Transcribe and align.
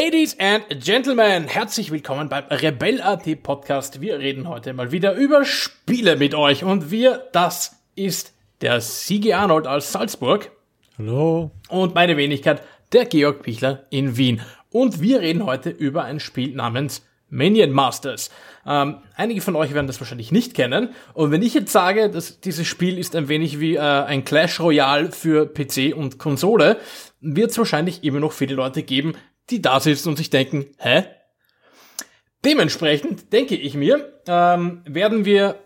Ladies 0.00 0.38
and 0.38 0.64
Gentlemen, 0.84 1.48
herzlich 1.48 1.90
willkommen 1.90 2.28
beim 2.28 2.44
Rebel.at 2.44 3.42
Podcast. 3.42 4.00
Wir 4.00 4.20
reden 4.20 4.48
heute 4.48 4.72
mal 4.72 4.92
wieder 4.92 5.14
über 5.14 5.44
Spiele 5.44 6.14
mit 6.14 6.36
euch 6.36 6.62
und 6.62 6.92
wir, 6.92 7.26
das 7.32 7.80
ist 7.96 8.32
der 8.60 8.80
Sigi 8.80 9.32
Arnold 9.32 9.66
aus 9.66 9.90
Salzburg. 9.90 10.52
Hallo. 10.98 11.50
Und 11.68 11.96
meine 11.96 12.16
Wenigkeit, 12.16 12.62
der 12.92 13.06
Georg 13.06 13.42
Pichler 13.42 13.86
in 13.90 14.16
Wien. 14.16 14.40
Und 14.70 15.00
wir 15.00 15.20
reden 15.20 15.44
heute 15.44 15.70
über 15.70 16.04
ein 16.04 16.20
Spiel 16.20 16.54
namens 16.54 17.04
Minion 17.28 17.72
Masters. 17.72 18.30
Ähm, 18.66 18.98
einige 19.16 19.40
von 19.40 19.56
euch 19.56 19.74
werden 19.74 19.88
das 19.88 20.00
wahrscheinlich 20.00 20.30
nicht 20.30 20.54
kennen. 20.54 20.90
Und 21.14 21.32
wenn 21.32 21.42
ich 21.42 21.54
jetzt 21.54 21.72
sage, 21.72 22.08
dass 22.08 22.40
dieses 22.40 22.68
Spiel 22.68 22.98
ist 22.98 23.16
ein 23.16 23.28
wenig 23.28 23.58
wie 23.58 23.74
äh, 23.74 23.80
ein 23.80 24.24
Clash 24.24 24.60
Royale 24.60 25.10
für 25.10 25.46
PC 25.46 25.94
und 25.96 26.18
Konsole, 26.18 26.78
wird 27.20 27.50
es 27.50 27.58
wahrscheinlich 27.58 28.04
immer 28.04 28.20
noch 28.20 28.32
viele 28.32 28.54
Leute 28.54 28.82
geben, 28.82 29.14
die 29.50 29.62
da 29.62 29.80
sitzen 29.80 30.10
und 30.10 30.16
sich 30.16 30.30
denken, 30.30 30.66
hä? 30.78 31.04
Dementsprechend 32.44 33.32
denke 33.32 33.56
ich 33.56 33.74
mir, 33.74 34.12
ähm, 34.26 34.82
werden 34.84 35.24
wir 35.24 35.58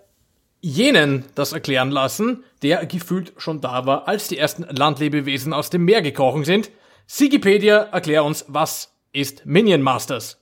jenen 0.60 1.24
das 1.34 1.52
erklären 1.52 1.90
lassen, 1.90 2.44
der 2.62 2.86
gefühlt 2.86 3.32
schon 3.36 3.60
da 3.60 3.84
war, 3.84 4.08
als 4.08 4.28
die 4.28 4.38
ersten 4.38 4.62
Landlebewesen 4.62 5.52
aus 5.52 5.70
dem 5.70 5.84
Meer 5.84 6.02
gekrochen 6.02 6.44
sind. 6.44 6.70
Sigipedia, 7.06 7.88
erklär 7.92 8.24
uns, 8.24 8.44
was 8.48 8.92
ist 9.12 9.44
Minion 9.44 9.82
Masters? 9.82 10.38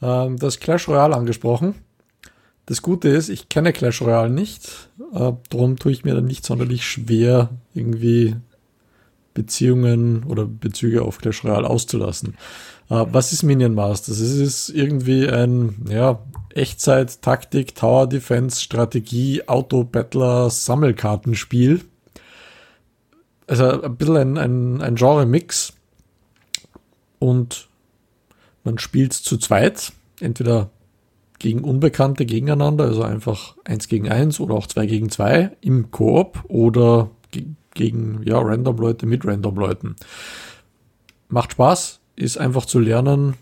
Ähm, 0.00 0.38
das 0.38 0.60
Clash 0.60 0.88
Royale 0.88 1.14
angesprochen. 1.14 1.74
Das 2.66 2.82
Gute 2.82 3.08
ist, 3.08 3.28
ich 3.28 3.48
kenne 3.48 3.72
Clash 3.72 4.00
Royale 4.00 4.30
nicht, 4.30 4.88
äh, 5.12 5.32
darum 5.50 5.76
tue 5.78 5.92
ich 5.92 6.04
mir 6.04 6.14
dann 6.14 6.24
nicht 6.24 6.44
sonderlich 6.44 6.86
schwer, 6.86 7.50
irgendwie 7.74 8.36
Beziehungen 9.36 10.24
oder 10.24 10.46
Bezüge 10.46 11.02
auf 11.02 11.18
Clash 11.18 11.44
Royale 11.44 11.68
auszulassen. 11.68 12.34
Äh, 12.90 13.04
was 13.12 13.32
ist 13.32 13.42
Minion 13.42 13.74
Masters? 13.74 14.18
Es 14.18 14.36
ist 14.36 14.70
irgendwie 14.70 15.28
ein 15.28 15.86
ja, 15.88 16.18
Echtzeit, 16.54 17.22
Taktik, 17.22 17.74
Tower 17.74 18.08
Defense, 18.08 18.60
Strategie, 18.60 19.46
Auto-Battler, 19.46 20.50
Sammelkartenspiel. 20.50 21.82
Also 23.46 23.82
ein 23.82 23.96
bisschen 23.96 24.16
ein, 24.16 24.38
ein, 24.38 24.82
ein 24.82 24.96
Genre-Mix. 24.96 25.74
Und 27.18 27.68
man 28.64 28.78
spielt 28.78 29.12
zu 29.12 29.36
zweit, 29.36 29.92
entweder 30.20 30.70
gegen 31.38 31.62
Unbekannte 31.62 32.24
gegeneinander, 32.24 32.84
also 32.84 33.02
einfach 33.02 33.56
eins 33.64 33.88
gegen 33.88 34.08
eins 34.08 34.40
oder 34.40 34.54
auch 34.54 34.66
zwei 34.66 34.86
gegen 34.86 35.10
zwei 35.10 35.52
im 35.60 35.90
Koop 35.90 36.44
oder 36.48 37.10
gegen 37.76 38.22
ja, 38.24 38.40
Random-Leute 38.40 39.06
mit 39.06 39.24
Random-Leuten. 39.24 39.94
Macht 41.28 41.52
Spaß, 41.52 42.00
ist 42.16 42.38
einfach 42.38 42.66
zu 42.66 42.80
lernen, 42.80 43.34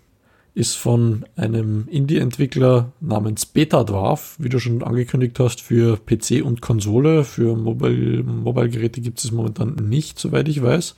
ist 0.54 0.76
von 0.76 1.24
einem 1.36 1.88
Indie-Entwickler 1.88 2.92
namens 3.00 3.46
Beta 3.46 3.82
Dwarf, 3.82 4.36
wie 4.38 4.48
du 4.48 4.58
schon 4.58 4.82
angekündigt 4.82 5.38
hast, 5.40 5.60
für 5.60 5.96
PC 5.96 6.44
und 6.44 6.60
Konsole. 6.60 7.24
Für 7.24 7.56
Mobile, 7.56 8.22
Mobile-Geräte 8.22 9.00
gibt 9.00 9.24
es 9.24 9.32
momentan 9.32 9.74
nicht, 9.74 10.18
soweit 10.18 10.48
ich 10.48 10.62
weiß. 10.62 10.94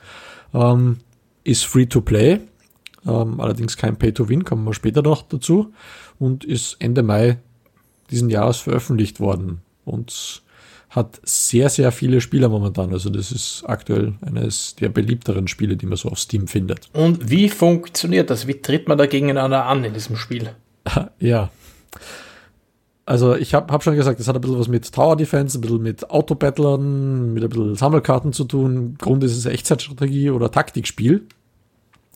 Ähm, 0.52 0.98
ist 1.44 1.64
free 1.64 1.86
to 1.86 2.00
play, 2.00 2.40
ähm, 3.06 3.40
allerdings 3.40 3.76
kein 3.76 3.96
Pay 3.96 4.12
to 4.12 4.28
Win, 4.28 4.44
kommen 4.44 4.64
wir 4.64 4.74
später 4.74 5.02
noch 5.02 5.22
dazu. 5.22 5.72
Und 6.18 6.44
ist 6.44 6.76
Ende 6.80 7.02
Mai 7.02 7.38
diesen 8.10 8.30
Jahres 8.30 8.58
veröffentlicht 8.58 9.20
worden. 9.20 9.60
Und 9.84 10.42
hat 10.90 11.20
sehr, 11.24 11.68
sehr 11.68 11.92
viele 11.92 12.20
Spieler 12.20 12.48
momentan. 12.48 12.92
Also 12.92 13.10
das 13.10 13.32
ist 13.32 13.64
aktuell 13.66 14.14
eines 14.22 14.76
der 14.76 14.88
beliebteren 14.88 15.48
Spiele, 15.48 15.76
die 15.76 15.86
man 15.86 15.96
so 15.96 16.08
auf 16.08 16.18
Steam 16.18 16.46
findet. 16.46 16.88
Und 16.92 17.30
wie 17.30 17.48
funktioniert 17.48 18.30
das? 18.30 18.46
Wie 18.46 18.60
tritt 18.60 18.88
man 18.88 18.96
da 18.96 19.06
gegeneinander 19.06 19.66
an 19.66 19.84
in 19.84 19.94
diesem 19.94 20.16
Spiel? 20.16 20.50
Ja. 21.18 21.50
Also 23.04 23.36
ich 23.36 23.54
habe 23.54 23.72
hab 23.72 23.84
schon 23.84 23.96
gesagt, 23.96 24.18
es 24.18 24.26
hat 24.26 24.34
ein 24.34 24.40
bisschen 24.40 24.58
was 24.58 24.68
mit 24.68 24.90
Tower 24.92 25.16
Defense, 25.16 25.58
ein 25.58 25.60
bisschen 25.60 25.82
mit 25.82 26.10
Autobattlern, 26.10 27.32
mit 27.32 27.44
ein 27.44 27.48
bisschen 27.48 27.76
Sammelkarten 27.76 28.32
zu 28.32 28.44
tun. 28.44 28.76
Im 28.76 28.98
Grunde 28.98 29.26
ist 29.26 29.36
es 29.36 29.46
Echtzeitstrategie 29.46 30.30
oder 30.30 30.50
Taktikspiel. 30.50 31.26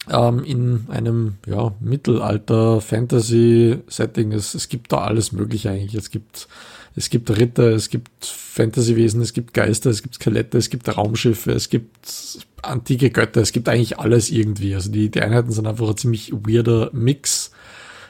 Ähm, 0.09 0.43
in 0.45 0.87
einem 0.89 1.35
ja, 1.47 1.73
Mittelalter-Fantasy-Setting. 1.81 4.33
Es, 4.33 4.55
es 4.55 4.69
gibt 4.69 4.93
da 4.93 4.99
alles 4.99 5.33
Mögliche 5.33 5.71
eigentlich. 5.71 5.95
Es 5.95 6.11
gibt 6.11 6.49
es 6.97 7.09
gibt 7.09 7.31
Ritter, 7.31 7.71
es 7.71 7.89
gibt 7.89 8.25
Fantasywesen, 8.25 9.21
es 9.21 9.33
gibt 9.33 9.55
Geister, 9.55 9.91
es 9.91 10.03
gibt 10.03 10.17
Skelette, 10.17 10.59
es 10.59 10.71
gibt 10.71 10.89
Raumschiffe, 10.97 11.53
es 11.53 11.69
gibt 11.69 12.37
antike 12.63 13.11
Götter, 13.11 13.41
es 13.41 13.53
gibt 13.53 13.69
eigentlich 13.69 13.99
alles 13.99 14.31
irgendwie. 14.31 14.75
Also 14.75 14.91
die, 14.91 15.11
die 15.11 15.23
Einheiten 15.23 15.53
sind 15.53 15.67
einfach 15.67 15.89
ein 15.89 15.97
ziemlich 15.97 16.33
weirder 16.33 16.91
Mix, 16.93 17.53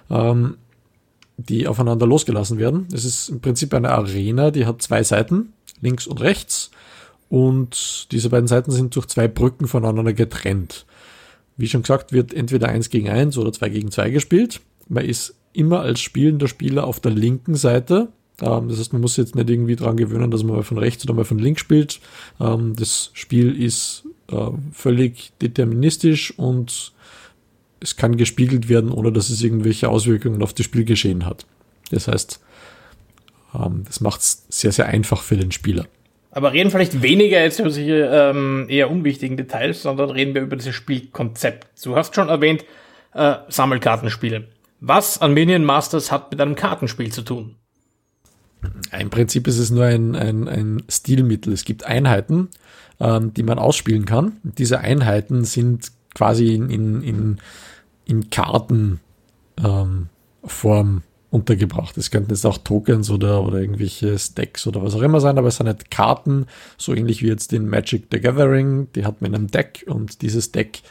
ähm, 0.09 0.57
die 1.37 1.69
aufeinander 1.69 2.07
losgelassen 2.07 2.59
werden. 2.59 2.89
Es 2.93 3.05
ist 3.05 3.29
im 3.29 3.41
Prinzip 3.41 3.73
eine 3.75 3.91
Arena, 3.91 4.51
die 4.51 4.67
hat 4.67 4.83
zwei 4.83 5.03
Seiten, 5.03 5.53
links 5.81 6.07
und 6.07 6.21
rechts. 6.21 6.71
Und 7.29 8.11
diese 8.11 8.29
beiden 8.29 8.49
Seiten 8.49 8.73
sind 8.73 8.97
durch 8.97 9.07
zwei 9.07 9.29
Brücken 9.29 9.69
voneinander 9.69 10.13
getrennt. 10.13 10.87
Wie 11.57 11.69
schon 11.69 11.83
gesagt, 11.83 12.13
wird 12.13 12.35
entweder 12.35 12.69
eins 12.69 12.91
gegen 12.91 13.09
eins 13.09 13.39
oder 13.39 13.53
zwei 13.53 13.69
gegen 13.69 13.91
zwei 13.91 14.11
gespielt. 14.11 14.61
Man 14.89 15.05
ist 15.05 15.37
immer 15.53 15.81
als 15.81 16.01
spielender 16.01 16.49
Spieler 16.49 16.85
auf 16.87 16.99
der 16.99 17.13
linken 17.13 17.55
Seite 17.55 18.09
das 18.41 18.79
heißt, 18.79 18.93
man 18.93 19.03
muss 19.03 19.17
jetzt 19.17 19.35
nicht 19.35 19.51
irgendwie 19.51 19.77
dran 19.77 19.97
gewöhnen, 19.97 20.31
dass 20.31 20.43
man 20.43 20.57
mal 20.57 20.63
von 20.63 20.79
rechts 20.79 21.05
oder 21.05 21.15
mal 21.15 21.25
von 21.25 21.39
links 21.39 21.61
spielt. 21.61 22.01
Ähm, 22.41 22.75
das 22.77 23.11
Spiel 23.13 23.61
ist 23.61 24.05
äh, 24.31 24.51
völlig 24.73 25.33
deterministisch 25.43 26.37
und 26.39 26.93
es 27.81 27.97
kann 27.97 28.17
gespiegelt 28.17 28.69
werden, 28.69 28.91
ohne 28.91 29.13
dass 29.13 29.31
es 29.31 29.43
irgendwelche 29.43 29.89
Auswirkungen 29.89 30.43
auf 30.43 30.53
das 30.55 30.67
Spielgeschehen 30.67 31.27
hat. 31.27 31.47
Das 31.91 32.09
heißt, 32.09 32.41
ähm, 33.55 33.85
das 33.87 34.01
macht 34.01 34.21
es 34.21 34.47
sehr, 34.49 34.73
sehr 34.73 34.87
einfach 34.87 35.23
für 35.23 35.37
den 35.37 35.53
Spieler. 35.53 35.87
Aber 36.33 36.53
reden 36.53 36.71
vielleicht 36.71 37.03
weniger 37.03 37.43
jetzt 37.43 37.59
über 37.59 37.71
solche 37.71 38.09
ähm, 38.13 38.67
eher 38.69 38.91
unwichtigen 38.91 39.37
Details, 39.37 39.83
sondern 39.83 40.11
reden 40.11 40.35
wir 40.35 40.43
über 40.43 40.57
dieses 40.57 40.75
Spielkonzept. 40.75 41.67
Du 41.83 41.97
hast 41.97 42.15
schon 42.15 42.29
erwähnt, 42.29 42.65
äh, 43.15 43.35
Sammelkartenspiele. 43.49 44.47
Was 44.79 45.21
an 45.21 45.35
Minion 45.35 45.65
Masters 45.65 46.13
hat 46.13 46.31
mit 46.31 46.41
einem 46.41 46.55
Kartenspiel 46.55 47.11
zu 47.11 47.23
tun? 47.23 47.57
Im 48.99 49.11
Prinzip 49.11 49.47
ist 49.47 49.59
es 49.59 49.71
nur 49.71 49.85
ein, 49.85 50.15
ein, 50.15 50.49
ein 50.49 50.83
Stilmittel. 50.89 51.53
Es 51.53 51.65
gibt 51.65 51.85
Einheiten, 51.85 52.49
ähm, 52.99 53.33
die 53.35 53.43
man 53.43 53.59
ausspielen 53.59 54.05
kann. 54.05 54.37
Diese 54.43 54.81
Einheiten 54.81 55.45
sind 55.45 55.93
quasi 56.15 56.55
in, 56.55 56.71
in, 56.71 57.03
in, 57.03 57.39
in 58.05 58.31
Kartenform 58.31 58.99
ähm, 59.63 61.03
untergebracht. 61.31 61.97
Es 61.97 62.11
könnten 62.11 62.31
jetzt 62.31 62.45
auch 62.45 62.59
Tokens 62.59 63.11
oder, 63.11 63.43
oder 63.43 63.61
irgendwelche 63.61 64.19
Stacks 64.19 64.67
oder 64.67 64.83
was 64.83 64.95
auch 64.95 65.03
immer 65.03 65.21
sein, 65.21 65.39
aber 65.39 65.49
es 65.49 65.57
sind 65.57 65.67
nicht 65.67 65.91
Karten, 65.91 66.47
so 66.77 66.95
ähnlich 66.95 67.23
wie 67.23 67.29
jetzt 67.29 67.53
in 67.53 67.69
Magic 67.69 68.09
the 68.11 68.21
Gathering. 68.21 68.89
Die 68.95 69.05
hat 69.05 69.23
man 69.23 69.31
in 69.31 69.37
einem 69.37 69.47
Deck 69.47 69.85
und 69.87 70.23
dieses 70.23 70.51
Deck 70.51 70.83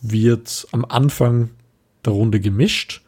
wird 0.00 0.66
am 0.72 0.84
Anfang 0.86 1.50
der 2.04 2.14
Runde 2.14 2.40
gemischt 2.40 3.02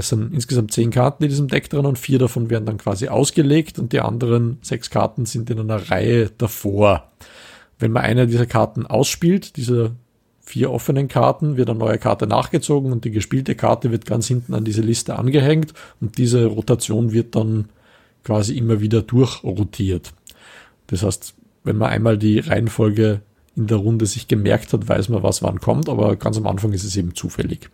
es 0.00 0.08
sind 0.08 0.34
insgesamt 0.34 0.72
zehn 0.72 0.90
Karten 0.90 1.22
in 1.22 1.30
diesem 1.30 1.48
Deck 1.48 1.70
drin 1.70 1.86
und 1.86 1.98
vier 1.98 2.18
davon 2.18 2.50
werden 2.50 2.66
dann 2.66 2.78
quasi 2.78 3.08
ausgelegt 3.08 3.78
und 3.78 3.92
die 3.92 4.00
anderen 4.00 4.58
sechs 4.62 4.90
Karten 4.90 5.26
sind 5.26 5.48
in 5.50 5.60
einer 5.60 5.90
Reihe 5.90 6.30
davor. 6.36 7.10
Wenn 7.78 7.92
man 7.92 8.02
eine 8.02 8.26
dieser 8.26 8.46
Karten 8.46 8.86
ausspielt, 8.86 9.56
diese 9.56 9.92
vier 10.40 10.70
offenen 10.70 11.08
Karten, 11.08 11.56
wird 11.56 11.70
eine 11.70 11.78
neue 11.78 11.98
Karte 11.98 12.26
nachgezogen 12.26 12.92
und 12.92 13.04
die 13.04 13.12
gespielte 13.12 13.54
Karte 13.54 13.92
wird 13.92 14.04
ganz 14.04 14.26
hinten 14.26 14.52
an 14.54 14.64
diese 14.64 14.82
Liste 14.82 15.16
angehängt 15.16 15.72
und 16.00 16.18
diese 16.18 16.46
Rotation 16.46 17.12
wird 17.12 17.36
dann 17.36 17.68
quasi 18.24 18.56
immer 18.56 18.80
wieder 18.80 19.02
durchrotiert. 19.02 20.12
Das 20.88 21.02
heißt, 21.04 21.34
wenn 21.62 21.76
man 21.76 21.90
einmal 21.90 22.18
die 22.18 22.40
Reihenfolge 22.40 23.22
in 23.56 23.66
der 23.66 23.78
Runde 23.78 24.06
sich 24.06 24.28
gemerkt 24.28 24.72
hat, 24.72 24.88
weiß 24.88 25.08
man, 25.08 25.22
was 25.22 25.42
wann 25.42 25.60
kommt, 25.60 25.88
aber 25.88 26.16
ganz 26.16 26.36
am 26.36 26.46
Anfang 26.46 26.72
ist 26.72 26.84
es 26.84 26.96
eben 26.96 27.14
zufällig. 27.14 27.70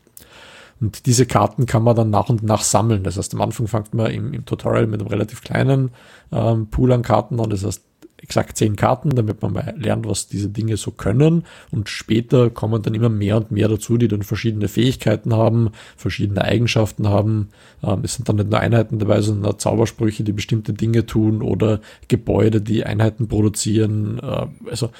Und 0.81 1.07
diese 1.07 1.27
Karten 1.27 1.67
kann 1.67 1.83
man 1.83 1.97
dann 1.97 2.11
nach 2.11 2.29
und 2.29 2.43
nach 2.43 2.63
sammeln. 2.63 3.03
Das 3.03 3.17
heißt, 3.17 3.35
am 3.35 3.41
Anfang 3.41 3.67
fängt 3.67 3.95
man 3.95 4.11
im, 4.11 4.33
im 4.33 4.45
Tutorial 4.45 4.87
mit 4.87 5.01
einem 5.01 5.09
relativ 5.09 5.43
kleinen 5.43 5.91
ähm, 6.33 6.69
Pool 6.69 6.93
an 6.93 7.03
Karten 7.03 7.41
an. 7.41 7.51
Das 7.51 7.65
heißt, 7.65 7.83
exakt 8.19 8.57
zehn 8.57 8.77
Karten, 8.77 9.11
damit 9.11 9.43
man 9.43 9.53
mal 9.53 9.75
lernt, 9.79 10.09
was 10.09 10.27
diese 10.27 10.49
Dinge 10.49 10.77
so 10.77 10.91
können. 10.91 11.45
Und 11.71 11.89
später 11.89 12.51
kommen 12.51 12.83
dann 12.83 12.95
immer 12.95 13.09
mehr 13.09 13.37
und 13.37 13.51
mehr 13.51 13.69
dazu, 13.69 13.97
die 13.99 14.09
dann 14.09 14.23
verschiedene 14.23 14.69
Fähigkeiten 14.69 15.35
haben, 15.35 15.71
verschiedene 15.97 16.43
Eigenschaften 16.43 17.09
haben. 17.09 17.49
Ähm, 17.83 18.01
es 18.03 18.15
sind 18.15 18.29
dann 18.29 18.37
nicht 18.37 18.51
nur 18.51 18.61
Einheiten 18.61 18.99
dabei, 18.99 19.21
sondern 19.21 19.59
Zaubersprüche, 19.59 20.25
die 20.25 20.33
bestimmte 20.33 20.73
Dinge 20.73 21.07
tun 21.07 21.43
oder 21.43 21.81
Gebäude, 22.09 22.61
die 22.61 22.85
Einheiten 22.85 23.29
produzieren. 23.29 24.19
Äh, 24.19 24.47
also 24.71 24.91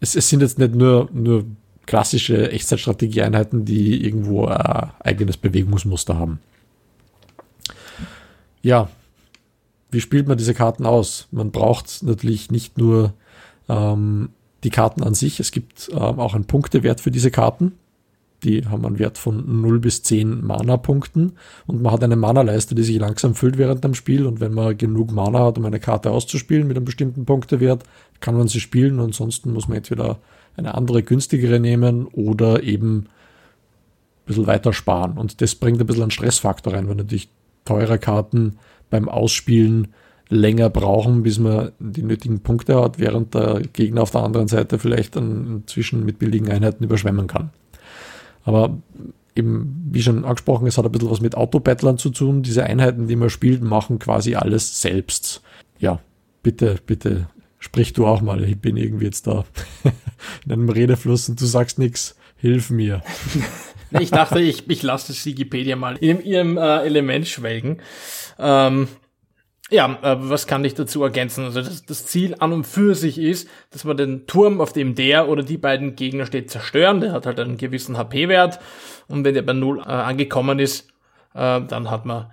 es, 0.00 0.16
es 0.16 0.28
sind 0.28 0.40
jetzt 0.40 0.58
nicht 0.58 0.74
nur, 0.74 1.08
nur 1.12 1.44
klassische 1.86 2.50
Echtzeitstrategieeinheiten, 2.50 3.64
die 3.64 4.04
irgendwo 4.04 4.46
ein 4.46 4.90
eigenes 5.00 5.36
Bewegungsmuster 5.36 6.18
haben. 6.18 6.40
Ja, 8.62 8.88
wie 9.90 10.00
spielt 10.00 10.26
man 10.26 10.38
diese 10.38 10.54
Karten 10.54 10.86
aus? 10.86 11.28
Man 11.30 11.50
braucht 11.50 12.02
natürlich 12.02 12.50
nicht 12.50 12.78
nur 12.78 13.12
ähm, 13.68 14.30
die 14.64 14.70
Karten 14.70 15.02
an 15.02 15.14
sich, 15.14 15.38
es 15.38 15.52
gibt 15.52 15.90
ähm, 15.92 16.18
auch 16.18 16.34
einen 16.34 16.46
Punktewert 16.46 17.00
für 17.00 17.10
diese 17.10 17.30
Karten. 17.30 17.72
Die 18.44 18.66
haben 18.66 18.84
einen 18.84 18.98
Wert 18.98 19.18
von 19.18 19.62
0 19.62 19.80
bis 19.80 20.02
10 20.02 20.44
Mana-Punkten 20.44 21.32
und 21.66 21.82
man 21.82 21.92
hat 21.92 22.04
eine 22.04 22.16
Mana-Leiste, 22.16 22.74
die 22.74 22.82
sich 22.82 22.98
langsam 22.98 23.34
füllt 23.34 23.58
während 23.58 23.82
dem 23.82 23.94
Spiel 23.94 24.26
und 24.26 24.40
wenn 24.40 24.52
man 24.52 24.76
genug 24.76 25.12
Mana 25.12 25.40
hat, 25.40 25.58
um 25.58 25.64
eine 25.64 25.80
Karte 25.80 26.10
auszuspielen 26.10 26.68
mit 26.68 26.76
einem 26.76 26.84
bestimmten 26.84 27.24
Punktewert, 27.24 27.84
kann 28.20 28.36
man 28.36 28.48
sie 28.48 28.60
spielen 28.60 29.00
ansonsten 29.00 29.52
muss 29.52 29.68
man 29.68 29.78
entweder 29.78 30.18
eine 30.56 30.74
andere 30.74 31.02
günstigere 31.02 31.58
nehmen 31.58 32.06
oder 32.06 32.62
eben 32.62 32.96
ein 32.98 33.06
bisschen 34.26 34.46
weiter 34.46 34.72
sparen. 34.72 35.18
Und 35.18 35.40
das 35.40 35.54
bringt 35.54 35.80
ein 35.80 35.86
bisschen 35.86 36.02
einen 36.02 36.10
Stressfaktor 36.10 36.74
rein, 36.74 36.88
wenn 36.88 36.96
natürlich 36.96 37.28
teure 37.64 37.98
Karten 37.98 38.58
beim 38.90 39.08
Ausspielen 39.08 39.88
länger 40.28 40.70
brauchen, 40.70 41.22
bis 41.22 41.38
man 41.38 41.72
die 41.78 42.02
nötigen 42.02 42.40
Punkte 42.40 42.80
hat, 42.80 42.98
während 42.98 43.34
der 43.34 43.62
Gegner 43.72 44.02
auf 44.02 44.10
der 44.10 44.22
anderen 44.22 44.48
Seite 44.48 44.78
vielleicht 44.78 45.16
dann 45.16 45.62
inzwischen 45.62 46.04
mit 46.04 46.18
billigen 46.18 46.50
Einheiten 46.50 46.84
überschwemmen 46.84 47.26
kann. 47.26 47.50
Aber 48.44 48.78
eben, 49.34 49.88
wie 49.90 50.02
schon 50.02 50.24
angesprochen, 50.24 50.66
es 50.66 50.78
hat 50.78 50.84
ein 50.84 50.92
bisschen 50.92 51.10
was 51.10 51.20
mit 51.20 51.36
Autobattlern 51.36 51.98
zu 51.98 52.10
tun. 52.10 52.42
Diese 52.42 52.64
Einheiten, 52.64 53.08
die 53.08 53.16
man 53.16 53.30
spielt, 53.30 53.62
machen 53.62 53.98
quasi 53.98 54.34
alles 54.34 54.80
selbst. 54.80 55.42
Ja, 55.78 56.00
bitte, 56.42 56.78
bitte, 56.86 57.28
sprich 57.58 57.92
du 57.92 58.06
auch 58.06 58.20
mal. 58.20 58.44
Ich 58.44 58.58
bin 58.58 58.76
irgendwie 58.76 59.06
jetzt 59.06 59.26
da 59.26 59.44
in 60.44 60.52
einem 60.52 60.68
Redefluss 60.68 61.28
und 61.28 61.40
du 61.40 61.46
sagst 61.46 61.78
nichts. 61.78 62.16
Hilf 62.36 62.70
mir. 62.70 63.02
ich 63.90 64.10
dachte, 64.10 64.40
ich, 64.40 64.68
ich 64.68 64.82
lasse 64.82 65.12
das 65.12 65.24
Wikipedia 65.24 65.76
mal 65.76 65.96
in 65.96 66.22
ihrem 66.22 66.58
äh, 66.58 66.82
Element 66.82 67.26
schwelgen. 67.26 67.78
Ähm, 68.38 68.88
ja, 69.70 69.98
äh, 70.02 70.16
was 70.18 70.46
kann 70.46 70.64
ich 70.64 70.74
dazu 70.74 71.02
ergänzen? 71.02 71.44
Also 71.44 71.62
das, 71.62 71.84
das, 71.84 72.06
Ziel 72.06 72.36
an 72.38 72.52
und 72.52 72.64
für 72.64 72.94
sich 72.94 73.18
ist, 73.18 73.48
dass 73.70 73.84
man 73.84 73.96
den 73.96 74.26
Turm, 74.26 74.60
auf 74.60 74.72
dem 74.72 74.94
der 74.94 75.28
oder 75.28 75.42
die 75.42 75.56
beiden 75.56 75.96
Gegner 75.96 76.26
steht, 76.26 76.50
zerstören. 76.50 77.00
Der 77.00 77.12
hat 77.12 77.26
halt 77.26 77.40
einen 77.40 77.56
gewissen 77.56 77.96
HP-Wert 77.96 78.60
und 79.08 79.24
wenn 79.24 79.34
der 79.34 79.42
bei 79.42 79.54
Null 79.54 79.80
äh, 79.80 79.82
angekommen 79.84 80.58
ist, 80.58 80.88
äh, 81.34 81.60
dann 81.62 81.90
hat 81.90 82.04
man 82.04 82.32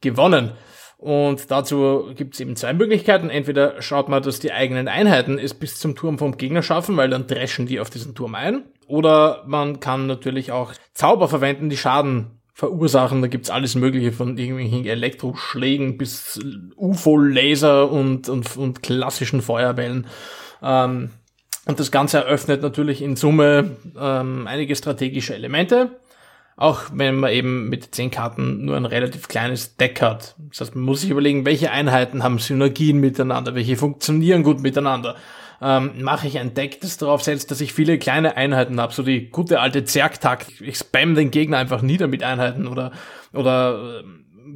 gewonnen. 0.00 0.52
Und 0.96 1.50
dazu 1.50 2.10
gibt 2.14 2.34
es 2.34 2.40
eben 2.40 2.56
zwei 2.56 2.74
Möglichkeiten. 2.74 3.30
Entweder 3.30 3.80
schaut 3.80 4.10
man, 4.10 4.22
dass 4.22 4.38
die 4.38 4.52
eigenen 4.52 4.86
Einheiten 4.86 5.38
es 5.38 5.54
bis 5.54 5.78
zum 5.78 5.96
Turm 5.96 6.18
vom 6.18 6.36
Gegner 6.36 6.62
schaffen, 6.62 6.96
weil 6.98 7.08
dann 7.08 7.26
dreschen 7.26 7.66
die 7.66 7.80
auf 7.80 7.88
diesen 7.88 8.14
Turm 8.14 8.34
ein. 8.34 8.64
Oder 8.86 9.42
man 9.46 9.80
kann 9.80 10.06
natürlich 10.06 10.52
auch 10.52 10.74
Zauber 10.92 11.26
verwenden, 11.28 11.70
die 11.70 11.78
Schaden 11.78 12.39
verursachen. 12.60 13.22
Da 13.22 13.28
gibt's 13.28 13.48
alles 13.50 13.74
Mögliche 13.74 14.12
von 14.12 14.36
irgendwelchen 14.36 14.84
Elektroschlägen 14.84 15.96
bis 15.96 16.38
UFO-Laser 16.76 17.90
und, 17.90 18.28
und, 18.28 18.56
und 18.56 18.82
klassischen 18.82 19.40
Feuerbällen. 19.40 20.06
Ähm, 20.62 21.10
und 21.64 21.80
das 21.80 21.90
Ganze 21.90 22.18
eröffnet 22.18 22.60
natürlich 22.62 23.00
in 23.00 23.16
Summe 23.16 23.76
ähm, 23.98 24.46
einige 24.46 24.76
strategische 24.76 25.34
Elemente. 25.34 25.98
Auch 26.56 26.82
wenn 26.92 27.16
man 27.16 27.32
eben 27.32 27.70
mit 27.70 27.94
zehn 27.94 28.10
Karten 28.10 28.66
nur 28.66 28.76
ein 28.76 28.84
relativ 28.84 29.28
kleines 29.28 29.78
Deck 29.78 30.02
hat. 30.02 30.34
Das 30.50 30.60
heißt, 30.60 30.74
man 30.74 30.84
muss 30.84 31.00
sich 31.00 31.08
überlegen, 31.08 31.46
welche 31.46 31.70
Einheiten 31.70 32.22
haben 32.22 32.38
Synergien 32.38 32.98
miteinander, 33.00 33.54
welche 33.54 33.76
funktionieren 33.76 34.42
gut 34.42 34.60
miteinander 34.60 35.16
ähm, 35.62 36.02
mache 36.02 36.26
ich 36.26 36.38
ein 36.38 36.54
Deck, 36.54 36.80
das 36.80 36.96
darauf 36.96 37.22
setzt, 37.22 37.50
dass 37.50 37.60
ich 37.60 37.72
viele 37.72 37.98
kleine 37.98 38.36
Einheiten 38.36 38.80
habe, 38.80 38.92
so 38.92 39.02
die 39.02 39.28
gute 39.30 39.60
alte 39.60 39.84
Zergtakt. 39.84 40.60
Ich 40.60 40.78
spam 40.78 41.14
den 41.14 41.30
Gegner 41.30 41.58
einfach 41.58 41.82
nieder 41.82 42.06
mit 42.06 42.22
Einheiten 42.22 42.66
oder 42.66 42.92
oder 43.32 44.00
äh, 44.00 44.04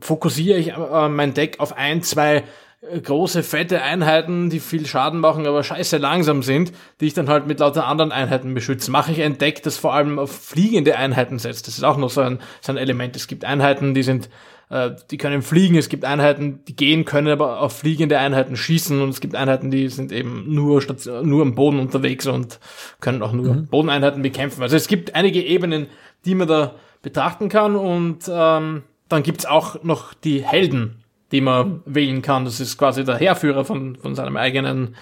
fokussiere 0.01 0.59
ich 0.59 0.73
äh, 0.73 1.09
mein 1.09 1.35
Deck 1.35 1.61
auf 1.61 1.77
ein, 1.77 2.03
zwei 2.03 2.45
äh, 2.91 3.01
große, 3.01 3.43
fette 3.43 3.83
Einheiten, 3.83 4.51
die 4.51 4.61
viel 4.61 4.87
Schaden 4.87 5.21
machen, 5.21 5.47
aber 5.47 5.63
scheiße 5.63 5.99
langsam 5.99 6.43
sind, 6.43 6.73
die 7.01 7.07
ich 7.07 7.15
dann 7.15 7.29
halt 7.29 7.47
mit 7.47 7.61
lauter 7.61 7.87
anderen 7.87 8.13
Einheiten 8.13 8.55
beschütze. 8.55 8.91
Mache 8.91 9.13
ich 9.13 9.23
ein 9.23 9.39
Deck, 9.39 9.63
das 9.63 9.77
vor 9.77 9.95
allem 9.95 10.19
auf 10.19 10.33
fliegende 10.33 10.97
Einheiten 10.97 11.39
setzt. 11.39 11.67
Das 11.67 11.77
ist 11.77 11.85
auch 11.85 11.97
noch 11.97 12.11
so 12.11 12.21
ein, 12.21 12.41
so 12.61 12.73
ein 12.73 12.79
Element. 12.79 13.17
Es 13.17 13.27
gibt 13.27 13.45
Einheiten, 13.45 13.95
die 13.95 14.03
sind 14.03 14.29
äh, 14.75 14.97
die 15.09 15.19
können 15.19 15.43
fliegen, 15.43 15.77
es 15.77 15.89
gibt 15.89 16.05
Einheiten, 16.05 16.65
die 16.67 16.75
gehen 16.75 17.05
können, 17.05 17.29
aber 17.29 17.61
auf 17.61 17.79
fliegende 17.79 18.19
Einheiten 18.19 18.57
schießen 18.57 19.01
und 19.01 19.11
es 19.11 19.21
gibt 19.21 19.37
Einheiten, 19.37 19.71
die 19.71 19.89
sind 19.89 20.11
eben 20.11 20.53
nur, 20.53 20.83
nur 21.23 21.43
am 21.43 21.55
Boden 21.55 21.79
unterwegs 21.79 22.27
und 22.27 22.59
können 23.01 23.23
auch 23.23 23.31
nur 23.31 23.55
mhm. 23.55 23.67
Bodeneinheiten 23.69 24.21
bekämpfen. 24.23 24.63
Also 24.63 24.75
es 24.75 24.89
gibt 24.89 25.15
einige 25.15 25.41
Ebenen, 25.41 25.87
die 26.25 26.35
man 26.35 26.49
da 26.49 26.75
betrachten 27.03 27.49
kann 27.49 27.77
und 27.77 28.29
ähm, 28.29 28.83
dann 29.09 29.23
gibt's 29.23 29.47
auch 29.47 29.85
noch 29.85 30.13
die 30.13 30.43
Helden, 30.43 31.05
die 31.31 31.41
man 31.41 31.83
wählen 31.87 32.21
kann. 32.21 32.45
Das 32.45 32.59
ist 32.59 32.77
quasi 32.77 33.05
der 33.05 33.17
Heerführer 33.17 33.65
von, 33.65 33.95
von 33.95 34.17
seinem 34.17 34.37
eigenen 34.37 34.97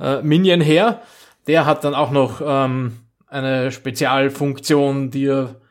äh, 0.00 0.20
Minion 0.22 0.60
her. 0.60 1.00
Der 1.46 1.64
hat 1.64 1.84
dann 1.84 1.94
auch 1.94 2.10
noch 2.10 2.40
ähm, 2.44 2.94
eine 3.28 3.70
Spezialfunktion, 3.70 5.12
die 5.12 5.26
er 5.26 5.61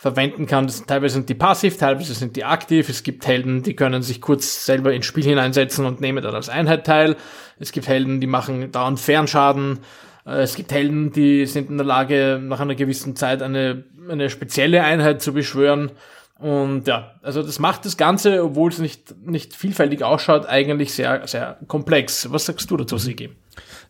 verwenden 0.00 0.46
kann. 0.46 0.66
Das, 0.66 0.86
teilweise 0.86 1.12
sind 1.16 1.28
die 1.28 1.34
passiv, 1.34 1.76
teilweise 1.76 2.14
sind 2.14 2.34
die 2.34 2.44
aktiv. 2.44 2.88
Es 2.88 3.02
gibt 3.02 3.26
Helden, 3.26 3.62
die 3.62 3.76
können 3.76 4.02
sich 4.02 4.22
kurz 4.22 4.64
selber 4.64 4.94
ins 4.94 5.04
Spiel 5.04 5.24
hineinsetzen 5.24 5.84
und 5.84 6.00
nehmen 6.00 6.24
dann 6.24 6.34
als 6.34 6.48
Einheit 6.48 6.86
teil. 6.86 7.16
Es 7.58 7.70
gibt 7.70 7.86
Helden, 7.86 8.18
die 8.18 8.26
machen 8.26 8.72
dauernd 8.72 8.98
Fernschaden. 8.98 9.80
Äh, 10.24 10.40
es 10.40 10.54
gibt 10.54 10.72
Helden, 10.72 11.12
die 11.12 11.44
sind 11.44 11.68
in 11.68 11.76
der 11.76 11.84
Lage, 11.84 12.40
nach 12.42 12.60
einer 12.60 12.76
gewissen 12.76 13.14
Zeit 13.14 13.42
eine, 13.42 13.84
eine 14.08 14.30
spezielle 14.30 14.82
Einheit 14.84 15.20
zu 15.20 15.34
beschwören. 15.34 15.92
Und 16.38 16.88
ja, 16.88 17.16
also 17.20 17.42
das 17.42 17.58
macht 17.58 17.84
das 17.84 17.98
Ganze, 17.98 18.42
obwohl 18.42 18.70
es 18.70 18.78
nicht, 18.78 19.14
nicht 19.26 19.54
vielfältig 19.54 20.02
ausschaut, 20.02 20.46
eigentlich 20.46 20.94
sehr, 20.94 21.26
sehr 21.28 21.58
komplex. 21.66 22.32
Was 22.32 22.46
sagst 22.46 22.70
du 22.70 22.78
dazu, 22.78 22.96
Sigi? 22.96 23.28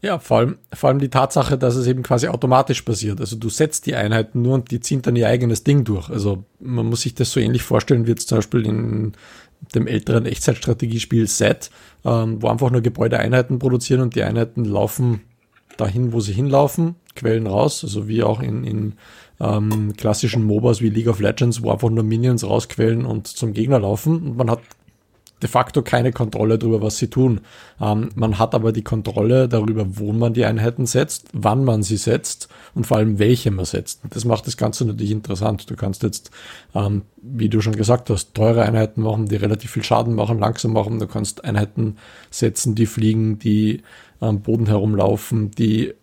Ja, 0.03 0.19
vor 0.19 0.39
allem, 0.39 0.59
vor 0.73 0.89
allem 0.89 0.99
die 0.99 1.11
Tatsache, 1.11 1.59
dass 1.59 1.77
es 1.77 1.87
eben 1.87 2.03
quasi 2.03 2.29
automatisch 2.29 2.83
passiert. 2.83 3.21
Also 3.21 3.37
du 3.37 3.51
setzt 3.51 3.85
die 3.87 3.95
Einheiten 3.95 4.41
nur 4.41 4.55
und 4.55 4.71
die 4.71 4.81
ziehen 4.81 5.03
dann 5.03 5.17
ihr 5.17 5.29
eigenes 5.29 5.63
Ding 5.63 5.85
durch. 5.85 6.09
Also 6.09 6.45
man 6.59 6.87
muss 6.87 7.03
sich 7.03 7.15
das 7.15 7.33
so 7.33 7.41
ähnlich 7.41 7.63
vorstellen 7.63 8.07
wie 8.07 8.11
jetzt 8.11 8.29
zum 8.29 8.39
Beispiel 8.39 8.65
in 8.65 9.13
dem 9.75 9.87
älteren 9.87 10.25
Echtzeitstrategiespiel 10.25 11.27
Set, 11.27 11.71
ähm, 12.05 12.41
wo 12.41 12.49
einfach 12.49 12.71
nur 12.71 12.81
Gebäudeeinheiten 12.81 13.59
produzieren 13.59 14.01
und 14.01 14.15
die 14.15 14.23
Einheiten 14.23 14.65
laufen 14.65 15.21
dahin, 15.77 16.13
wo 16.13 16.21
sie 16.21 16.33
hinlaufen, 16.33 16.97
quellen 17.15 17.47
raus, 17.47 17.85
also 17.85 18.09
wie 18.09 18.23
auch 18.23 18.41
in, 18.41 18.65
in 18.65 18.93
ähm, 19.39 19.95
klassischen 19.97 20.45
MOBAs 20.45 20.81
wie 20.81 20.89
League 20.89 21.09
of 21.09 21.21
Legends, 21.21 21.63
wo 21.63 21.71
einfach 21.71 21.91
nur 21.91 22.05
Minions 22.05 22.45
rausquellen 22.45 23.05
und 23.05 23.27
zum 23.27 23.53
Gegner 23.53 23.81
laufen 23.81 24.23
und 24.23 24.37
man 24.37 24.51
hat 24.51 24.61
de 25.43 25.49
facto 25.49 25.83
keine 25.83 26.13
Kontrolle 26.13 26.59
darüber, 26.59 26.83
was 26.83 26.99
sie 26.99 27.09
tun. 27.09 27.41
Ähm, 27.81 28.11
man 28.15 28.39
hat 28.39 28.55
aber 28.55 28.73
die 28.73 28.83
Kontrolle 28.83 29.49
darüber, 29.49 29.99
wo 29.99 30.13
man 30.13 30.35
die 30.35 30.45
Einheiten 30.45 30.87
setzt, 30.87 31.29
wann 31.33 31.65
man 31.65 31.83
sie 31.83 31.97
setzt 31.97 32.49
und 32.75 32.87
vor 32.87 32.99
allem 32.99 33.19
welche 33.19 33.51
man 33.51 33.65
setzt. 33.65 34.01
Das 34.11 34.25
macht 34.25 34.47
das 34.47 34.57
Ganze 34.57 34.85
natürlich 34.85 35.13
interessant. 35.13 35.71
Du 35.71 35.77
kannst 35.77 36.03
jetzt, 36.03 36.31
ähm, 36.75 37.03
wie 37.23 37.49
du 37.49 37.61
schon 37.61 37.77
gesagt 37.77 38.11
hast, 38.11 38.35
teure 38.35 38.63
Einheiten 38.63 39.03
machen, 39.03 39.27
die 39.27 39.37
relativ 39.37 39.73
viel 39.73 39.85
Schaden 39.85 40.15
machen, 40.15 40.39
langsam 40.39 40.73
machen. 40.73 40.99
Du 40.99 41.07
kannst 41.07 41.45
Einheiten 41.45 41.97
setzen, 42.31 42.75
die 42.75 42.87
fliegen, 42.87 43.39
die 43.39 43.83
am 44.21 44.43
Boden 44.43 44.67
herumlaufen, 44.67 45.51
die 45.51 45.95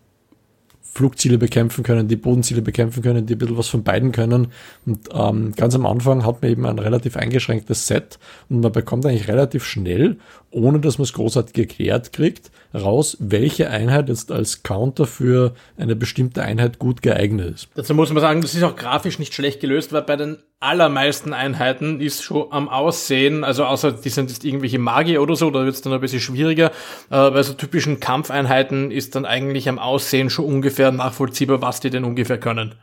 Flugziele 0.92 1.38
bekämpfen 1.38 1.84
können, 1.84 2.08
die 2.08 2.16
Bodenziele 2.16 2.62
bekämpfen 2.62 3.02
können, 3.02 3.26
die 3.26 3.34
ein 3.34 3.38
bisschen 3.38 3.56
was 3.56 3.68
von 3.68 3.84
beiden 3.84 4.12
können. 4.12 4.48
Und 4.84 4.98
ähm, 5.12 5.52
ganz 5.54 5.74
am 5.74 5.86
Anfang 5.86 6.24
hat 6.24 6.42
man 6.42 6.50
eben 6.50 6.66
ein 6.66 6.78
relativ 6.78 7.16
eingeschränktes 7.16 7.86
Set 7.86 8.18
und 8.48 8.60
man 8.60 8.72
bekommt 8.72 9.06
eigentlich 9.06 9.28
relativ 9.28 9.64
schnell, 9.64 10.18
ohne 10.50 10.80
dass 10.80 10.98
man 10.98 11.04
es 11.04 11.12
großartig 11.12 11.52
geklärt 11.52 12.12
kriegt, 12.12 12.50
raus, 12.74 13.16
welche 13.20 13.70
Einheit 13.70 14.08
jetzt 14.08 14.30
als 14.30 14.62
Counter 14.62 15.06
für 15.06 15.54
eine 15.76 15.96
bestimmte 15.96 16.42
Einheit 16.42 16.78
gut 16.78 17.02
geeignet 17.02 17.54
ist. 17.54 17.68
Dazu 17.74 17.94
muss 17.94 18.12
man 18.12 18.20
sagen, 18.20 18.40
das 18.40 18.54
ist 18.54 18.62
auch 18.62 18.76
grafisch 18.76 19.18
nicht 19.18 19.34
schlecht 19.34 19.60
gelöst, 19.60 19.92
weil 19.92 20.02
bei 20.02 20.16
den 20.16 20.38
allermeisten 20.60 21.32
Einheiten 21.32 22.00
ist 22.00 22.22
schon 22.22 22.50
am 22.50 22.68
Aussehen, 22.68 23.44
also 23.44 23.64
außer 23.64 23.92
die 23.92 24.08
sind 24.08 24.30
jetzt 24.30 24.44
irgendwelche 24.44 24.78
Magier 24.78 25.22
oder 25.22 25.36
so, 25.36 25.50
da 25.50 25.64
wird 25.64 25.74
es 25.74 25.82
dann 25.82 25.92
ein 25.92 26.00
bisschen 26.00 26.20
schwieriger. 26.20 26.72
Äh, 27.10 27.30
bei 27.30 27.42
so 27.42 27.52
typischen 27.52 28.00
Kampfeinheiten 28.00 28.90
ist 28.90 29.14
dann 29.14 29.24
eigentlich 29.24 29.68
am 29.68 29.78
Aussehen 29.78 30.30
schon 30.30 30.46
ungefähr 30.46 30.90
nachvollziehbar, 30.92 31.62
was 31.62 31.80
die 31.80 31.90
denn 31.90 32.04
ungefähr 32.04 32.38
können. 32.38 32.74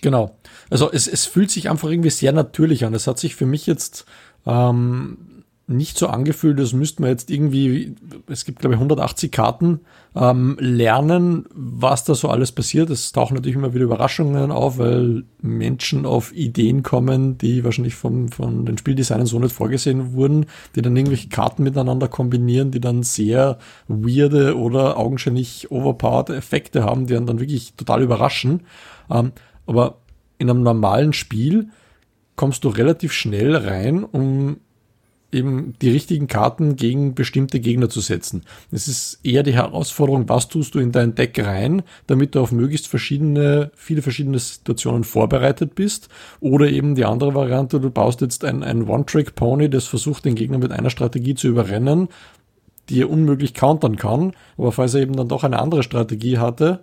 Genau. 0.00 0.38
Also 0.70 0.90
es, 0.92 1.08
es 1.08 1.26
fühlt 1.26 1.50
sich 1.50 1.68
einfach 1.68 1.88
irgendwie 1.88 2.10
sehr 2.10 2.32
natürlich 2.32 2.84
an. 2.84 2.94
Es 2.94 3.06
hat 3.06 3.18
sich 3.18 3.34
für 3.34 3.46
mich 3.46 3.66
jetzt 3.66 4.06
ähm, 4.46 5.37
nicht 5.68 5.98
so 5.98 6.06
angefühlt, 6.06 6.58
als 6.58 6.72
müsste 6.72 7.02
man 7.02 7.10
jetzt 7.10 7.30
irgendwie, 7.30 7.94
es 8.26 8.46
gibt 8.46 8.60
glaube 8.60 8.74
ich 8.74 8.78
180 8.78 9.30
Karten, 9.30 9.80
ähm, 10.16 10.56
lernen, 10.58 11.44
was 11.54 12.04
da 12.04 12.14
so 12.14 12.28
alles 12.28 12.52
passiert. 12.52 12.88
Es 12.88 13.12
tauchen 13.12 13.34
natürlich 13.34 13.56
immer 13.56 13.74
wieder 13.74 13.84
Überraschungen 13.84 14.50
auf, 14.50 14.78
weil 14.78 15.24
Menschen 15.42 16.06
auf 16.06 16.34
Ideen 16.34 16.82
kommen, 16.82 17.36
die 17.36 17.64
wahrscheinlich 17.64 17.96
vom, 17.96 18.28
von 18.28 18.64
den 18.64 18.78
Spieldesignern 18.78 19.26
so 19.26 19.38
nicht 19.38 19.54
vorgesehen 19.54 20.14
wurden, 20.14 20.46
die 20.74 20.80
dann 20.80 20.96
irgendwelche 20.96 21.28
Karten 21.28 21.62
miteinander 21.64 22.08
kombinieren, 22.08 22.70
die 22.70 22.80
dann 22.80 23.02
sehr 23.02 23.58
weirde 23.88 24.56
oder 24.56 24.96
augenscheinlich 24.96 25.70
overpowered 25.70 26.30
Effekte 26.30 26.82
haben, 26.82 27.06
die 27.06 27.12
dann 27.12 27.40
wirklich 27.40 27.74
total 27.74 28.02
überraschen. 28.02 28.62
Ähm, 29.10 29.32
aber 29.66 29.98
in 30.38 30.48
einem 30.48 30.62
normalen 30.62 31.12
Spiel 31.12 31.68
kommst 32.36 32.64
du 32.64 32.70
relativ 32.70 33.12
schnell 33.12 33.54
rein, 33.54 34.04
um 34.04 34.60
eben 35.30 35.74
die 35.82 35.90
richtigen 35.90 36.26
Karten 36.26 36.76
gegen 36.76 37.14
bestimmte 37.14 37.60
Gegner 37.60 37.90
zu 37.90 38.00
setzen. 38.00 38.42
Es 38.70 38.88
ist 38.88 39.20
eher 39.22 39.42
die 39.42 39.54
Herausforderung, 39.54 40.28
was 40.28 40.48
tust 40.48 40.74
du 40.74 40.78
in 40.78 40.92
dein 40.92 41.14
Deck 41.14 41.38
rein, 41.44 41.82
damit 42.06 42.34
du 42.34 42.40
auf 42.40 42.52
möglichst 42.52 42.88
verschiedene, 42.88 43.70
viele 43.74 44.00
verschiedene 44.00 44.38
Situationen 44.38 45.04
vorbereitet 45.04 45.74
bist. 45.74 46.08
Oder 46.40 46.68
eben 46.70 46.94
die 46.94 47.04
andere 47.04 47.34
Variante, 47.34 47.78
du 47.78 47.90
baust 47.90 48.22
jetzt 48.22 48.44
ein, 48.44 48.62
ein 48.62 48.88
One-Trick-Pony, 48.88 49.68
das 49.68 49.84
versucht, 49.84 50.24
den 50.24 50.34
Gegner 50.34 50.58
mit 50.58 50.72
einer 50.72 50.90
Strategie 50.90 51.34
zu 51.34 51.48
überrennen, 51.48 52.08
die 52.88 53.02
er 53.02 53.10
unmöglich 53.10 53.52
countern 53.52 53.96
kann. 53.96 54.32
Aber 54.56 54.72
falls 54.72 54.94
er 54.94 55.02
eben 55.02 55.16
dann 55.16 55.28
doch 55.28 55.44
eine 55.44 55.58
andere 55.58 55.82
Strategie 55.82 56.38
hatte, 56.38 56.80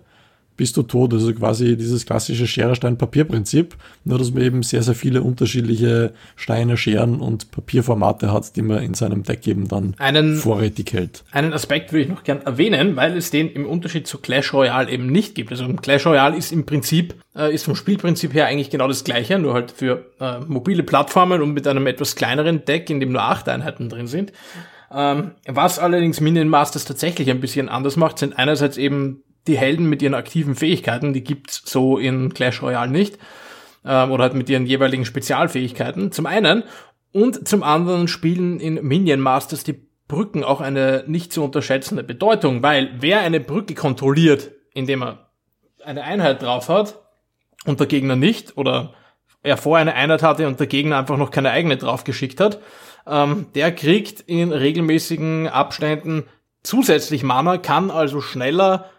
bist 0.56 0.76
du 0.76 0.82
tot. 0.82 1.12
Also 1.12 1.32
quasi 1.34 1.76
dieses 1.76 2.06
klassische 2.06 2.46
Schere-Stein-Papier-Prinzip, 2.46 3.76
nur 4.04 4.18
dass 4.18 4.32
man 4.32 4.42
eben 4.42 4.62
sehr, 4.62 4.82
sehr 4.82 4.94
viele 4.94 5.22
unterschiedliche 5.22 6.12
Steine, 6.36 6.76
Scheren 6.76 7.20
und 7.20 7.50
Papierformate 7.50 8.32
hat, 8.32 8.56
die 8.56 8.62
man 8.62 8.82
in 8.82 8.94
seinem 8.94 9.22
Deck 9.22 9.46
eben 9.46 9.68
dann 9.68 9.94
einen, 9.98 10.36
vorrätig 10.36 10.92
hält. 10.92 11.24
Einen 11.32 11.52
Aspekt 11.52 11.92
würde 11.92 12.04
ich 12.04 12.08
noch 12.08 12.24
gern 12.24 12.42
erwähnen, 12.42 12.96
weil 12.96 13.16
es 13.16 13.30
den 13.30 13.50
im 13.50 13.66
Unterschied 13.66 14.06
zu 14.06 14.18
Clash 14.18 14.52
Royale 14.52 14.90
eben 14.90 15.06
nicht 15.06 15.34
gibt. 15.34 15.50
Also 15.50 15.66
Clash 15.74 16.06
Royale 16.06 16.36
ist 16.36 16.52
im 16.52 16.66
Prinzip, 16.66 17.14
äh, 17.36 17.54
ist 17.54 17.64
vom 17.64 17.76
Spielprinzip 17.76 18.34
her 18.34 18.46
eigentlich 18.46 18.70
genau 18.70 18.88
das 18.88 19.04
gleiche, 19.04 19.38
nur 19.38 19.54
halt 19.54 19.70
für 19.70 20.06
äh, 20.20 20.40
mobile 20.46 20.82
Plattformen 20.82 21.42
und 21.42 21.52
mit 21.52 21.66
einem 21.66 21.86
etwas 21.86 22.16
kleineren 22.16 22.64
Deck, 22.64 22.88
in 22.90 23.00
dem 23.00 23.12
nur 23.12 23.22
acht 23.22 23.48
Einheiten 23.48 23.88
drin 23.88 24.06
sind. 24.06 24.32
Ähm, 24.92 25.32
was 25.46 25.78
allerdings 25.78 26.20
Minion 26.20 26.48
Masters 26.48 26.84
tatsächlich 26.84 27.30
ein 27.30 27.40
bisschen 27.40 27.68
anders 27.68 27.96
macht, 27.96 28.18
sind 28.18 28.38
einerseits 28.38 28.76
eben 28.76 29.22
die 29.46 29.58
Helden 29.58 29.88
mit 29.88 30.02
ihren 30.02 30.14
aktiven 30.14 30.54
Fähigkeiten, 30.54 31.12
die 31.12 31.24
gibt's 31.24 31.62
so 31.64 31.98
in 31.98 32.34
Clash 32.34 32.62
Royale 32.62 32.90
nicht. 32.90 33.18
Ähm, 33.84 34.10
oder 34.10 34.24
halt 34.24 34.34
mit 34.34 34.48
ihren 34.50 34.66
jeweiligen 34.66 35.04
Spezialfähigkeiten. 35.04 36.12
Zum 36.12 36.26
einen. 36.26 36.64
Und 37.12 37.48
zum 37.48 37.62
anderen 37.62 38.08
spielen 38.08 38.60
in 38.60 38.74
Minion 38.86 39.20
Masters 39.20 39.64
die 39.64 39.80
Brücken 40.08 40.44
auch 40.44 40.60
eine 40.60 41.04
nicht 41.06 41.32
zu 41.32 41.42
unterschätzende 41.42 42.04
Bedeutung, 42.04 42.62
weil 42.62 42.90
wer 43.00 43.20
eine 43.20 43.40
Brücke 43.40 43.74
kontrolliert, 43.74 44.52
indem 44.74 45.02
er 45.02 45.30
eine 45.84 46.04
Einheit 46.04 46.42
drauf 46.42 46.68
hat 46.68 47.00
und 47.64 47.80
der 47.80 47.86
Gegner 47.86 48.16
nicht, 48.16 48.56
oder 48.56 48.94
er 49.42 49.56
vorher 49.56 49.82
eine 49.82 49.94
Einheit 49.94 50.22
hatte 50.22 50.46
und 50.46 50.60
der 50.60 50.66
Gegner 50.66 50.98
einfach 50.98 51.16
noch 51.16 51.30
keine 51.30 51.50
eigene 51.50 51.76
draufgeschickt 51.76 52.40
hat, 52.40 52.60
ähm, 53.06 53.46
der 53.54 53.72
kriegt 53.72 54.20
in 54.20 54.52
regelmäßigen 54.52 55.48
Abständen 55.48 56.24
zusätzlich 56.62 57.22
Mana, 57.22 57.58
kann 57.58 57.90
also 57.90 58.20
schneller 58.20 58.90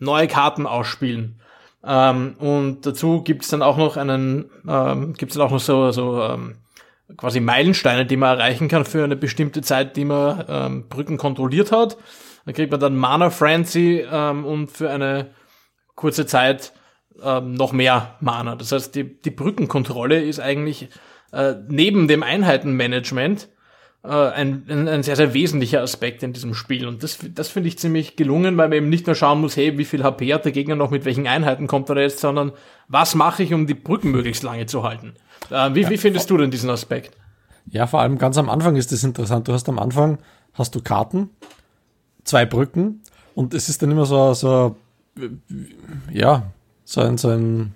neue 0.00 0.28
Karten 0.28 0.66
ausspielen. 0.66 1.40
Ähm, 1.84 2.34
und 2.38 2.84
dazu 2.84 3.22
gibt's 3.22 3.48
dann 3.48 3.62
auch 3.62 3.76
noch 3.76 3.96
einen, 3.96 4.50
ähm, 4.68 5.14
gibt's 5.14 5.34
dann 5.34 5.46
auch 5.46 5.50
noch 5.50 5.60
so, 5.60 5.92
so 5.92 6.22
ähm, 6.22 6.56
quasi 7.16 7.40
Meilensteine, 7.40 8.06
die 8.06 8.16
man 8.16 8.38
erreichen 8.38 8.68
kann 8.68 8.84
für 8.84 9.04
eine 9.04 9.16
bestimmte 9.16 9.62
Zeit, 9.62 9.96
die 9.96 10.04
man 10.04 10.44
ähm, 10.48 10.88
Brücken 10.88 11.16
kontrolliert 11.16 11.72
hat. 11.72 11.96
Dann 12.44 12.54
kriegt 12.54 12.70
man 12.70 12.80
dann 12.80 12.96
Mana 12.96 13.30
Frenzy 13.30 14.04
ähm, 14.10 14.44
und 14.44 14.70
für 14.70 14.90
eine 14.90 15.30
kurze 15.94 16.26
Zeit 16.26 16.72
ähm, 17.22 17.54
noch 17.54 17.72
mehr 17.72 18.16
Mana. 18.20 18.56
Das 18.56 18.72
heißt, 18.72 18.94
die, 18.94 19.20
die 19.20 19.30
Brückenkontrolle 19.30 20.22
ist 20.22 20.40
eigentlich 20.40 20.88
äh, 21.32 21.54
neben 21.68 22.08
dem 22.08 22.22
Einheitenmanagement 22.22 23.48
ein, 24.08 24.64
ein, 24.68 24.88
ein 24.88 25.02
sehr, 25.02 25.16
sehr 25.16 25.34
wesentlicher 25.34 25.82
Aspekt 25.82 26.22
in 26.22 26.32
diesem 26.32 26.54
Spiel. 26.54 26.86
Und 26.86 27.02
das, 27.02 27.18
das 27.34 27.48
finde 27.48 27.68
ich 27.68 27.78
ziemlich 27.78 28.16
gelungen, 28.16 28.56
weil 28.56 28.68
man 28.68 28.78
eben 28.78 28.88
nicht 28.88 29.06
nur 29.06 29.14
schauen 29.14 29.40
muss, 29.40 29.56
hey, 29.56 29.76
wie 29.76 29.84
viel 29.84 30.02
HP 30.02 30.32
hat 30.32 30.44
der 30.44 30.52
Gegner 30.52 30.74
noch, 30.74 30.90
mit 30.90 31.04
welchen 31.04 31.26
Einheiten 31.26 31.66
kommt 31.66 31.90
er 31.90 31.98
jetzt, 31.98 32.20
sondern 32.20 32.52
was 32.88 33.14
mache 33.14 33.42
ich, 33.42 33.52
um 33.52 33.66
die 33.66 33.74
Brücken 33.74 34.10
möglichst 34.10 34.42
lange 34.42 34.66
zu 34.66 34.84
halten. 34.84 35.14
Äh, 35.50 35.74
wie, 35.74 35.82
ja, 35.82 35.90
wie 35.90 35.98
findest 35.98 36.30
du 36.30 36.38
denn 36.38 36.50
diesen 36.50 36.70
Aspekt? 36.70 37.16
Ja, 37.66 37.86
vor 37.86 38.00
allem 38.00 38.16
ganz 38.16 38.38
am 38.38 38.48
Anfang 38.48 38.76
ist 38.76 38.90
das 38.90 39.04
interessant. 39.04 39.48
Du 39.48 39.52
hast 39.52 39.68
am 39.68 39.78
Anfang, 39.78 40.18
hast 40.54 40.74
du 40.74 40.80
Karten, 40.80 41.28
zwei 42.24 42.46
Brücken 42.46 43.02
und 43.34 43.52
es 43.52 43.68
ist 43.68 43.82
dann 43.82 43.90
immer 43.90 44.06
so, 44.06 44.32
so 44.32 44.76
ja, 46.10 46.44
so 46.84 47.02
ein, 47.02 47.18
so 47.18 47.28
ein 47.28 47.74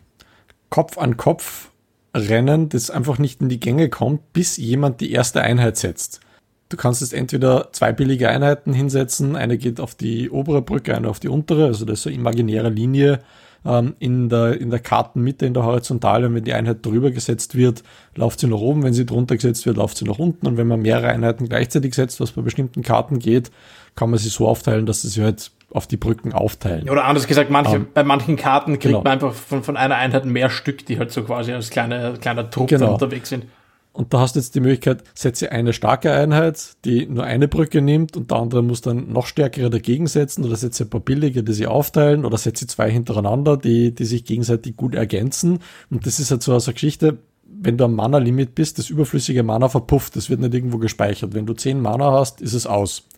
Kopf 0.70 0.96
an 0.98 1.16
Kopf 1.16 1.70
Rennen, 2.14 2.68
das 2.68 2.90
einfach 2.90 3.18
nicht 3.18 3.42
in 3.42 3.48
die 3.48 3.60
Gänge 3.60 3.88
kommt, 3.88 4.32
bis 4.32 4.56
jemand 4.56 5.00
die 5.00 5.12
erste 5.12 5.42
Einheit 5.42 5.76
setzt. 5.76 6.20
Du 6.68 6.76
kannst 6.76 7.02
jetzt 7.02 7.12
entweder 7.12 7.68
zwei 7.72 7.92
billige 7.92 8.28
Einheiten 8.28 8.72
hinsetzen, 8.72 9.36
eine 9.36 9.58
geht 9.58 9.80
auf 9.80 9.94
die 9.94 10.30
obere 10.30 10.62
Brücke, 10.62 10.96
eine 10.96 11.08
auf 11.08 11.20
die 11.20 11.28
untere, 11.28 11.66
also 11.66 11.84
das 11.84 12.00
ist 12.00 12.06
eine 12.06 12.16
imaginäre 12.16 12.70
Linie 12.70 13.20
ähm, 13.64 13.94
in, 13.98 14.28
der, 14.28 14.60
in 14.60 14.70
der 14.70 14.78
Kartenmitte, 14.78 15.46
in 15.46 15.54
der 15.54 15.64
Horizontale. 15.64 16.32
Wenn 16.32 16.44
die 16.44 16.52
Einheit 16.52 16.84
drüber 16.84 17.10
gesetzt 17.10 17.54
wird, 17.54 17.82
läuft 18.14 18.40
sie 18.40 18.46
nach 18.46 18.58
oben, 18.58 18.82
wenn 18.82 18.94
sie 18.94 19.06
drunter 19.06 19.36
gesetzt 19.36 19.66
wird, 19.66 19.76
läuft 19.76 19.98
sie 19.98 20.04
nach 20.04 20.18
unten. 20.18 20.46
Und 20.46 20.56
wenn 20.56 20.66
man 20.66 20.80
mehrere 20.80 21.08
Einheiten 21.08 21.48
gleichzeitig 21.48 21.94
setzt, 21.94 22.20
was 22.20 22.32
bei 22.32 22.42
bestimmten 22.42 22.82
Karten 22.82 23.18
geht, 23.18 23.50
kann 23.94 24.10
man 24.10 24.18
sie 24.18 24.28
so 24.28 24.48
aufteilen, 24.48 24.86
dass 24.86 25.02
sie 25.02 25.22
halt 25.22 25.50
auf 25.74 25.88
die 25.88 25.96
Brücken 25.96 26.32
aufteilen. 26.32 26.88
Oder 26.88 27.04
anders 27.04 27.26
gesagt, 27.26 27.50
manche, 27.50 27.72
um, 27.72 27.76
ähm, 27.76 27.88
bei 27.92 28.04
manchen 28.04 28.36
Karten 28.36 28.74
kriegt 28.74 28.84
genau. 28.84 29.02
man 29.02 29.14
einfach 29.14 29.34
von, 29.34 29.64
von 29.64 29.76
einer 29.76 29.96
Einheit 29.96 30.24
mehr 30.24 30.48
Stück, 30.48 30.86
die 30.86 30.98
halt 30.98 31.10
so 31.10 31.24
quasi 31.24 31.52
als 31.52 31.68
kleine, 31.68 32.14
kleiner 32.20 32.48
Trupp 32.48 32.68
genau. 32.68 32.92
unterwegs 32.92 33.28
sind. 33.28 33.46
Und 33.92 34.14
da 34.14 34.20
hast 34.20 34.36
du 34.36 34.40
jetzt 34.40 34.54
die 34.54 34.60
Möglichkeit, 34.60 35.02
setze 35.14 35.50
eine 35.50 35.72
starke 35.72 36.12
Einheit, 36.12 36.76
die 36.84 37.06
nur 37.06 37.24
eine 37.24 37.48
Brücke 37.48 37.82
nimmt 37.82 38.16
und 38.16 38.30
der 38.30 38.38
andere 38.38 38.62
muss 38.62 38.82
dann 38.82 39.12
noch 39.12 39.26
stärkere 39.26 39.68
dagegen 39.68 40.06
setzen 40.06 40.44
oder 40.44 40.56
setze 40.56 40.84
ein 40.84 40.90
paar 40.90 41.00
billige, 41.00 41.42
die 41.42 41.52
sie 41.52 41.66
aufteilen 41.66 42.24
oder 42.24 42.38
setze 42.38 42.68
zwei 42.68 42.88
hintereinander, 42.90 43.56
die, 43.56 43.92
die 43.92 44.04
sich 44.04 44.24
gegenseitig 44.24 44.76
gut 44.76 44.94
ergänzen. 44.94 45.58
Und 45.90 46.06
das 46.06 46.20
ist 46.20 46.30
halt 46.30 46.42
so 46.42 46.52
eine 46.52 46.72
Geschichte, 46.72 47.18
wenn 47.42 47.78
du 47.78 47.84
am 47.84 47.94
Mana-Limit 47.94 48.54
bist, 48.54 48.78
das 48.78 48.90
überflüssige 48.90 49.42
Mana 49.42 49.68
verpufft, 49.68 50.14
das 50.14 50.30
wird 50.30 50.40
nicht 50.40 50.54
irgendwo 50.54 50.78
gespeichert. 50.78 51.34
Wenn 51.34 51.46
du 51.46 51.54
zehn 51.54 51.80
Mana 51.80 52.12
hast, 52.12 52.40
ist 52.40 52.54
es 52.54 52.66
aus. 52.66 53.08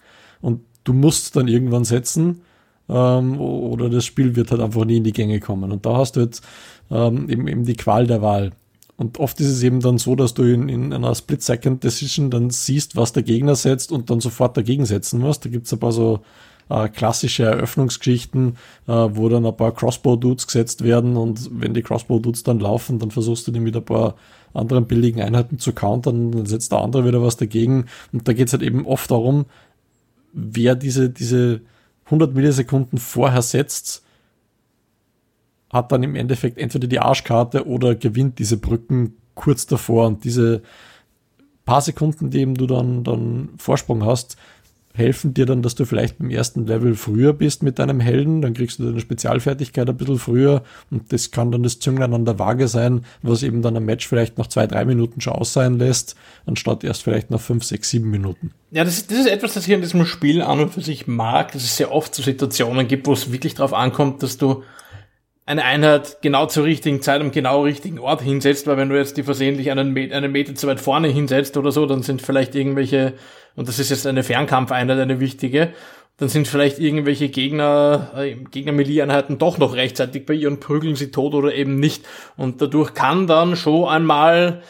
Und 0.40 0.60
du 0.84 0.94
musst 0.94 1.36
dann 1.36 1.48
irgendwann 1.48 1.84
setzen 1.84 2.42
ähm, 2.88 3.40
oder 3.40 3.88
das 3.90 4.04
Spiel 4.04 4.36
wird 4.36 4.50
halt 4.50 4.60
einfach 4.60 4.84
nie 4.84 4.98
in 4.98 5.04
die 5.04 5.12
Gänge 5.12 5.40
kommen. 5.40 5.72
Und 5.72 5.86
da 5.86 5.96
hast 5.96 6.16
du 6.16 6.20
jetzt 6.20 6.44
ähm, 6.90 7.28
eben, 7.28 7.48
eben 7.48 7.64
die 7.64 7.76
Qual 7.76 8.06
der 8.06 8.22
Wahl. 8.22 8.52
Und 8.96 9.18
oft 9.18 9.38
ist 9.40 9.48
es 9.48 9.62
eben 9.62 9.80
dann 9.80 9.98
so, 9.98 10.16
dass 10.16 10.34
du 10.34 10.42
in, 10.42 10.68
in 10.68 10.92
einer 10.92 11.14
Split-Second-Decision 11.14 12.30
dann 12.30 12.50
siehst, 12.50 12.96
was 12.96 13.12
der 13.12 13.22
Gegner 13.22 13.54
setzt 13.54 13.92
und 13.92 14.08
dann 14.08 14.20
sofort 14.20 14.56
dagegen 14.56 14.86
setzen 14.86 15.20
musst. 15.20 15.44
Da 15.44 15.50
gibt's 15.50 15.72
ein 15.72 15.78
paar 15.78 15.92
so 15.92 16.20
äh, 16.70 16.88
klassische 16.88 17.44
Eröffnungsgeschichten, 17.44 18.56
äh, 18.86 18.92
wo 18.92 19.28
dann 19.28 19.44
ein 19.44 19.56
paar 19.56 19.72
Crossbow-Dudes 19.72 20.46
gesetzt 20.46 20.82
werden 20.82 21.16
und 21.16 21.50
wenn 21.52 21.74
die 21.74 21.82
Crossbow-Dudes 21.82 22.42
dann 22.42 22.58
laufen, 22.58 22.98
dann 22.98 23.10
versuchst 23.10 23.46
du 23.46 23.52
die 23.52 23.60
mit 23.60 23.76
ein 23.76 23.84
paar 23.84 24.14
anderen 24.54 24.86
billigen 24.86 25.20
Einheiten 25.20 25.58
zu 25.58 25.72
countern, 25.72 26.32
dann 26.32 26.46
setzt 26.46 26.72
der 26.72 26.80
andere 26.80 27.04
wieder 27.04 27.22
was 27.22 27.36
dagegen. 27.36 27.86
Und 28.12 28.26
da 28.26 28.32
geht's 28.32 28.52
halt 28.52 28.62
eben 28.62 28.86
oft 28.86 29.10
darum, 29.10 29.44
wer 30.32 30.74
diese, 30.74 31.10
diese 31.10 31.60
100 32.06 32.34
Millisekunden 32.34 32.98
vorher 32.98 33.42
setzt, 33.42 34.02
hat 35.72 35.92
dann 35.92 36.02
im 36.02 36.14
Endeffekt 36.14 36.58
entweder 36.58 36.86
die 36.86 37.00
Arschkarte 37.00 37.66
oder 37.66 37.94
gewinnt 37.94 38.38
diese 38.38 38.56
Brücken 38.56 39.16
kurz 39.34 39.66
davor. 39.66 40.06
Und 40.06 40.24
diese 40.24 40.62
paar 41.64 41.80
Sekunden, 41.80 42.30
die 42.30 42.40
eben 42.40 42.54
du 42.54 42.66
dann, 42.66 43.04
dann 43.04 43.50
Vorsprung 43.58 44.04
hast, 44.04 44.36
helfen 44.96 45.34
dir 45.34 45.46
dann, 45.46 45.62
dass 45.62 45.74
du 45.74 45.84
vielleicht 45.84 46.18
beim 46.18 46.30
ersten 46.30 46.66
Level 46.66 46.94
früher 46.94 47.32
bist 47.32 47.62
mit 47.62 47.78
deinem 47.78 48.00
Helden, 48.00 48.42
dann 48.42 48.54
kriegst 48.54 48.78
du 48.78 48.84
deine 48.84 49.00
Spezialfertigkeit 49.00 49.88
ein 49.88 49.96
bisschen 49.96 50.18
früher 50.18 50.62
und 50.90 51.12
das 51.12 51.30
kann 51.30 51.52
dann 51.52 51.62
das 51.62 51.78
Zünglein 51.78 52.14
an 52.14 52.24
der 52.24 52.38
Waage 52.38 52.68
sein, 52.68 53.02
was 53.22 53.42
eben 53.42 53.62
dann 53.62 53.76
ein 53.76 53.84
Match 53.84 54.08
vielleicht 54.08 54.38
nach 54.38 54.46
zwei, 54.46 54.66
drei 54.66 54.84
Minuten 54.84 55.20
schon 55.20 55.34
aus 55.34 55.52
sein 55.52 55.78
lässt, 55.78 56.16
anstatt 56.46 56.84
erst 56.84 57.02
vielleicht 57.02 57.30
nach 57.30 57.40
fünf, 57.40 57.64
sechs, 57.64 57.90
sieben 57.90 58.10
Minuten. 58.10 58.52
Ja, 58.70 58.84
das 58.84 58.98
ist, 58.98 59.10
das 59.10 59.20
ist 59.20 59.28
etwas, 59.28 59.54
das 59.54 59.68
ich 59.68 59.74
an 59.74 59.82
diesem 59.82 60.06
Spiel 60.06 60.42
an 60.42 60.60
und 60.60 60.72
für 60.72 60.80
sich 60.80 61.06
mag, 61.06 61.52
dass 61.52 61.62
es 61.62 61.76
sehr 61.76 61.92
oft 61.92 62.14
so 62.14 62.22
Situationen 62.22 62.88
gibt, 62.88 63.06
wo 63.06 63.12
es 63.12 63.30
wirklich 63.32 63.54
darauf 63.54 63.74
ankommt, 63.74 64.22
dass 64.22 64.38
du 64.38 64.62
eine 65.46 65.64
Einheit 65.64 66.18
genau 66.22 66.46
zur 66.46 66.64
richtigen 66.64 67.00
Zeit 67.00 67.20
am 67.20 67.30
genau 67.30 67.62
richtigen 67.62 68.00
Ort 68.00 68.20
hinsetzt, 68.20 68.66
weil 68.66 68.76
wenn 68.76 68.88
du 68.88 68.96
jetzt 68.96 69.16
die 69.16 69.22
versehentlich 69.22 69.70
einen, 69.70 69.96
einen 69.96 70.32
Meter 70.32 70.56
zu 70.56 70.66
weit 70.66 70.80
vorne 70.80 71.06
hinsetzt 71.06 71.56
oder 71.56 71.70
so, 71.70 71.86
dann 71.86 72.02
sind 72.02 72.20
vielleicht 72.20 72.56
irgendwelche, 72.56 73.14
und 73.56 73.68
das 73.68 73.78
ist 73.78 73.90
jetzt 73.90 74.06
eine 74.06 74.22
Fernkampfeinheit, 74.22 74.98
eine 74.98 75.18
wichtige, 75.18 75.72
dann 76.18 76.28
sind 76.28 76.48
vielleicht 76.48 76.78
irgendwelche 76.78 77.28
Gegner, 77.28 78.12
äh, 78.16 78.34
Gegner-Melee-Einheiten 78.34 79.38
doch 79.38 79.58
noch 79.58 79.74
rechtzeitig 79.74 80.24
bei 80.24 80.34
ihr 80.34 80.48
und 80.48 80.60
prügeln 80.60 80.96
sie 80.96 81.10
tot 81.10 81.34
oder 81.34 81.54
eben 81.54 81.78
nicht. 81.78 82.06
Und 82.36 82.62
dadurch 82.62 82.94
kann 82.94 83.26
dann 83.26 83.54
schon 83.54 83.88
einmal, 83.88 84.62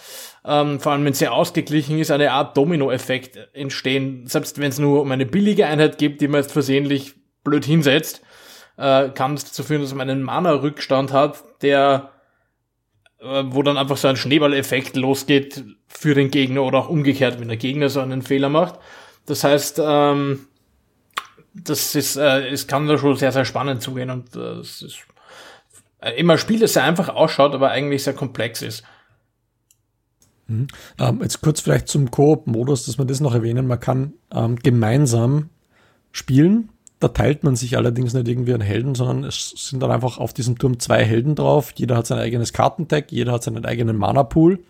ähm, 0.45 0.81
vor 0.81 0.93
allem 0.93 1.05
wenn 1.05 1.12
sehr 1.12 1.33
ausgeglichen 1.33 2.00
ist, 2.00 2.11
eine 2.11 2.33
Art 2.33 2.57
Domino-Effekt 2.57 3.38
entstehen. 3.52 4.26
Selbst 4.26 4.59
wenn 4.61 4.71
es 4.71 4.78
nur 4.81 5.02
um 5.02 5.12
eine 5.12 5.26
billige 5.26 5.66
Einheit 5.66 5.99
gibt, 5.99 6.21
die 6.21 6.28
man 6.28 6.40
jetzt 6.40 6.52
versehentlich 6.52 7.14
blöd 7.45 7.64
hinsetzt, 7.64 8.23
äh, 8.76 9.11
kann 9.11 9.35
es 9.35 9.45
dazu 9.45 9.62
führen, 9.62 9.83
dass 9.83 9.95
man 9.95 10.11
einen 10.11 10.23
Mana-Rückstand 10.23 11.12
hat, 11.12 11.45
der 11.62 12.11
wo 13.20 13.62
dann 13.62 13.78
einfach 13.78 13.96
so 13.96 14.08
ein 14.08 14.16
Schneeballeffekt 14.16 14.96
losgeht 14.96 15.64
für 15.88 16.14
den 16.14 16.30
Gegner 16.30 16.62
oder 16.62 16.78
auch 16.78 16.88
umgekehrt, 16.88 17.40
wenn 17.40 17.49
der 17.49 17.56
Gegner 17.56 17.88
so 17.88 18.00
einen 18.00 18.23
Fehler 18.23 18.49
macht. 18.49 18.78
Das 19.26 19.42
heißt, 19.42 19.80
ähm, 19.82 20.46
das 21.54 21.94
ist, 21.94 22.16
äh, 22.16 22.49
es 22.49 22.66
kann 22.66 22.87
da 22.87 22.99
schon 22.99 23.16
sehr, 23.16 23.32
sehr 23.32 23.44
spannend 23.44 23.82
zugehen 23.82 24.11
und 24.11 24.37
äh, 24.37 24.61
es 24.61 24.82
ist 24.82 24.99
äh, 26.00 26.12
immer 26.12 26.35
ein 26.35 26.38
Spiel, 26.38 26.61
das 26.61 26.75
sehr 26.75 26.85
einfach 26.85 27.08
ausschaut, 27.08 27.54
aber 27.54 27.70
eigentlich 27.70 28.04
sehr 28.04 28.14
komplex 28.14 28.62
ist. 28.62 28.85
Mhm. 30.46 30.68
Ähm, 30.99 31.20
jetzt 31.23 31.40
kurz 31.40 31.61
vielleicht 31.61 31.88
zum 31.88 32.11
Koop-Modus, 32.11 32.87
dass 32.87 32.99
wir 32.99 33.04
das 33.04 33.20
noch 33.20 33.35
erwähnen. 33.35 33.66
Man 33.66 33.80
kann 33.80 34.12
ähm, 34.32 34.56
gemeinsam 34.56 35.50
spielen. 36.12 36.70
Da 36.99 37.09
teilt 37.09 37.45
man 37.45 37.57
sich 37.57 37.76
allerdings 37.76 38.15
nicht 38.15 38.26
irgendwie 38.26 38.55
an 38.55 38.62
Helden, 38.62 38.95
sondern 38.95 39.25
es 39.25 39.50
sind 39.50 39.83
dann 39.83 39.91
einfach 39.91 40.19
auf 40.19 40.33
diesem 40.33 40.59
Turm 40.59 40.79
zwei 40.79 41.05
Helden 41.05 41.35
drauf. 41.35 41.73
Jeder 41.76 41.97
hat 41.97 42.07
sein 42.07 42.19
eigenes 42.19 42.53
Kartendeck, 42.53 43.12
jeder 43.12 43.33
hat 43.33 43.43
seinen 43.43 43.67
eigenen 43.67 43.97
Mana-Pool 43.97 44.61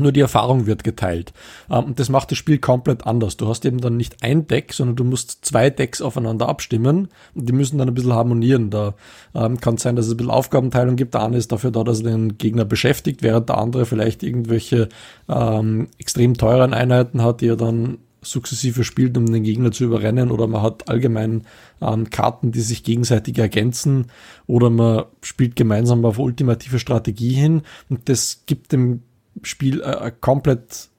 nur 0.00 0.12
die 0.12 0.20
Erfahrung 0.20 0.66
wird 0.66 0.82
geteilt. 0.82 1.32
Ähm, 1.70 1.84
und 1.84 2.00
das 2.00 2.08
macht 2.08 2.30
das 2.30 2.38
Spiel 2.38 2.58
komplett 2.58 3.06
anders. 3.06 3.36
Du 3.36 3.48
hast 3.48 3.64
eben 3.64 3.80
dann 3.80 3.96
nicht 3.96 4.22
ein 4.22 4.46
Deck, 4.46 4.72
sondern 4.72 4.96
du 4.96 5.04
musst 5.04 5.44
zwei 5.44 5.70
Decks 5.70 6.00
aufeinander 6.00 6.48
abstimmen 6.48 7.08
und 7.34 7.48
die 7.48 7.52
müssen 7.52 7.78
dann 7.78 7.88
ein 7.88 7.94
bisschen 7.94 8.14
harmonieren. 8.14 8.70
Da 8.70 8.94
ähm, 9.34 9.60
kann 9.60 9.74
es 9.74 9.82
sein, 9.82 9.96
dass 9.96 10.06
es 10.06 10.12
ein 10.12 10.16
bisschen 10.16 10.32
Aufgabenteilung 10.32 10.96
gibt. 10.96 11.14
Der 11.14 11.22
eine 11.22 11.36
ist 11.36 11.52
dafür 11.52 11.70
da, 11.70 11.84
dass 11.84 12.00
er 12.00 12.10
den 12.10 12.38
Gegner 12.38 12.64
beschäftigt, 12.64 13.22
während 13.22 13.48
der 13.48 13.58
andere 13.58 13.86
vielleicht 13.86 14.22
irgendwelche 14.22 14.88
ähm, 15.28 15.88
extrem 15.98 16.36
teuren 16.36 16.74
Einheiten 16.74 17.22
hat, 17.22 17.40
die 17.40 17.48
er 17.48 17.56
dann 17.56 17.98
sukzessive 18.22 18.84
spielt, 18.84 19.16
um 19.16 19.26
den 19.26 19.42
Gegner 19.42 19.72
zu 19.72 19.84
überrennen, 19.84 20.30
oder 20.30 20.46
man 20.46 20.62
hat 20.62 20.88
allgemein 20.88 21.42
ähm, 21.80 22.10
Karten, 22.10 22.52
die 22.52 22.60
sich 22.60 22.82
gegenseitig 22.82 23.38
ergänzen, 23.38 24.06
oder 24.46 24.70
man 24.70 25.04
spielt 25.22 25.56
gemeinsam 25.56 26.04
auf 26.04 26.18
ultimative 26.18 26.78
Strategie 26.78 27.32
hin 27.32 27.62
und 27.88 28.08
das 28.08 28.42
gibt 28.46 28.72
dem 28.72 29.02
Spiel 29.42 29.80
äh, 29.80 29.96
ein 29.96 30.20
komplett 30.20 30.90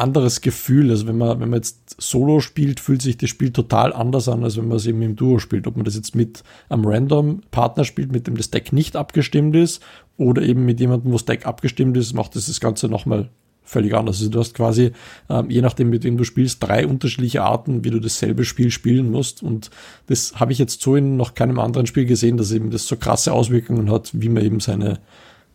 anderes 0.00 0.40
Gefühl. 0.40 0.90
Also 0.90 1.06
wenn 1.06 1.18
man, 1.18 1.40
wenn 1.40 1.50
man 1.50 1.58
jetzt 1.58 1.96
Solo 2.00 2.40
spielt, 2.40 2.80
fühlt 2.80 3.02
sich 3.02 3.18
das 3.18 3.30
Spiel 3.30 3.52
total 3.52 3.92
anders 3.92 4.28
an, 4.28 4.42
als 4.44 4.56
wenn 4.56 4.68
man 4.68 4.78
es 4.78 4.86
eben 4.86 5.02
im 5.02 5.16
Duo 5.16 5.38
spielt. 5.38 5.66
Ob 5.66 5.76
man 5.76 5.84
das 5.84 5.94
jetzt 5.94 6.14
mit 6.14 6.42
einem 6.68 6.86
random 6.86 7.42
Partner 7.50 7.84
spielt, 7.84 8.10
mit 8.10 8.26
dem 8.26 8.36
das 8.36 8.50
Deck 8.50 8.72
nicht 8.72 8.96
abgestimmt 8.96 9.54
ist, 9.54 9.82
oder 10.16 10.42
eben 10.42 10.64
mit 10.64 10.80
jemandem, 10.80 11.10
wo 11.12 11.16
das 11.16 11.24
Deck 11.24 11.46
abgestimmt 11.46 11.96
ist, 11.96 12.14
macht 12.14 12.36
das 12.36 12.46
das 12.46 12.60
Ganze 12.60 12.88
nochmal 12.88 13.30
völlig 13.70 13.94
anders. 13.94 14.18
Also 14.18 14.30
du 14.30 14.38
hast 14.38 14.54
quasi, 14.54 14.92
ähm, 15.28 15.48
je 15.48 15.62
nachdem, 15.62 15.90
mit 15.90 16.04
wem 16.04 16.16
du 16.16 16.24
spielst, 16.24 16.62
drei 16.62 16.86
unterschiedliche 16.86 17.42
Arten, 17.42 17.84
wie 17.84 17.90
du 17.90 18.00
dasselbe 18.00 18.44
Spiel 18.44 18.70
spielen 18.70 19.10
musst. 19.10 19.42
Und 19.42 19.70
das 20.06 20.34
habe 20.40 20.52
ich 20.52 20.58
jetzt 20.58 20.82
so 20.82 20.96
in 20.96 21.16
noch 21.16 21.34
keinem 21.34 21.58
anderen 21.58 21.86
Spiel 21.86 22.04
gesehen, 22.04 22.36
dass 22.36 22.52
eben 22.52 22.70
das 22.70 22.86
so 22.86 22.96
krasse 22.96 23.32
Auswirkungen 23.32 23.90
hat, 23.90 24.10
wie 24.12 24.28
man 24.28 24.44
eben 24.44 24.60
seine 24.60 24.98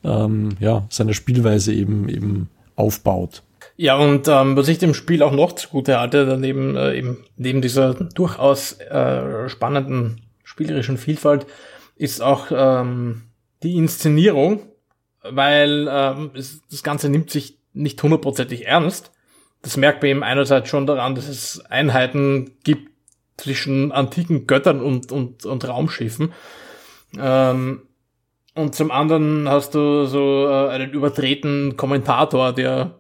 ähm, 0.06 0.50
ja, 0.60 0.86
seine 0.90 1.14
Spielweise 1.14 1.74
eben, 1.74 2.08
eben 2.10 2.50
aufbaut. 2.76 3.44
Ja, 3.78 3.98
und 3.98 4.28
ähm, 4.28 4.56
was 4.56 4.68
ich 4.68 4.78
dem 4.78 4.94
Spiel 4.94 5.22
auch 5.24 5.32
noch 5.32 5.54
zugute 5.54 6.00
hatte, 6.00 6.26
daneben 6.26 6.78
äh, 6.78 6.98
eben 6.98 7.18
neben 7.36 7.62
dieser 7.62 7.94
durchaus 7.94 8.74
äh, 8.80 9.50
spannenden 9.50 10.22
spielerischen 10.44 10.98
Vielfalt, 10.98 11.46
ist 11.96 12.22
auch 12.22 12.48
ähm, 12.52 13.24
die 13.64 13.76
Inszenierung, 13.76 14.62
weil 15.24 15.88
ähm, 15.90 16.32
es, 16.36 16.62
das 16.70 16.84
Ganze 16.84 17.10
nimmt 17.10 17.32
sich 17.32 17.58
nicht 17.76 18.02
hundertprozentig 18.02 18.66
ernst. 18.66 19.12
Das 19.62 19.78
merkt 19.78 20.02
man 20.02 20.12
eben 20.12 20.24
einerseits 20.24 20.70
schon 20.70 20.88
daran, 20.88 21.16
dass 21.16 21.28
es 21.28 21.64
Einheiten 21.66 22.52
gibt 22.64 22.92
zwischen 23.38 23.92
antiken 23.92 24.48
Göttern 24.48 24.82
und, 24.82 25.12
und, 25.12 25.46
und 25.46 25.68
Raumschiffen. 25.68 26.34
Ähm, 27.20 27.82
und 28.56 28.74
zum 28.74 28.92
anderen 28.92 29.50
hast 29.50 29.76
du 29.76 30.06
so 30.06 30.48
äh, 30.48 30.70
einen 30.70 30.92
übertreten 30.92 31.76
Kommentator, 31.76 32.54
der, 32.54 33.00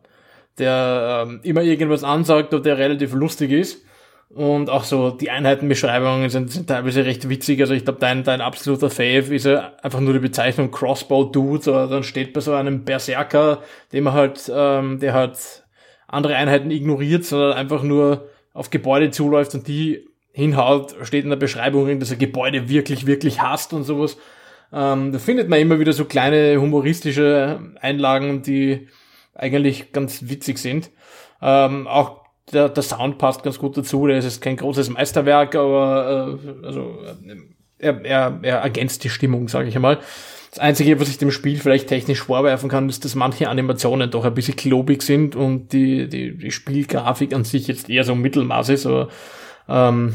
der 0.57 1.25
ähm, 1.27 1.39
immer 1.43 1.61
irgendwas 1.61 2.03
ansagt 2.03 2.53
und 2.53 2.65
der 2.65 2.77
relativ 2.77 3.13
lustig 3.13 3.51
ist. 3.51 3.85
Und 4.29 4.69
auch 4.69 4.83
so 4.83 5.11
die 5.11 5.29
Einheitenbeschreibungen 5.29 6.29
sind, 6.29 6.51
sind 6.51 6.67
teilweise 6.67 7.05
recht 7.05 7.29
witzig. 7.29 7.61
Also 7.61 7.73
ich 7.73 7.85
glaube, 7.85 7.99
dein, 7.99 8.23
dein 8.23 8.41
absoluter 8.41 8.89
Fave 8.89 9.33
ist 9.33 9.45
ja 9.45 9.73
einfach 9.81 9.99
nur 9.99 10.13
die 10.13 10.19
Bezeichnung 10.19 10.71
Crossbow 10.71 11.25
Dude. 11.25 11.69
Oder 11.69 11.87
dann 11.87 12.03
steht 12.03 12.33
bei 12.33 12.41
so 12.41 12.53
einem 12.53 12.83
Berserker, 12.83 13.61
dem 13.93 14.05
man 14.05 14.13
halt, 14.13 14.51
ähm, 14.53 14.99
der 14.99 15.13
halt 15.13 15.63
andere 16.07 16.35
Einheiten 16.35 16.71
ignoriert, 16.71 17.23
sondern 17.23 17.53
einfach 17.53 17.83
nur 17.83 18.29
auf 18.53 18.69
Gebäude 18.69 19.11
zuläuft 19.11 19.53
und 19.53 19.67
die 19.67 20.07
hinhaut, 20.31 20.95
steht 21.03 21.23
in 21.23 21.29
der 21.29 21.37
Beschreibung, 21.37 21.99
dass 21.99 22.11
er 22.11 22.17
Gebäude 22.17 22.67
wirklich, 22.67 23.05
wirklich 23.05 23.41
hasst 23.41 23.71
und 23.73 23.83
sowas. 23.83 24.17
Ähm, 24.73 25.13
da 25.13 25.19
findet 25.19 25.47
man 25.47 25.59
immer 25.59 25.79
wieder 25.79 25.93
so 25.93 26.03
kleine 26.03 26.59
humoristische 26.59 27.59
Einlagen, 27.79 28.41
die 28.41 28.87
eigentlich 29.33 29.93
ganz 29.93 30.27
witzig 30.27 30.57
sind. 30.57 30.89
Ähm, 31.41 31.87
auch 31.87 32.24
der, 32.51 32.69
der 32.69 32.83
Sound 32.83 33.17
passt 33.17 33.43
ganz 33.43 33.59
gut 33.59 33.77
dazu. 33.77 34.07
Der 34.07 34.17
ist 34.17 34.41
kein 34.41 34.57
großes 34.57 34.89
Meisterwerk, 34.89 35.55
aber 35.55 36.37
äh, 36.43 36.65
also 36.65 36.97
er, 37.77 38.05
er, 38.05 38.39
er 38.41 38.57
ergänzt 38.57 39.03
die 39.03 39.09
Stimmung, 39.09 39.47
sage 39.47 39.67
ich 39.67 39.75
einmal. 39.75 39.99
Das 40.51 40.59
Einzige, 40.59 40.99
was 41.01 41.09
ich 41.09 41.17
dem 41.17 41.31
Spiel 41.31 41.59
vielleicht 41.59 41.89
technisch 41.89 42.21
vorwerfen 42.21 42.69
kann, 42.69 42.87
ist, 42.87 43.03
dass 43.03 43.13
manche 43.13 43.49
Animationen 43.49 44.09
doch 44.09 44.23
ein 44.23 44.33
bisschen 44.33 44.55
klobig 44.55 45.03
sind 45.03 45.35
und 45.35 45.73
die, 45.73 46.07
die, 46.07 46.37
die 46.37 46.51
Spielgrafik 46.51 47.33
an 47.33 47.43
sich 47.43 47.67
jetzt 47.67 47.89
eher 47.89 48.05
so 48.05 48.15
Mittelmaß 48.15 48.69
ist, 48.69 48.85
aber 48.85 49.09
ähm, 49.67 50.13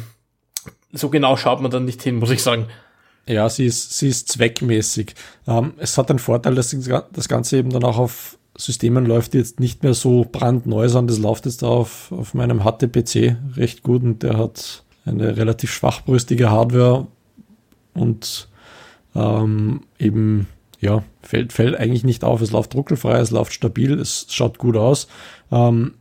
so 0.92 1.10
genau 1.10 1.36
schaut 1.36 1.60
man 1.60 1.70
dann 1.70 1.84
nicht 1.84 2.02
hin, 2.02 2.16
muss 2.16 2.30
ich 2.30 2.42
sagen. 2.42 2.66
Ja, 3.26 3.50
sie 3.50 3.66
ist, 3.66 3.98
sie 3.98 4.08
ist 4.08 4.28
zweckmäßig. 4.32 5.14
Ähm, 5.46 5.74
es 5.76 5.98
hat 5.98 6.08
den 6.08 6.18
Vorteil, 6.18 6.54
dass 6.54 6.74
das 7.12 7.28
Ganze 7.28 7.58
eben 7.58 7.70
dann 7.70 7.84
auch 7.84 7.98
auf 7.98 8.38
Systemen 8.56 9.06
läuft, 9.06 9.34
jetzt 9.34 9.60
nicht 9.60 9.82
mehr 9.82 9.94
so 9.94 10.26
brandneu 10.30 10.88
sind. 10.88 11.08
Das 11.08 11.18
läuft 11.18 11.46
jetzt 11.46 11.64
auf, 11.64 12.12
auf 12.12 12.34
meinem 12.34 12.60
HTPC 12.60 13.36
recht 13.56 13.82
gut 13.82 14.02
und 14.02 14.22
der 14.22 14.36
hat 14.36 14.84
eine 15.04 15.36
relativ 15.36 15.72
schwachbrüstige 15.72 16.50
Hardware 16.50 17.06
und 17.94 18.48
ähm, 19.14 19.82
eben, 19.98 20.46
ja, 20.80 21.02
fällt, 21.22 21.52
fällt 21.52 21.76
eigentlich 21.76 22.04
nicht 22.04 22.24
auf. 22.24 22.40
Es 22.40 22.50
läuft 22.50 22.74
ruckelfrei, 22.74 23.18
es 23.18 23.30
läuft 23.30 23.52
stabil, 23.52 23.98
es 23.98 24.26
schaut 24.30 24.58
gut 24.58 24.76
aus. 24.76 25.08
Ähm, 25.50 25.94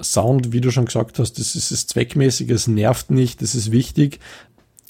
Sound, 0.00 0.52
wie 0.52 0.60
du 0.60 0.70
schon 0.70 0.84
gesagt 0.84 1.18
hast, 1.18 1.38
das 1.38 1.54
ist, 1.54 1.70
ist 1.70 1.90
zweckmäßig, 1.90 2.50
es 2.50 2.66
nervt 2.66 3.10
nicht, 3.10 3.40
das 3.40 3.54
ist 3.54 3.72
wichtig. 3.72 4.20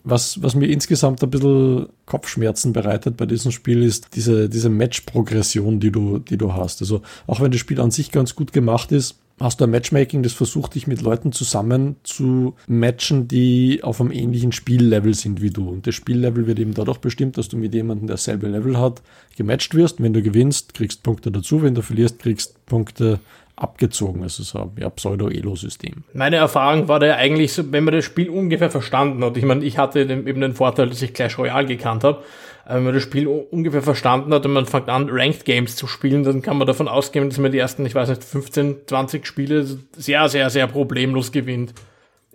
Was, 0.09 0.41
was 0.41 0.55
mir 0.55 0.69
insgesamt 0.69 1.21
ein 1.25 1.31
bisschen 1.31 1.89
Kopfschmerzen 2.07 2.73
bereitet 2.73 3.17
bei 3.17 3.27
diesem 3.27 3.51
Spiel 3.51 3.83
ist 3.83 4.15
diese, 4.15 4.49
diese 4.49 4.69
Match-Progression, 4.69 5.81
die 5.81 5.91
du, 5.91 6.21
die 6.21 6.39
du 6.39 6.53
hast. 6.53 6.81
Also 6.81 7.03
auch 7.27 7.41
wenn 7.41 7.51
das 7.51 7.61
Spiel 7.61 7.81
an 7.81 7.91
sich 7.91 8.13
ganz 8.13 8.37
gut 8.37 8.53
gemacht 8.53 8.93
ist, 8.93 9.17
hast 9.41 9.61
du 9.61 9.65
ein 9.65 9.71
Matchmaking, 9.71 10.23
das 10.23 10.33
versucht 10.33 10.77
dich 10.77 10.87
mit 10.87 11.03
Leuten 11.03 11.33
zusammen 11.33 11.97
zu 12.05 12.55
matchen, 12.69 13.27
die 13.27 13.83
auf 13.83 14.01
einem 14.01 14.13
ähnlichen 14.13 14.53
Spiellevel 14.53 15.13
sind 15.13 15.43
wie 15.43 15.51
du. 15.51 15.69
Und 15.69 15.89
das 15.89 15.97
Spiellevel 15.97 16.47
wird 16.47 16.61
eben 16.61 16.73
dadurch 16.73 16.99
bestimmt, 16.99 17.37
dass 17.37 17.49
du 17.49 17.57
mit 17.57 17.75
jemandem, 17.75 18.07
der 18.07 18.15
dasselbe 18.15 18.47
Level 18.47 18.79
hat, 18.79 19.03
gematcht 19.37 19.75
wirst. 19.75 20.01
Wenn 20.01 20.15
du 20.15 20.23
gewinnst, 20.23 20.75
kriegst 20.75 21.03
Punkte 21.03 21.31
dazu. 21.33 21.63
Wenn 21.63 21.75
du 21.75 21.83
verlierst, 21.83 22.21
kriegst 22.21 22.65
Punkte 22.67 23.19
abgezogen. 23.57 24.23
Also 24.23 24.43
so 24.43 24.61
ein 24.61 24.73
ja, 24.79 24.91
Pseudo-Elo-System. 24.91 26.05
Meine 26.13 26.37
Erfahrung 26.37 26.89
war 26.89 27.01
da 27.01 27.17
eigentlich 27.17 27.55
so, 27.55 27.73
wenn 27.73 27.85
man 27.85 27.95
das 27.95 28.05
Spiel 28.05 28.29
ungefähr 28.29 28.71
verstanden 28.71 29.25
hat. 29.25 29.37
Ich 29.37 29.45
meine, 29.45 29.65
ich 29.65 29.79
hatte 29.79 30.01
eben 30.01 30.41
den 30.41 30.55
Vorteil, 30.55 30.89
dass 30.89 31.01
ich 31.03 31.15
Clash 31.15 31.39
Royale 31.39 31.67
gekannt 31.67 32.05
habe. 32.05 32.23
Wenn 32.69 32.85
man 32.85 32.95
das 32.95 33.03
Spiel 33.03 33.29
ungefähr 33.29 33.83
verstanden 33.83 34.35
hat 34.35 34.45
und 34.45 34.53
man 34.53 34.67
fängt 34.67 34.89
an, 34.89 35.09
Ranked 35.09 35.45
Games 35.45 35.77
zu 35.77 35.87
spielen, 35.87 36.25
dann 36.25 36.43
kann 36.43 36.59
man 36.59 36.67
davon 36.67 36.89
ausgehen, 36.89 37.29
dass 37.29 37.39
man 37.39 37.53
die 37.53 37.59
ersten, 37.59 37.87
ich 37.87 37.95
weiß 37.95 38.09
nicht, 38.09 38.25
15, 38.25 38.87
20 38.87 39.27
Spiele 39.27 39.65
sehr, 39.97 40.29
sehr, 40.29 40.51
sehr 40.51 40.67
problemlos 40.67 41.33
gewinnt. 41.33 41.75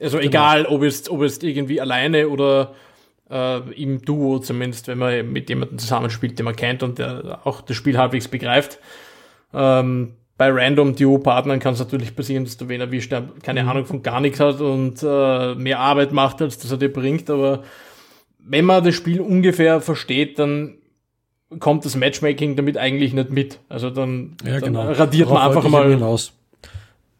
Also 0.02 0.18
genau. 0.18 0.30
egal, 0.30 0.66
ob 0.66 0.84
es, 0.84 1.10
ob 1.10 1.22
es 1.22 1.44
irgendwie 1.44 1.82
alleine 1.82 2.30
oder 2.30 2.74
äh, 3.30 3.60
im 3.74 4.02
Duo 4.02 4.40
zumindest, 4.40 4.88
wenn 4.88 4.98
man 4.98 5.32
mit 5.32 5.50
jemandem 5.50 5.78
zusammenspielt, 5.78 6.40
den 6.40 6.46
man 6.46 6.56
kennt 6.56 6.82
und 6.82 6.98
der 6.98 7.42
auch 7.44 7.62
das 7.62 7.76
Spiel 7.76 7.98
halbwegs 7.98 8.28
begreift. 8.28 8.80
Ähm, 9.54 10.14
bei 10.38 10.50
random 10.50 10.96
Duo-Partnern 10.96 11.60
kann 11.60 11.74
es 11.74 11.80
natürlich 11.80 12.16
passieren, 12.16 12.46
dass 12.46 12.58
du 12.58 12.68
wen 12.68 12.82
erwischt, 12.82 13.12
der 13.12 13.30
keine 13.44 13.64
mhm. 13.64 13.70
Ahnung 13.70 13.86
von 13.86 14.02
gar 14.02 14.22
nichts 14.22 14.40
hat 14.40 14.60
und 14.60 15.04
äh, 15.04 15.56
mehr 15.56 15.80
Arbeit 15.80 16.14
macht, 16.14 16.42
als 16.42 16.58
dass 16.58 16.72
er 16.72 16.78
dir 16.78 16.92
bringt. 16.92 17.30
Aber 17.30 17.64
wenn 18.40 18.66
man 18.66 18.84
das 18.84 18.96
Spiel 18.96 19.22
ungefähr 19.22 19.82
versteht, 19.82 20.40
dann 20.40 20.78
kommt 21.60 21.86
das 21.86 21.96
Matchmaking 21.96 22.56
damit 22.56 22.78
eigentlich 22.78 23.14
nicht 23.14 23.30
mit. 23.30 23.60
Also 23.70 23.90
dann, 23.90 24.38
ja, 24.44 24.60
dann 24.60 24.74
genau. 24.74 24.92
radiert 24.92 25.30
Darauf 25.30 25.40
man 25.40 25.48
einfach 25.48 25.70
mal. 26.00 26.30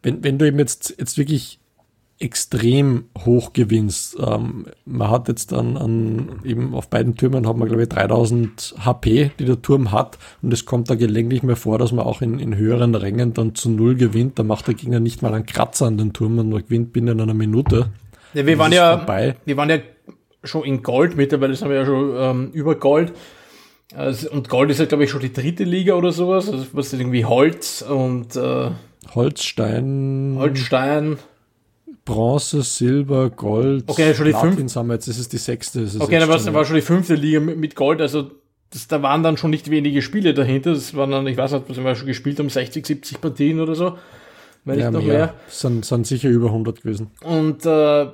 Wenn, 0.02 0.24
wenn 0.24 0.38
du 0.38 0.46
eben 0.46 0.58
jetzt, 0.58 0.96
jetzt 0.98 1.16
wirklich 1.16 1.60
extrem 2.22 3.04
hoch 3.18 3.52
gewinnst. 3.52 4.16
Ähm, 4.24 4.66
man 4.84 5.10
hat 5.10 5.28
jetzt 5.28 5.52
dann 5.52 5.76
an, 5.76 6.40
eben 6.44 6.74
auf 6.74 6.88
beiden 6.88 7.16
Türmen 7.16 7.46
hat 7.46 7.56
man 7.56 7.68
glaube 7.68 7.82
ich 7.82 7.88
3000 7.88 8.76
HP, 8.84 9.32
die 9.38 9.44
der 9.44 9.60
Turm 9.60 9.92
hat 9.92 10.18
und 10.40 10.52
es 10.52 10.64
kommt 10.64 10.88
da 10.88 10.94
gelegentlich 10.94 11.42
mehr 11.42 11.56
vor, 11.56 11.78
dass 11.78 11.92
man 11.92 12.06
auch 12.06 12.22
in, 12.22 12.38
in 12.38 12.56
höheren 12.56 12.94
Rängen 12.94 13.34
dann 13.34 13.54
zu 13.54 13.70
Null 13.70 13.96
gewinnt. 13.96 14.38
Da 14.38 14.42
macht 14.42 14.68
der 14.68 14.74
Gegner 14.74 15.00
nicht 15.00 15.22
mal 15.22 15.34
einen 15.34 15.46
Kratzer 15.46 15.86
an 15.86 15.98
den 15.98 16.12
Turm 16.12 16.38
und 16.38 16.50
man 16.50 16.62
gewinnt 16.62 16.92
binnen 16.92 17.20
einer 17.20 17.34
Minute. 17.34 17.90
Ja, 18.34 18.46
wir 18.46 18.58
waren 18.58 18.72
ja, 18.72 18.98
vorbei. 18.98 19.36
wir 19.44 19.56
waren 19.56 19.70
ja 19.70 19.78
schon 20.44 20.64
in 20.64 20.82
Gold 20.82 21.16
mittlerweile, 21.16 21.54
sind 21.54 21.68
wir 21.68 21.76
ja 21.76 21.86
schon 21.86 22.14
ähm, 22.16 22.50
über 22.52 22.76
Gold. 22.76 23.12
Also, 23.94 24.30
und 24.30 24.48
Gold 24.48 24.70
ist 24.70 24.80
ja, 24.80 24.86
glaube 24.86 25.04
ich, 25.04 25.10
schon 25.10 25.20
die 25.20 25.32
dritte 25.32 25.64
Liga 25.64 25.94
oder 25.94 26.12
sowas. 26.12 26.48
Also 26.50 26.66
was 26.72 26.92
ist 26.92 26.98
irgendwie 26.98 27.24
Holz 27.24 27.82
und 27.82 28.36
äh, 28.36 28.70
Holzstein. 29.14 30.36
Holzstein. 30.38 31.18
Bronze, 32.04 32.62
Silber, 32.62 33.30
Gold. 33.30 33.84
Okay, 33.86 34.14
schon 34.14 34.26
die 34.26 34.32
fünfte. 34.32 34.78
Haben 34.78 34.88
wir 34.88 34.94
jetzt, 34.94 35.08
das 35.08 35.18
ist 35.18 35.32
die 35.32 35.38
sechste. 35.38 35.88
okay, 35.98 36.18
dann 36.18 36.28
war, 36.28 36.54
war 36.54 36.64
schon 36.64 36.76
die 36.76 36.82
fünfte 36.82 37.14
Liga 37.14 37.40
mit 37.40 37.76
Gold, 37.76 38.00
also 38.00 38.30
das, 38.72 38.88
da 38.88 39.02
waren 39.02 39.22
dann 39.22 39.36
schon 39.36 39.50
nicht 39.50 39.70
wenige 39.70 40.02
Spiele 40.02 40.34
dahinter. 40.34 40.72
Das 40.72 40.96
waren 40.96 41.10
dann, 41.10 41.26
ich 41.26 41.36
weiß 41.36 41.52
nicht, 41.52 41.68
was 41.68 41.76
wir 41.78 41.94
schon 41.94 42.06
gespielt 42.06 42.38
haben, 42.38 42.48
60, 42.48 42.86
70 42.86 43.20
Partien 43.20 43.60
oder 43.60 43.74
so. 43.74 43.98
Wenn 44.64 44.78
ja, 44.78 44.90
nicht 44.90 45.00
noch 45.00 45.06
mehr. 45.06 45.18
mehr. 45.18 45.34
Sind, 45.48 45.84
sind 45.84 46.06
sicher 46.06 46.30
über 46.30 46.46
100 46.46 46.82
gewesen. 46.82 47.10
Und 47.22 47.66
äh, 47.66 48.06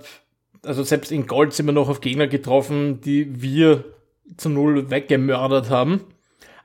also 0.64 0.82
selbst 0.82 1.12
in 1.12 1.26
Gold 1.26 1.52
sind 1.52 1.66
wir 1.66 1.72
noch 1.72 1.88
auf 1.88 2.00
Gegner 2.00 2.26
getroffen, 2.26 3.00
die 3.00 3.40
wir 3.40 3.84
zu 4.36 4.48
null 4.48 4.90
weggemördert 4.90 5.70
haben. 5.70 6.00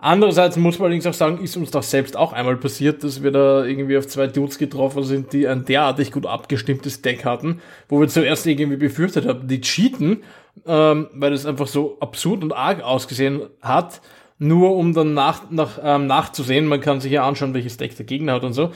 Andererseits 0.06 0.58
muss 0.58 0.80
man 0.80 0.88
allerdings 0.88 1.08
auch 1.08 1.13
sagen, 1.13 1.42
ist 1.42 1.56
uns 1.56 1.72
das 1.72 1.89
selbst 1.89 2.18
auch 2.18 2.34
einmal 2.34 2.58
passiert, 2.58 3.06
dass 3.06 3.24
wir 3.24 3.32
da 3.32 3.63
irgendwie 3.63 3.98
auf 3.98 4.06
zwei 4.06 4.28
Dudes 4.28 4.58
getroffen 4.58 5.04
sind, 5.04 5.32
die 5.32 5.48
ein 5.48 5.63
derartig 5.63 6.12
gut 6.12 6.26
abgestimmtes 6.26 7.02
Deck 7.02 7.24
hatten, 7.24 7.62
wo 7.88 8.02
wir 8.02 8.10
zuerst 8.10 8.46
irgendwie 8.46 8.76
befürchtet 8.76 9.26
haben, 9.26 9.48
die 9.48 9.62
cheaten, 9.62 10.22
ähm, 10.68 11.08
weil 11.13 11.32
es 11.32 11.46
einfach 11.46 11.68
so 11.68 11.96
absurd 12.02 12.44
und 12.44 12.52
arg 12.52 12.84
ausgesehen 12.84 13.44
hat, 13.62 14.02
nur 14.39 14.76
um 14.76 14.94
dann 14.94 15.13
nach, 15.13 15.50
nach, 15.52 15.80
ähm, 15.82 16.06
nachzusehen, 16.08 16.68
man 16.68 16.82
kann 16.82 17.00
sich 17.00 17.13
ja 17.13 17.26
anschauen, 17.26 17.54
welches 17.54 17.78
Deck 17.78 17.96
der 17.96 18.06
Gegner 18.06 18.34
hat 18.34 18.44
und 18.44 18.52
so 18.52 18.72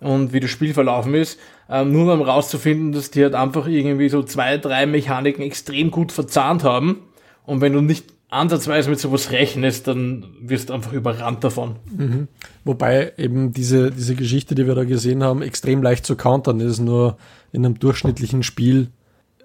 und 0.00 0.32
wie 0.32 0.40
das 0.40 0.50
Spiel 0.50 0.74
verlaufen 0.74 1.14
ist, 1.14 1.38
ähm, 1.70 1.92
nur 1.92 2.12
um 2.12 2.22
rauszufinden, 2.22 2.90
dass 2.90 3.12
die 3.12 3.22
halt 3.22 3.36
einfach 3.36 3.68
irgendwie 3.68 4.08
so 4.08 4.24
zwei, 4.24 4.58
drei 4.58 4.86
Mechaniken 4.86 5.44
extrem 5.44 5.92
gut 5.92 6.10
verzahnt 6.10 6.64
haben. 6.64 7.04
Und 7.46 7.60
wenn 7.60 7.72
du 7.72 7.80
nicht 7.80 8.06
ansatzweise 8.32 8.88
mit 8.88 8.98
sowas 8.98 9.30
rechnest, 9.30 9.86
dann 9.88 10.24
wirst 10.40 10.70
du 10.70 10.72
einfach 10.72 10.92
überrannt 10.92 11.44
davon. 11.44 11.76
Mhm. 11.90 12.28
Wobei 12.64 13.12
eben 13.18 13.52
diese, 13.52 13.90
diese 13.90 14.14
Geschichte, 14.14 14.54
die 14.54 14.66
wir 14.66 14.74
da 14.74 14.84
gesehen 14.84 15.22
haben, 15.22 15.42
extrem 15.42 15.82
leicht 15.82 16.06
zu 16.06 16.16
countern 16.16 16.60
ist. 16.60 16.80
Nur 16.80 17.18
in 17.52 17.64
einem 17.64 17.78
durchschnittlichen 17.78 18.42
Spiel 18.42 18.88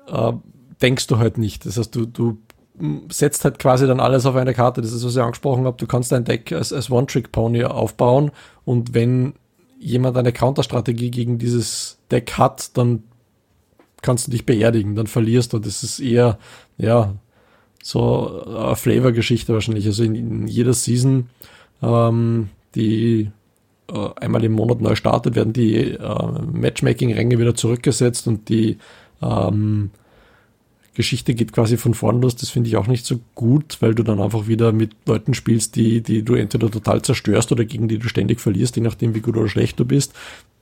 äh, 0.08 0.32
denkst 0.82 1.08
du 1.08 1.18
halt 1.18 1.38
nicht. 1.38 1.66
Das 1.66 1.78
heißt, 1.78 1.94
du, 1.94 2.06
du 2.06 2.38
setzt 3.10 3.44
halt 3.44 3.60
quasi 3.60 3.88
dann 3.88 4.00
alles 4.00 4.26
auf 4.26 4.36
eine 4.36 4.54
Karte. 4.54 4.82
Das 4.82 4.94
ist, 4.94 5.04
was 5.04 5.16
ich 5.16 5.22
angesprochen 5.22 5.66
habe. 5.66 5.78
Du 5.78 5.86
kannst 5.86 6.14
dein 6.14 6.24
Deck 6.24 6.54
als, 6.54 6.72
als 6.72 6.90
One-Trick-Pony 6.90 7.66
aufbauen 7.66 8.32
und 8.64 8.94
wenn 8.94 9.34
jemand 9.80 10.18
eine 10.18 10.32
Counterstrategie 10.32 11.12
gegen 11.12 11.38
dieses 11.38 11.98
Deck 12.10 12.34
hat, 12.38 12.78
dann 12.78 13.04
kannst 14.02 14.28
du 14.28 14.32
dich 14.32 14.46
beerdigen, 14.46 14.96
dann 14.96 15.08
verlierst 15.08 15.54
du. 15.54 15.60
Das 15.60 15.84
ist 15.84 16.00
eher, 16.00 16.38
ja, 16.78 17.16
so 17.84 18.44
eine 18.46 18.76
Flavor-Geschichte 18.76 19.54
wahrscheinlich. 19.54 19.86
Also 19.86 20.04
in, 20.04 20.16
in 20.16 20.48
jeder 20.48 20.74
Season, 20.74 21.30
ähm, 21.82 22.50
die 22.76 23.32
äh, 23.90 24.10
einmal 24.18 24.44
im 24.44 24.54
Monat 24.54 24.82
neu 24.82 24.96
startet, 24.96 25.36
werden 25.36 25.54
die 25.54 25.76
äh, 25.76 26.42
Matchmaking-Ränge 26.54 27.40
wieder 27.40 27.56
zurückgesetzt 27.56 28.28
und 28.28 28.50
die 28.50 28.78
ähm, 29.22 29.92
Geschichte 30.94 31.36
geht 31.36 31.54
quasi 31.54 31.78
von 31.78 31.94
vorn 31.94 32.22
los. 32.22 32.36
Das 32.36 32.50
finde 32.50 32.70
ich 32.70 32.76
auch 32.76 32.88
nicht 32.88 33.06
so 33.06 33.20
gut, 33.36 33.78
weil 33.82 33.94
du 33.94 34.04
dann 34.04 34.20
einfach 34.20 34.48
wieder 34.48 34.72
mit 34.72 34.96
Leuten 35.06 35.34
spielst, 35.34 35.76
die, 35.76 36.02
die 36.02 36.24
du 36.24 36.34
entweder 36.34 36.72
total 36.72 37.04
zerstörst 37.04 37.52
oder 37.52 37.66
gegen 37.66 37.88
die 37.88 38.00
du 38.00 38.10
ständig 38.10 38.42
verlierst, 38.42 38.76
je 38.76 38.82
nachdem, 38.82 39.14
wie 39.14 39.22
gut 39.22 39.38
oder 39.38 39.48
schlecht 39.48 39.80
du 39.80 39.86
bist. 39.86 40.14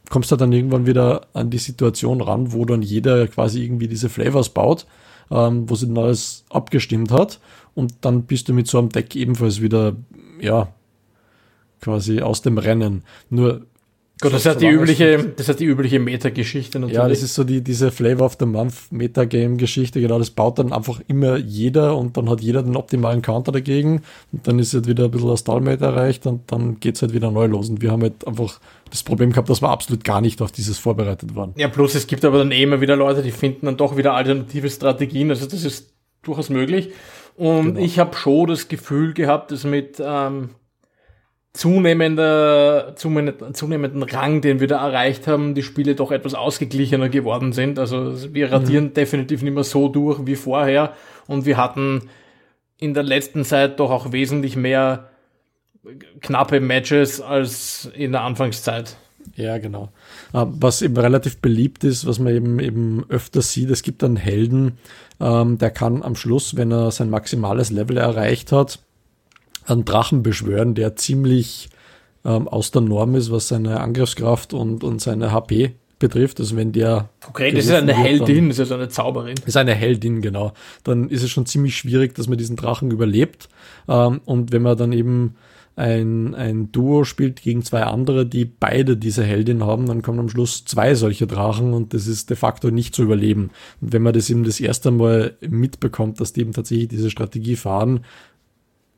Kommst 0.10 0.32
du 0.32 0.36
dann 0.36 0.52
irgendwann 0.52 0.86
wieder 0.86 1.28
an 1.34 1.50
die 1.50 1.58
Situation 1.58 2.22
ran, 2.22 2.52
wo 2.52 2.66
dann 2.66 2.82
jeder 2.82 3.28
quasi 3.28 3.64
irgendwie 3.64 3.88
diese 3.88 4.10
Flavors 4.10 4.50
baut 4.50 4.86
ähm, 5.32 5.70
wo 5.70 5.76
sie 5.76 5.88
dann 5.88 5.98
alles 5.98 6.46
abgestimmt 6.50 7.12
hat. 7.12 7.40
Und 7.74 7.94
dann 8.02 8.24
bist 8.24 8.48
du 8.48 8.54
mit 8.54 8.68
so 8.68 8.80
einem 8.80 8.90
Deck 8.90 9.16
ebenfalls 9.16 9.62
wieder, 9.62 9.96
ja, 10.40 10.70
quasi 11.82 12.22
aus 12.22 12.42
dem 12.42 12.58
Rennen. 12.58 13.04
Nur 13.30 13.66
Gut, 14.22 14.32
das, 14.32 14.44
so, 14.44 14.52
hat 14.52 14.62
die 14.62 14.68
übliche, 14.68 15.34
das 15.36 15.50
hat 15.50 15.60
die 15.60 15.66
übliche 15.66 16.00
Meta-Geschichte 16.00 16.80
natürlich. 16.80 16.98
Ja, 16.98 17.10
das 17.10 17.22
ist 17.22 17.36
so 17.36 17.44
die, 17.44 17.62
diese 17.62 17.92
Flavor 17.92 18.28
of 18.28 18.38
the 18.40 18.46
Month 18.46 18.90
Metagame-Geschichte, 18.92 20.00
genau, 20.00 20.20
das 20.20 20.30
baut 20.30 20.58
dann 20.58 20.72
einfach 20.72 21.02
immer 21.10 21.36
jeder 21.36 21.98
und 21.98 22.16
dann 22.16 22.30
hat 22.30 22.40
jeder 22.40 22.64
den 22.64 22.78
optimalen 22.78 23.22
Counter 23.22 23.52
dagegen 23.52 24.04
und 24.32 24.48
dann 24.48 24.58
ist 24.58 24.74
halt 24.74 24.88
wieder 24.88 25.06
ein 25.06 25.12
bisschen 25.12 25.28
das 25.28 25.42
Stalemate 25.42 25.84
erreicht 25.84 26.26
und 26.28 26.50
dann 26.50 26.80
geht's 26.80 27.02
halt 27.02 27.14
wieder 27.14 27.30
neu 27.30 27.48
los 27.48 27.70
und 27.70 27.82
wir 27.82 27.92
haben 27.92 28.04
halt 28.04 28.26
einfach 28.26 28.62
das 28.90 29.04
Problem 29.04 29.32
gehabt, 29.32 29.50
dass 29.50 29.62
wir 29.62 29.70
absolut 29.70 30.06
gar 30.06 30.22
nicht 30.22 30.42
auf 30.42 30.54
dieses 30.54 30.78
vorbereitet 30.78 31.36
waren. 31.36 31.54
Ja, 31.58 31.68
plus 31.68 31.94
es 31.94 32.08
gibt 32.08 32.24
aber 32.24 32.38
dann 32.38 32.52
eh 32.52 32.64
immer 32.64 32.80
wieder 32.80 32.96
Leute, 32.96 33.22
die 33.22 33.32
finden 33.32 33.66
dann 33.66 33.76
doch 33.76 33.98
wieder 33.98 34.14
alternative 34.14 34.70
Strategien, 34.70 35.30
also 35.30 35.46
das 35.46 35.66
ist 35.66 35.94
durchaus 36.24 36.50
möglich 36.50 36.92
und 37.36 37.76
genau. 37.76 37.86
ich 37.86 38.00
habe 38.00 38.16
schon 38.16 38.48
das 38.48 38.70
Gefühl 38.70 39.14
gehabt, 39.14 39.52
dass 39.52 39.66
mit 39.66 40.02
ähm, 40.02 40.52
zunehmender, 41.56 42.96
zunehmenden 42.96 44.04
Rang, 44.04 44.42
den 44.42 44.60
wir 44.60 44.68
da 44.68 44.86
erreicht 44.86 45.26
haben, 45.26 45.56
die 45.56 45.64
Spiele 45.64 45.96
doch 45.96 46.12
etwas 46.12 46.34
ausgeglichener 46.34 47.10
geworden 47.10 47.54
sind. 47.54 47.80
Also 47.80 48.34
wir 48.34 48.52
radieren 48.52 48.86
mhm. 48.86 48.94
definitiv 48.94 49.42
nicht 49.42 49.54
mehr 49.54 49.64
so 49.64 49.88
durch 49.88 50.26
wie 50.26 50.36
vorher 50.36 50.94
und 51.28 51.46
wir 51.46 51.58
hatten 51.58 52.10
in 52.78 52.94
der 52.94 53.04
letzten 53.04 53.46
Zeit 53.46 53.80
doch 53.80 53.90
auch 53.90 54.12
wesentlich 54.12 54.58
mehr 54.58 55.10
knappe 56.22 56.60
Matches 56.60 57.22
als 57.22 57.90
in 57.96 58.12
der 58.12 58.22
Anfangszeit. 58.22 58.98
Ja, 59.36 59.58
genau. 59.58 59.90
Ah, 60.34 60.46
was 60.50 60.82
eben 60.82 60.98
relativ 60.98 61.38
beliebt 61.38 61.84
ist, 61.84 62.06
was 62.06 62.20
man 62.20 62.36
eben 62.36 62.60
eben 62.60 63.06
öfter 63.10 63.42
sieht, 63.42 63.70
es 63.70 63.82
gibt 63.82 64.04
einen 64.04 64.18
Helden, 64.18 64.78
ähm, 65.20 65.58
der 65.58 65.72
kann 65.72 66.04
am 66.04 66.16
Schluss, 66.16 66.58
wenn 66.58 66.72
er 66.72 66.92
sein 66.92 67.10
maximales 67.10 67.72
Level 67.72 67.98
erreicht 67.98 68.52
hat, 68.52 68.80
einen 69.66 69.86
Drachen 69.86 70.24
beschwören, 70.24 70.76
der 70.76 70.96
ziemlich 70.96 71.70
ähm, 72.24 72.48
aus 72.48 72.72
der 72.72 72.82
Norm 72.82 73.16
ist, 73.16 73.32
was 73.32 73.48
seine 73.48 73.80
Angriffskraft 73.80 74.54
und, 74.54 74.84
und 74.84 75.02
seine 75.02 75.32
HP 75.32 75.76
betrifft. 76.00 76.40
Also 76.40 76.56
wenn 76.56 76.72
der. 76.72 77.10
Okay, 77.28 77.52
das 77.52 77.66
ist 77.66 77.72
eine 77.72 77.94
Heldin, 77.94 78.50
das 78.50 78.60
ist 78.60 78.60
ja 78.60 78.66
so 78.66 78.74
eine 78.76 78.90
Zauberin. 78.90 79.36
Ist 79.46 79.58
eine 79.58 79.74
Heldin, 79.74 80.22
genau. 80.22 80.54
Dann 80.84 81.10
ist 81.10 81.24
es 81.24 81.30
schon 81.30 81.46
ziemlich 81.46 81.78
schwierig, 81.78 82.16
dass 82.16 82.28
man 82.28 82.38
diesen 82.38 82.56
Drachen 82.56 82.92
überlebt. 82.92 83.50
Ähm, 83.88 84.22
und 84.26 84.52
wenn 84.52 84.62
man 84.62 84.78
dann 84.78 84.92
eben 84.92 85.36
ein, 85.78 86.36
ein 86.36 86.72
Duo 86.72 87.04
spielt 87.04 87.42
gegen 87.42 87.64
zwei 87.64 87.84
andere, 87.84 88.26
die 88.26 88.46
beide 88.46 88.96
diese 88.96 89.24
Heldin 89.24 89.64
haben, 89.66 89.86
dann 89.88 90.02
kommen 90.02 90.20
am 90.20 90.30
Schluss 90.30 90.64
zwei 90.64 90.96
solche 90.96 91.28
Drachen 91.28 91.74
und 91.74 91.94
das 91.94 92.08
ist 92.08 92.30
de 92.30 92.38
facto 92.38 92.72
nicht 92.72 92.96
zu 92.96 93.04
überleben. 93.04 93.52
Und 93.82 93.92
wenn 93.92 94.02
man 94.02 94.14
das 94.14 94.30
eben 94.30 94.46
das 94.46 94.60
erste 94.60 94.92
Mal 94.92 95.36
mitbekommt, 95.42 96.22
dass 96.22 96.32
die 96.32 96.42
eben 96.42 96.54
tatsächlich 96.54 96.88
diese 96.88 97.12
Strategie 97.12 97.58
fahren, 97.58 98.06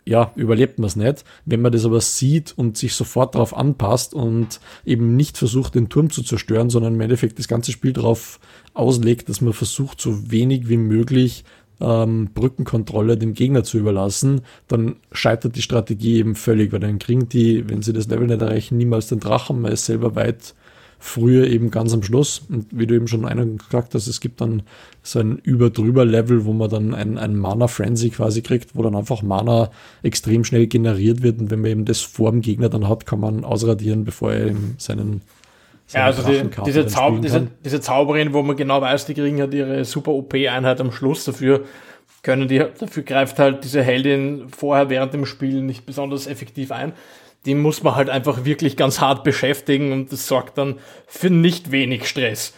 ja, 0.08 0.32
überlebt 0.36 0.80
man 0.80 0.88
es 0.88 0.96
nicht. 0.96 1.26
Wenn 1.46 1.62
man 1.62 1.72
das 1.72 1.86
aber 1.86 2.00
sieht 2.00 2.54
und 2.58 2.78
sich 2.78 2.93
sofort 2.93 3.36
darauf 3.36 3.56
anpasst 3.56 4.13
und 4.13 4.60
eben 4.86 5.15
nicht 5.15 5.38
versucht, 5.38 5.76
den 5.76 5.89
Turm 5.89 6.10
zu 6.10 6.24
zerstören, 6.24 6.70
sondern 6.70 6.96
im 6.96 7.02
Endeffekt 7.02 7.39
das 7.39 7.48
ganze 7.48 7.72
Spiel 7.72 7.93
darauf 7.93 8.39
auslegt, 8.74 9.28
dass 9.28 9.41
man 9.41 9.54
versucht, 9.54 10.00
so 10.00 10.32
wenig 10.32 10.70
wie 10.70 10.78
möglich 10.78 11.43
ähm, 11.82 12.30
Brückenkontrolle 12.34 13.17
dem 13.17 13.34
Gegner 13.34 13.63
zu 13.63 13.78
überlassen, 13.78 14.41
dann 14.67 14.96
scheitert 15.12 15.56
die 15.56 15.62
Strategie 15.62 16.17
eben 16.17 16.36
völlig, 16.36 16.72
weil 16.72 16.80
dann 16.80 17.00
kriegen 17.00 17.28
die, 17.28 17.70
wenn 17.70 17.82
sie 17.82 17.93
das 17.93 18.08
Level 18.08 18.28
nicht 18.28 18.41
erreichen, 18.41 18.78
niemals 18.78 19.08
den 19.08 19.20
Drachen, 19.20 19.62
man 19.62 19.74
ist 19.74 19.86
selber 19.86 20.15
weit 20.15 20.56
früher 20.99 21.47
eben 21.47 21.71
ganz 21.71 21.93
am 21.93 22.03
Schluss. 22.03 22.41
Und 22.49 22.67
wie 22.71 22.88
du 22.88 22.95
eben 22.95 23.07
schon 23.07 23.25
einen 23.25 23.57
gesagt 23.57 23.93
hast, 23.93 24.07
es 24.07 24.19
gibt 24.19 24.41
dann 24.41 24.63
so 25.03 25.19
ein 25.19 25.38
Über-Drüber-Level, 25.38 26.45
wo 26.45 26.53
man 26.53 26.69
dann 26.69 26.93
ein, 26.93 27.17
ein 27.17 27.36
Mana-Frenzy 27.36 28.10
quasi 28.10 28.41
kriegt, 28.41 28.75
wo 28.75 28.83
dann 28.83 28.95
einfach 28.95 29.21
Mana 29.21 29.71
extrem 30.03 30.43
schnell 30.43 30.67
generiert 30.67 31.21
wird. 31.21 31.39
Und 31.39 31.51
wenn 31.51 31.62
man 31.62 31.71
eben 31.71 31.86
das 31.86 32.01
vor 32.01 32.31
dem 32.31 32.41
Gegner 32.41 32.69
dann 32.69 32.89
hat, 32.89 33.05
kann 33.05 33.19
man 33.19 33.43
ausradieren, 33.43 34.05
bevor 34.05 34.33
er 34.33 34.47
eben 34.47 34.75
seinen 34.77 35.21
ja, 35.93 36.03
also 36.03 36.21
die, 36.21 36.49
diese, 36.65 36.86
Zau 36.86 37.17
diese, 37.17 37.47
diese 37.63 37.79
Zauberin, 37.79 38.33
wo 38.33 38.43
man 38.43 38.57
genau 38.57 38.81
weiß, 38.81 39.05
die 39.05 39.13
kriegen 39.13 39.39
halt 39.39 39.53
ihre 39.53 39.86
super 39.86 40.12
OP-Einheit 40.12 40.81
am 40.81 40.91
Schluss 40.91 41.23
dafür, 41.23 41.63
können 42.23 42.49
die, 42.49 42.57
dafür 42.57 43.03
greift 43.03 43.39
halt 43.39 43.63
diese 43.63 43.81
Heldin 43.81 44.49
vorher 44.49 44.89
während 44.89 45.13
dem 45.13 45.25
Spiel 45.25 45.62
nicht 45.62 45.86
besonders 45.86 46.27
effektiv 46.27 46.73
ein 46.73 46.91
die 47.47 47.55
muss 47.55 47.81
man 47.81 47.95
halt 47.95 48.10
einfach 48.10 48.45
wirklich 48.45 48.77
ganz 48.77 48.99
hart 48.99 49.23
beschäftigen 49.23 49.91
und 49.91 50.12
das 50.12 50.27
sorgt 50.27 50.57
dann 50.57 50.75
für 51.07 51.29
nicht 51.29 51.71
wenig 51.71 52.07
Stress. 52.07 52.53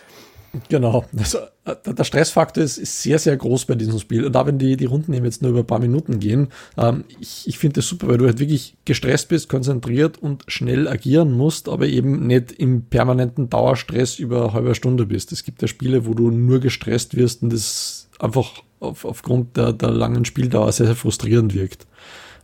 Genau. 0.68 1.06
Also, 1.16 1.40
der 1.86 2.04
Stressfaktor 2.04 2.64
ist, 2.64 2.80
ist, 2.80 3.04
sehr, 3.04 3.20
sehr 3.20 3.38
groß 3.38 3.66
bei 3.66 3.76
diesem 3.76 4.00
Spiel. 4.00 4.26
Und 4.26 4.34
da, 4.34 4.48
wenn 4.48 4.58
die, 4.58 4.78
die 4.78 4.86
Runden 4.86 5.14
eben 5.14 5.26
jetzt 5.26 5.44
nur 5.44 5.52
über 5.52 5.60
ein 5.60 5.68
paar 5.68 5.80
Minuten 5.80 6.20
gehen, 6.20 6.48
ähm, 6.76 7.04
ich, 7.20 7.48
ich 7.48 7.60
finde 7.60 7.76
das 7.76 7.88
super, 7.88 8.08
weil 8.08 8.18
du 8.18 8.26
halt 8.26 8.40
wirklich 8.40 8.76
gestresst 8.84 9.30
bist, 9.30 9.48
konzentriert 9.48 10.18
und 10.18 10.44
schnell 10.48 10.88
agieren 10.88 11.34
musst, 11.34 11.70
aber 11.70 11.86
eben 11.86 12.26
nicht 12.26 12.52
im 12.54 12.86
permanenten 12.86 13.52
Dauerstress 13.52 14.18
über 14.18 14.46
eine 14.46 14.54
halbe 14.54 14.74
Stunde 14.74 15.06
bist. 15.06 15.32
Es 15.32 15.44
gibt 15.44 15.62
ja 15.62 15.68
Spiele, 15.68 16.08
wo 16.08 16.16
du 16.16 16.32
nur 16.32 16.60
gestresst 16.60 17.16
wirst 17.16 17.44
und 17.44 17.54
das 17.54 18.10
einfach 18.18 18.64
auf, 18.80 19.06
aufgrund 19.06 19.56
der, 19.56 19.74
der 19.74 19.92
langen 19.92 20.26
Spieldauer 20.26 20.72
sehr, 20.72 20.88
sehr 20.88 20.96
frustrierend 20.96 21.54
wirkt 21.54 21.86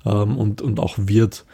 ähm, 0.05 0.37
und, 0.37 0.61
und 0.61 0.79
auch 0.79 0.95
wird 0.97 1.45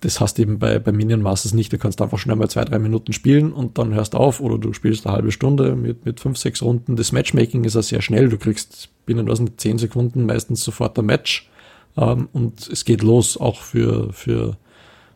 das 0.00 0.20
hast 0.20 0.38
du 0.38 0.42
eben 0.42 0.58
bei, 0.58 0.78
bei 0.78 0.92
Minion 0.92 1.20
Masters 1.20 1.52
nicht. 1.52 1.72
Du 1.72 1.78
kannst 1.78 2.00
einfach 2.00 2.18
schnell 2.18 2.36
mal 2.36 2.48
zwei, 2.48 2.64
drei 2.64 2.78
Minuten 2.78 3.12
spielen 3.12 3.52
und 3.52 3.76
dann 3.78 3.94
hörst 3.94 4.14
auf 4.14 4.40
oder 4.40 4.58
du 4.58 4.72
spielst 4.72 5.06
eine 5.06 5.14
halbe 5.14 5.30
Stunde 5.30 5.76
mit, 5.76 6.06
mit 6.06 6.20
fünf, 6.20 6.38
sechs 6.38 6.62
Runden. 6.62 6.96
Das 6.96 7.12
Matchmaking 7.12 7.64
ist 7.64 7.74
ja 7.74 7.82
sehr 7.82 8.00
schnell. 8.00 8.28
Du 8.28 8.38
kriegst 8.38 8.88
binnen 9.04 9.28
was 9.28 9.40
nicht, 9.40 9.60
zehn 9.60 9.78
Sekunden 9.78 10.24
meistens 10.24 10.62
sofort 10.62 10.98
ein 10.98 11.06
Match. 11.06 11.50
Ähm, 11.96 12.28
und 12.32 12.66
es 12.68 12.84
geht 12.84 13.02
los, 13.02 13.36
auch 13.36 13.60
für, 13.60 14.12
für 14.12 14.56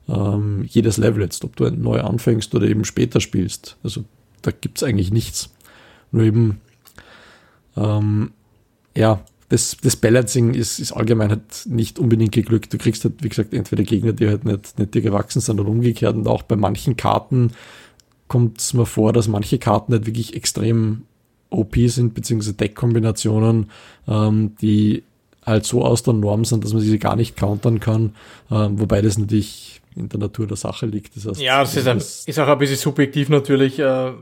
ähm, 0.09 0.67
jedes 0.69 0.99
Level 0.99 1.23
jetzt, 1.23 1.45
ob 1.45 1.57
du 1.57 1.71
neu 1.71 2.01
anfängst 2.01 2.55
oder 2.55 2.67
eben 2.67 2.85
später 2.85 3.21
spielst. 3.21 3.79
Also 3.83 4.05
da 4.43 4.51
gibt's 4.51 4.83
eigentlich 4.83 5.11
nichts. 5.11 5.51
Nur 6.13 6.25
eben, 6.25 6.61
ähm, 7.77 8.33
ja, 8.97 9.21
das, 9.49 9.77
das 9.83 9.97
Balancing 9.97 10.55
ist, 10.55 10.79
ist 10.79 10.93
allgemein 10.93 11.31
halt 11.31 11.67
nicht 11.67 11.99
unbedingt 11.99 12.33
geglückt. 12.33 12.73
Du 12.73 12.79
kriegst 12.79 13.05
halt, 13.05 13.23
wie 13.23 13.29
gesagt, 13.29 13.53
entweder 13.53 13.83
Gegner, 13.83 14.13
die 14.13 14.29
halt 14.29 14.45
nicht, 14.45 14.79
nicht 14.79 14.95
dir 14.95 15.03
gewachsen 15.03 15.41
sind 15.41 15.61
oder 15.61 15.69
umgekehrt. 15.69 16.17
Und 16.17 16.27
auch 16.27 16.43
bei 16.43 16.57
manchen 16.57 16.97
Karten 16.97 17.53
kommt 18.29 18.61
es 18.61 18.75
mir 18.75 18.87
vor, 18.87 19.13
dass 19.13 19.29
manche 19.29 19.59
Karten 19.59 19.93
halt 19.93 20.07
wirklich 20.07 20.35
extrem 20.35 21.03
OP 21.51 21.77
sind, 21.87 22.15
beziehungsweise 22.15 22.55
Deckkombinationen, 22.55 23.71
ähm, 24.09 24.57
die 24.61 25.03
halt 25.45 25.67
so 25.67 25.85
aus 25.85 26.03
der 26.03 26.15
Norm 26.15 26.45
sind, 26.45 26.65
dass 26.65 26.73
man 26.73 26.83
sie 26.83 26.99
gar 26.99 27.17
nicht 27.17 27.37
countern 27.37 27.81
kann, 27.81 28.15
ähm, 28.51 28.81
wobei 28.81 29.03
das 29.03 29.19
natürlich 29.19 29.83
in 29.95 30.09
der 30.09 30.21
Natur 30.21 30.47
der 30.47 30.57
Sache 30.57 30.87
liegt. 30.87 31.17
Das 31.17 31.27
heißt, 31.27 31.41
ja, 31.41 31.61
das 31.61 31.77
ist, 31.77 31.87
ein, 31.87 31.99
ist 31.99 32.39
auch 32.39 32.49
ein 32.49 32.59
bisschen 32.59 32.79
subjektiv 32.79 33.29
natürlich. 33.29 33.79
Äh, 33.79 34.13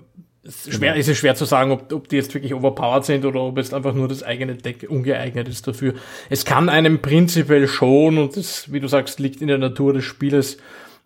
schwer, 0.44 0.92
genau. 0.92 1.00
ist 1.00 1.08
es 1.08 1.18
schwer 1.18 1.34
zu 1.34 1.44
sagen, 1.44 1.70
ob, 1.70 1.92
ob 1.92 2.08
die 2.08 2.16
jetzt 2.16 2.34
wirklich 2.34 2.54
overpowered 2.54 3.04
sind 3.04 3.24
oder 3.24 3.40
ob 3.40 3.58
es 3.58 3.72
einfach 3.72 3.94
nur 3.94 4.08
das 4.08 4.22
eigene 4.22 4.56
Deck 4.56 4.86
ungeeignet 4.88 5.48
ist 5.48 5.66
dafür. 5.68 5.94
Es 6.30 6.44
kann 6.44 6.68
einem 6.68 7.00
prinzipiell 7.00 7.68
schon, 7.68 8.18
und 8.18 8.36
das, 8.36 8.72
wie 8.72 8.80
du 8.80 8.88
sagst, 8.88 9.20
liegt 9.20 9.40
in 9.40 9.48
der 9.48 9.58
Natur 9.58 9.92
des 9.92 10.04
Spieles, 10.04 10.58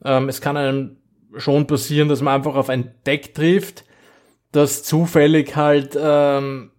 ähm, 0.04 0.28
es 0.28 0.40
kann 0.40 0.56
einem 0.56 0.96
schon 1.36 1.66
passieren, 1.66 2.08
dass 2.08 2.22
man 2.22 2.34
einfach 2.34 2.54
auf 2.54 2.70
ein 2.70 2.94
Deck 3.04 3.34
trifft, 3.34 3.84
das 4.52 4.82
zufällig 4.82 5.54
halt 5.54 5.98
ähm, 6.00 6.70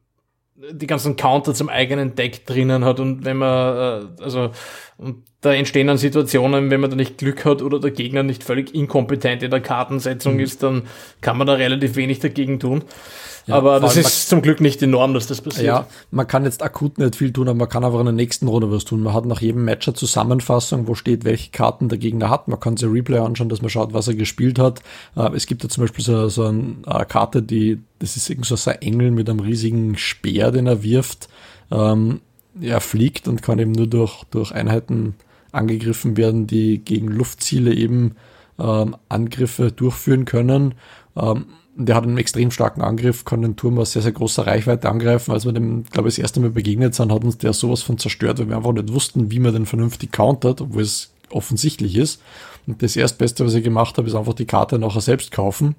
die 0.58 0.88
ganzen 0.88 1.16
Counter 1.16 1.54
zum 1.54 1.70
eigenen 1.70 2.16
Deck 2.16 2.46
drinnen 2.46 2.84
hat 2.84 3.00
und 3.00 3.26
wenn 3.26 3.38
man, 3.38 3.78
äh, 3.78 4.24
also, 4.24 4.52
und 4.98 5.24
da 5.42 5.54
entstehen 5.54 5.86
dann 5.86 5.98
Situationen, 5.98 6.72
wenn 6.72 6.82
man 6.82 6.90
da 6.90 6.96
nicht 6.96 7.20
Glück 7.20 7.46
hat 7.46 7.62
oder 7.62 7.80
der 7.80 7.92
Gegner 7.92 8.24
nicht 8.24 8.44
völlig 8.44 8.74
inkompetent 8.74 9.44
in 9.44 9.52
der 9.52 9.62
Kartensetzung 9.62 10.36
mhm. 10.36 10.40
ist, 10.40 10.64
dann 10.64 10.84
kann 11.22 11.38
man 11.38 11.46
da 11.46 11.54
relativ 11.54 11.96
wenig 11.96 12.20
dagegen 12.20 12.60
tun. 12.60 12.84
Ja, 13.48 13.56
aber 13.56 13.80
das 13.80 13.96
ist 13.96 14.28
zum 14.28 14.42
Glück 14.42 14.60
nicht 14.60 14.84
enorm, 14.84 15.14
dass 15.14 15.28
das 15.28 15.42
passiert. 15.42 15.66
Ja, 15.66 15.88
man 16.12 16.28
kann 16.28 16.44
jetzt 16.44 16.62
akut 16.62 16.98
nicht 16.98 17.16
viel 17.16 17.32
tun, 17.32 17.48
aber 17.48 17.58
man 17.58 17.70
kann 17.70 17.84
einfach 17.84 18.00
in 18.00 18.06
der 18.06 18.14
nächsten 18.14 18.48
Runde 18.48 18.70
was 18.72 18.84
tun. 18.84 19.02
Man 19.02 19.14
hat 19.14 19.26
nach 19.26 19.42
jedem 19.42 19.64
Match 19.64 19.88
eine 19.88 19.96
Zusammenfassung, 19.96 20.88
wo 20.88 20.96
steht, 20.96 21.24
welche 21.24 21.52
Karten 21.52 21.88
der 21.88 21.98
Gegner 21.98 22.30
hat. 22.30 22.50
Man 22.50 22.60
kann 22.60 22.76
sich 22.76 22.90
Replay 22.90 23.20
anschauen, 23.20 23.50
dass 23.50 23.62
man 23.62 23.70
schaut, 23.70 23.94
was 23.94 24.08
er 24.08 24.16
gespielt 24.16 24.60
hat. 24.60 24.82
Äh, 25.16 25.30
es 25.34 25.46
gibt 25.46 25.64
da 25.64 25.70
zum 25.70 25.86
Beispiel 25.86 26.04
so, 26.04 26.28
so 26.28 26.46
eine 26.46 27.06
Karte, 27.08 27.42
die, 27.42 27.80
das 28.00 28.18
ist 28.18 28.30
irgendwie 28.30 28.56
so 28.56 28.70
ein 28.70 28.82
Engel 28.82 29.12
mit 29.12 29.30
einem 29.30 29.40
riesigen 29.40 29.98
Speer, 29.98 30.52
den 30.52 30.68
er 30.68 30.84
wirft. 30.84 31.30
Ähm, 31.72 32.20
er 32.60 32.82
fliegt 32.82 33.28
und 33.28 33.42
kann 33.42 33.60
eben 33.60 33.72
nur 33.72 33.88
durch, 33.88 34.24
durch 34.26 34.52
Einheiten 34.52 35.16
angegriffen 35.52 36.18
werden, 36.18 36.48
die 36.48 36.80
gegen 36.80 37.08
Luftziele 37.08 37.74
eben 37.74 38.16
ähm, 38.60 38.96
Angriffe 39.10 39.72
durchführen 39.72 40.26
können. 40.26 40.76
Ähm, 41.16 41.46
der 41.78 41.96
hat 41.96 42.04
einen 42.04 42.18
extrem 42.18 42.52
starken 42.52 42.82
Angriff, 42.82 43.24
kann 43.24 43.42
den 43.42 43.56
Turm 43.56 43.78
aus 43.78 43.92
sehr, 43.92 44.02
sehr 44.02 44.12
großer 44.12 44.48
Reichweite 44.48 44.90
angreifen. 44.90 45.32
Als 45.32 45.46
wir 45.46 45.54
dem, 45.54 45.84
glaube 45.84 46.10
ich, 46.10 46.16
das 46.16 46.22
erste 46.22 46.40
Mal 46.40 46.50
begegnet 46.50 46.96
sind, 46.96 47.12
hat 47.12 47.24
uns 47.24 47.38
der 47.38 47.54
sowas 47.54 47.84
von 47.84 47.98
zerstört, 47.98 48.40
weil 48.40 48.50
wir 48.50 48.58
einfach 48.58 48.74
nicht 48.74 48.92
wussten, 48.92 49.32
wie 49.32 49.40
man 49.40 49.54
den 49.54 49.66
vernünftig 49.66 50.12
countert, 50.12 50.62
obwohl 50.62 50.82
es 50.82 51.12
offensichtlich 51.30 51.96
ist. 51.96 52.22
Und 52.66 52.82
das 52.82 52.96
Erstbeste, 52.96 53.46
was 53.46 53.54
ich 53.54 53.64
gemacht 53.64 53.98
habe, 53.98 54.08
ist 54.08 54.16
einfach 54.16 54.34
die 54.34 54.46
Karte 54.46 54.80
nachher 54.80 55.02
selbst 55.02 55.32
kaufen 55.32 55.76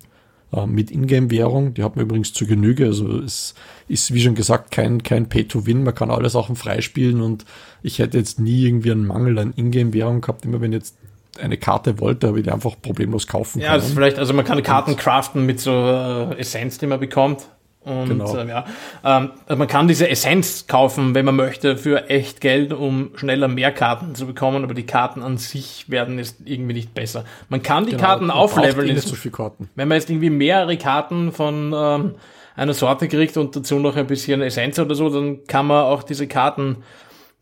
äh, 0.52 0.66
mit 0.66 0.90
Ingame-Währung. 0.90 1.74
Die 1.74 1.82
hat 1.82 1.96
man 1.96 2.04
übrigens 2.04 2.32
zu 2.32 2.46
Genüge. 2.46 2.86
Also 2.86 3.18
es 3.18 3.54
ist, 3.88 4.14
wie 4.14 4.20
schon 4.20 4.36
gesagt, 4.36 4.70
kein, 4.70 5.02
kein 5.02 5.28
Pay-to-Win. 5.28 5.82
Man 5.82 5.94
kann 5.94 6.10
alle 6.10 6.30
Sachen 6.30 6.54
freispielen 6.54 7.20
und 7.20 7.44
ich 7.82 7.98
hätte 7.98 8.18
jetzt 8.18 8.38
nie 8.38 8.64
irgendwie 8.66 8.92
einen 8.92 9.06
Mangel 9.06 9.38
an 9.38 9.52
Ingame-Währung 9.56 10.20
gehabt. 10.20 10.44
Immer 10.44 10.60
wenn 10.60 10.72
jetzt 10.72 10.96
eine 11.40 11.56
Karte 11.56 12.00
wollte, 12.00 12.28
habe 12.28 12.38
ich 12.38 12.44
die 12.44 12.50
einfach 12.50 12.74
problemlos 12.80 13.26
kaufen 13.26 13.60
ja, 13.60 13.68
können. 13.68 13.74
Ja, 13.74 13.78
das 13.78 13.88
ist 13.88 13.94
vielleicht, 13.94 14.18
also 14.18 14.34
man 14.34 14.44
kann 14.44 14.62
Karten 14.62 14.92
und 14.92 14.96
craften 14.98 15.46
mit 15.46 15.60
so 15.60 15.72
äh, 15.72 16.38
Essenz, 16.38 16.78
die 16.78 16.86
man 16.86 17.00
bekommt. 17.00 17.48
Und 17.84 18.08
genau. 18.08 18.36
äh, 18.36 18.46
ja, 18.48 18.66
ähm, 19.04 19.30
also 19.46 19.58
man 19.58 19.68
kann 19.68 19.88
diese 19.88 20.08
Essenz 20.08 20.66
kaufen, 20.66 21.14
wenn 21.14 21.24
man 21.24 21.36
möchte, 21.36 21.76
für 21.76 22.10
echt 22.10 22.40
Geld, 22.40 22.72
um 22.72 23.12
schneller 23.14 23.48
mehr 23.48 23.72
Karten 23.72 24.14
zu 24.14 24.26
bekommen, 24.26 24.62
aber 24.64 24.74
die 24.74 24.84
Karten 24.84 25.22
an 25.22 25.38
sich 25.38 25.88
werden 25.88 26.18
jetzt 26.18 26.36
irgendwie 26.44 26.74
nicht 26.74 26.92
besser. 26.92 27.24
Man 27.48 27.62
kann 27.62 27.86
die 27.86 27.92
genau, 27.92 28.02
Karten 28.02 28.30
aufleveln. 28.30 28.94
Nicht 28.94 29.08
so 29.08 29.16
viel 29.16 29.30
Karten. 29.30 29.70
Wenn 29.74 29.88
man 29.88 29.96
jetzt 29.96 30.10
irgendwie 30.10 30.30
mehrere 30.30 30.76
Karten 30.76 31.32
von 31.32 31.72
ähm, 31.74 32.14
einer 32.56 32.74
Sorte 32.74 33.08
kriegt 33.08 33.36
und 33.36 33.56
dazu 33.56 33.78
noch 33.78 33.96
ein 33.96 34.06
bisschen 34.06 34.42
Essenz 34.42 34.78
oder 34.78 34.94
so, 34.94 35.08
dann 35.08 35.46
kann 35.46 35.66
man 35.66 35.84
auch 35.84 36.02
diese 36.02 36.26
Karten 36.26 36.78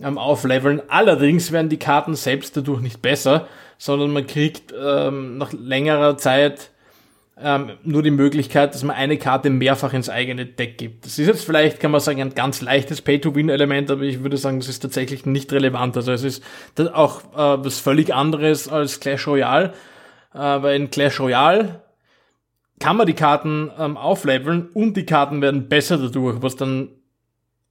ähm, 0.01 0.19
aufleveln. 0.19 0.83
Allerdings 0.89 1.53
werden 1.53 1.69
die 1.69 1.79
Karten 1.79 2.15
selbst 2.15 2.57
dadurch 2.57 2.81
nicht 2.81 3.03
besser, 3.03 3.49
sondern 3.79 4.13
man 4.13 4.27
kriegt 4.27 4.73
ähm, 4.79 5.39
nach 5.39 5.53
längerer 5.53 6.17
Zeit 6.17 6.71
ähm, 7.39 7.73
nur 7.85 8.03
die 8.03 8.11
Möglichkeit, 8.11 8.75
dass 8.75 8.83
man 8.83 8.97
eine 8.97 9.19
Karte 9.19 9.51
mehrfach 9.51 9.93
ins 9.93 10.09
eigene 10.09 10.47
Deck 10.47 10.79
gibt. 10.79 11.05
Das 11.05 11.19
ist 11.19 11.27
jetzt 11.27 11.45
vielleicht, 11.45 11.81
kann 11.81 11.91
man 11.91 12.01
sagen, 12.01 12.23
ein 12.23 12.35
ganz 12.35 12.63
leichtes 12.63 13.03
Pay-to-Win-Element, 13.03 13.91
aber 13.91 14.03
ich 14.03 14.23
würde 14.23 14.39
sagen, 14.39 14.59
das 14.59 14.69
ist 14.69 14.81
tatsächlich 14.81 15.27
nicht 15.27 15.53
relevant. 15.53 15.97
Also 15.97 16.13
es 16.13 16.25
ist 16.25 16.43
auch 16.95 17.21
äh, 17.35 17.65
was 17.65 17.79
völlig 17.79 18.15
anderes 18.15 18.69
als 18.69 19.01
Clash 19.01 19.27
Royale, 19.27 19.75
äh, 20.33 20.39
weil 20.39 20.77
in 20.77 20.91
Clash 20.91 21.21
Royale 21.21 21.83
kann 22.81 22.97
man 22.97 23.07
die 23.07 23.15
Karten 23.15 23.71
ähm, 23.79 23.97
aufleveln 23.99 24.69
und 24.73 24.97
die 24.97 25.07
Karten 25.07 25.43
werden 25.43 25.69
besser 25.69 25.99
dadurch, 25.99 26.41
was 26.41 26.57
dann 26.57 26.89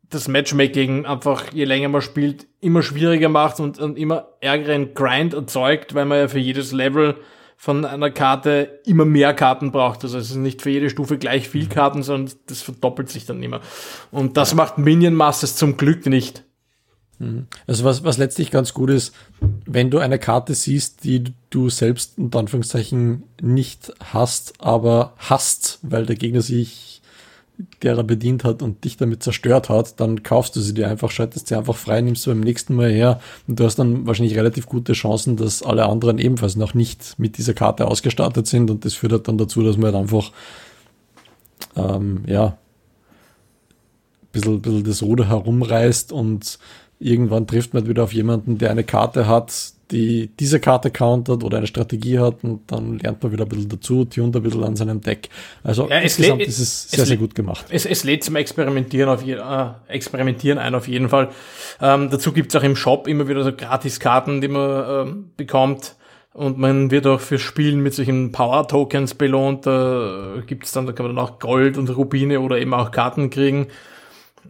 das 0.10 0.28
Matchmaking 0.28 1.06
einfach, 1.06 1.52
je 1.54 1.66
länger 1.66 1.90
man 1.90 2.02
spielt, 2.02 2.48
immer 2.62 2.84
schwieriger 2.84 3.30
macht 3.30 3.60
und, 3.60 3.80
und 3.80 3.98
immer 3.98 4.30
ärgeren 4.42 4.94
Grind 4.94 5.34
erzeugt, 5.34 5.96
weil 5.96 6.06
man 6.06 6.20
ja 6.20 6.28
für 6.28 6.40
jedes 6.40 6.72
Level 6.72 7.16
von 7.58 7.86
einer 7.86 8.12
Karte 8.12 8.80
immer 8.86 9.06
mehr 9.06 9.34
Karten 9.34 9.72
braucht. 9.72 10.04
Also 10.04 10.18
es 10.18 10.30
ist 10.30 10.36
nicht 10.36 10.62
für 10.62 10.70
jede 10.70 10.90
Stufe 10.90 11.18
gleich 11.18 11.50
viel 11.50 11.68
Karten, 11.68 12.04
sondern 12.04 12.36
das 12.48 12.62
verdoppelt 12.62 13.10
sich 13.10 13.26
dann 13.26 13.42
immer. 13.42 13.62
Und 14.12 14.38
das 14.38 14.54
macht 14.54 14.78
Minion 14.78 15.14
Masters 15.14 15.56
zum 15.56 15.78
Glück 15.78 16.06
nicht. 16.06 16.44
Mhm. 17.20 17.48
Also 17.66 17.84
was, 17.86 18.04
was 18.04 18.18
letztlich 18.18 18.52
ganz 18.52 18.74
gut 18.74 18.90
ist, 18.90 19.16
wenn 19.66 19.90
du 19.90 20.00
eine 20.00 20.20
Karte 20.20 20.54
siehst, 20.54 21.04
die 21.04 21.24
du 21.50 21.70
selbst 21.70 22.18
unter 22.18 22.40
Anführungszeichen 22.40 23.24
nicht 23.42 23.94
hast, 24.04 24.54
aber 24.60 25.14
hast, 25.18 25.80
weil 25.82 26.06
der 26.06 26.18
Gegner 26.18 26.42
sich 26.42 27.02
derer 27.84 28.04
bedient 28.04 28.44
hat 28.44 28.62
und 28.62 28.84
dich 28.84 28.98
damit 28.98 29.24
zerstört 29.24 29.70
hat, 29.70 30.00
dann 30.00 30.24
kaufst 30.24 30.56
du 30.56 30.62
sie 30.62 30.74
dir 30.74 30.90
einfach, 30.90 31.12
schaltest 31.12 31.48
sie 31.48 31.56
einfach 31.56 31.76
frei, 31.76 32.02
nimmst 32.02 32.26
du 32.26 32.32
beim 32.32 32.42
nächsten 32.42 32.76
Mal 32.76 32.92
her 32.92 33.20
und 33.48 33.60
du 33.60 33.64
hast 33.64 33.78
dann 33.78 34.06
wahrscheinlich 34.06 34.36
relativ 34.38 34.66
gute 34.66 34.94
Chancen, 34.94 35.38
dass 35.38 35.64
alle 35.64 35.86
anderen 35.86 36.18
ebenfalls 36.18 36.56
noch 36.56 36.74
nicht 36.74 37.18
mit 37.18 37.38
dieser 37.38 37.54
Karte 37.54 37.88
ausgestattet 37.88 38.48
sind 38.48 38.70
und 38.70 38.86
das 38.86 38.94
führt 38.94 39.14
halt 39.14 39.28
dann 39.28 39.38
dazu, 39.38 39.62
dass 39.64 39.78
man 39.78 39.94
halt 39.94 39.96
einfach 39.96 40.32
ähm, 41.76 42.24
ja 42.28 42.46
ein 42.48 42.58
bisschen, 44.32 44.62
bisschen 44.62 44.84
das 44.84 45.02
Ruder 45.02 45.30
herumreißt 45.30 46.12
und 46.12 46.60
irgendwann 47.00 47.48
trifft 47.48 47.74
man 47.74 47.84
halt 47.84 47.90
wieder 47.90 48.04
auf 48.04 48.14
jemanden, 48.14 48.58
der 48.58 48.72
eine 48.72 48.84
Karte 48.84 49.28
hat, 49.28 49.75
die 49.92 50.30
diese 50.40 50.60
Karte 50.60 50.90
countert 50.90 51.44
oder 51.44 51.58
eine 51.58 51.68
Strategie 51.68 52.20
hat 52.20 52.44
und 52.44 52.72
dann 52.72 52.98
lernt 53.00 53.22
man 53.22 53.32
wieder 53.32 53.46
ein 53.46 53.50
bisschen 53.50 53.70
dazu, 53.70 54.06
tunt 54.06 54.36
ein 54.36 54.42
bisschen 54.42 54.64
an 54.64 54.76
seinem 54.76 55.02
Deck. 55.02 55.30
Also 55.64 55.88
ja, 55.90 56.00
insgesamt 56.00 56.42
ist 56.42 56.60
es 56.60 56.90
sehr, 56.90 57.06
sehr 57.06 57.18
gut 57.18 57.36
gemacht. 57.36 57.66
Es, 57.70 57.86
es 57.86 58.04
lädt 58.04 58.24
zum 58.24 58.36
Experimentieren, 58.36 59.10
auf 59.10 59.24
je, 59.24 59.36
äh, 59.36 59.68
Experimentieren 59.88 60.58
ein 60.58 60.74
auf 60.76 60.88
jeden 60.88 61.10
Fall. 61.10 61.30
Ähm, 61.82 62.10
dazu 62.10 62.32
gibt's 62.32 62.56
auch 62.56 62.64
im 62.64 62.76
Shop 62.76 63.08
immer 63.08 63.28
wieder 63.28 63.44
so 63.44 63.52
Gratis-Karten, 63.54 64.42
die 64.42 64.48
man 64.48 65.08
ähm, 65.08 65.32
bekommt. 65.38 65.96
Und 66.34 66.58
man 66.58 66.92
wird 66.92 67.08
auch 67.08 67.22
für 67.22 67.40
Spielen 67.40 67.82
mit 67.82 67.94
solchen 67.94 68.34
Power-Tokens 68.34 69.14
belohnt. 69.14 69.66
Da 69.66 70.42
gibt's 70.46 70.74
dann, 70.74 70.86
da 70.86 70.92
kann 70.92 71.06
man 71.06 71.16
dann 71.16 71.24
auch 71.24 71.40
Gold 71.40 71.78
und 71.78 71.90
Rubine 71.96 72.42
oder 72.42 72.58
eben 72.60 72.74
auch 72.74 72.92
Karten 72.92 73.30
kriegen. 73.30 73.68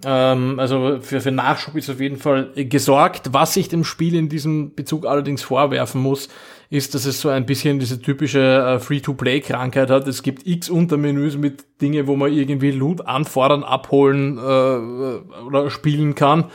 Ähm, 0.03 0.59
also 0.59 0.99
für, 1.01 1.21
für 1.21 1.31
Nachschub 1.31 1.75
ist 1.75 1.89
auf 1.89 1.99
jeden 1.99 2.17
Fall 2.17 2.51
gesorgt. 2.55 3.33
Was 3.33 3.55
ich 3.55 3.69
dem 3.69 3.83
Spiel 3.83 4.15
in 4.15 4.29
diesem 4.29 4.75
Bezug 4.75 5.05
allerdings 5.05 5.43
vorwerfen 5.43 6.01
muss, 6.01 6.29
ist, 6.69 6.95
dass 6.95 7.05
es 7.05 7.21
so 7.21 7.29
ein 7.29 7.45
bisschen 7.45 7.79
diese 7.79 8.01
typische 8.01 8.39
äh, 8.39 8.79
Free-to-Play-Krankheit 8.79 9.89
hat. 9.89 10.07
Es 10.07 10.23
gibt 10.23 10.45
x 10.47 10.69
Untermenüs 10.69 11.37
mit 11.37 11.65
Dinge, 11.81 12.07
wo 12.07 12.15
man 12.15 12.31
irgendwie 12.31 12.71
Loot 12.71 13.05
anfordern, 13.05 13.63
abholen 13.63 14.37
äh, 14.37 14.41
oder 14.41 15.69
spielen 15.69 16.15
kann. 16.15 16.45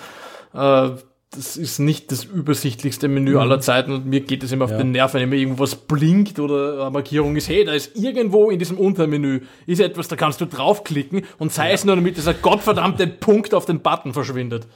Äh, 0.53 0.91
das 1.31 1.57
ist 1.57 1.79
nicht 1.79 2.11
das 2.11 2.25
übersichtlichste 2.25 3.07
Menü 3.07 3.33
mhm. 3.33 3.39
aller 3.39 3.61
Zeiten 3.61 3.93
und 3.93 4.07
mir 4.07 4.21
geht 4.21 4.43
es 4.43 4.51
immer 4.51 4.65
auf 4.65 4.73
ja. 4.73 4.79
den 4.79 4.91
Nerv, 4.91 5.15
wenn 5.15 5.23
immer 5.23 5.37
irgendwas 5.37 5.77
blinkt 5.77 6.41
oder 6.41 6.83
eine 6.83 6.91
Markierung 6.91 7.37
ist, 7.37 7.49
hey, 7.49 7.65
da 7.65 7.73
ist 7.73 7.97
irgendwo 7.97 8.51
in 8.51 8.59
diesem 8.59 8.77
Untermenü 8.79 9.43
ist 9.67 9.81
etwas, 9.81 10.09
da 10.09 10.17
kannst 10.17 10.41
du 10.41 10.47
draufklicken 10.47 11.23
und 11.39 11.53
sei 11.53 11.69
ja. 11.69 11.75
es 11.75 11.85
nur 11.85 11.95
damit 11.95 12.17
dieser 12.17 12.35
gottverdammte 12.35 13.07
Punkt 13.07 13.55
auf 13.55 13.65
dem 13.65 13.81
Button 13.81 14.13
verschwindet. 14.13 14.67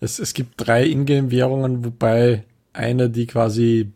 Es, 0.00 0.18
es 0.18 0.34
gibt 0.34 0.54
drei 0.56 0.84
Ingame-Währungen, 0.84 1.84
wobei 1.84 2.44
eine, 2.72 3.08
die 3.08 3.26
quasi 3.26 3.92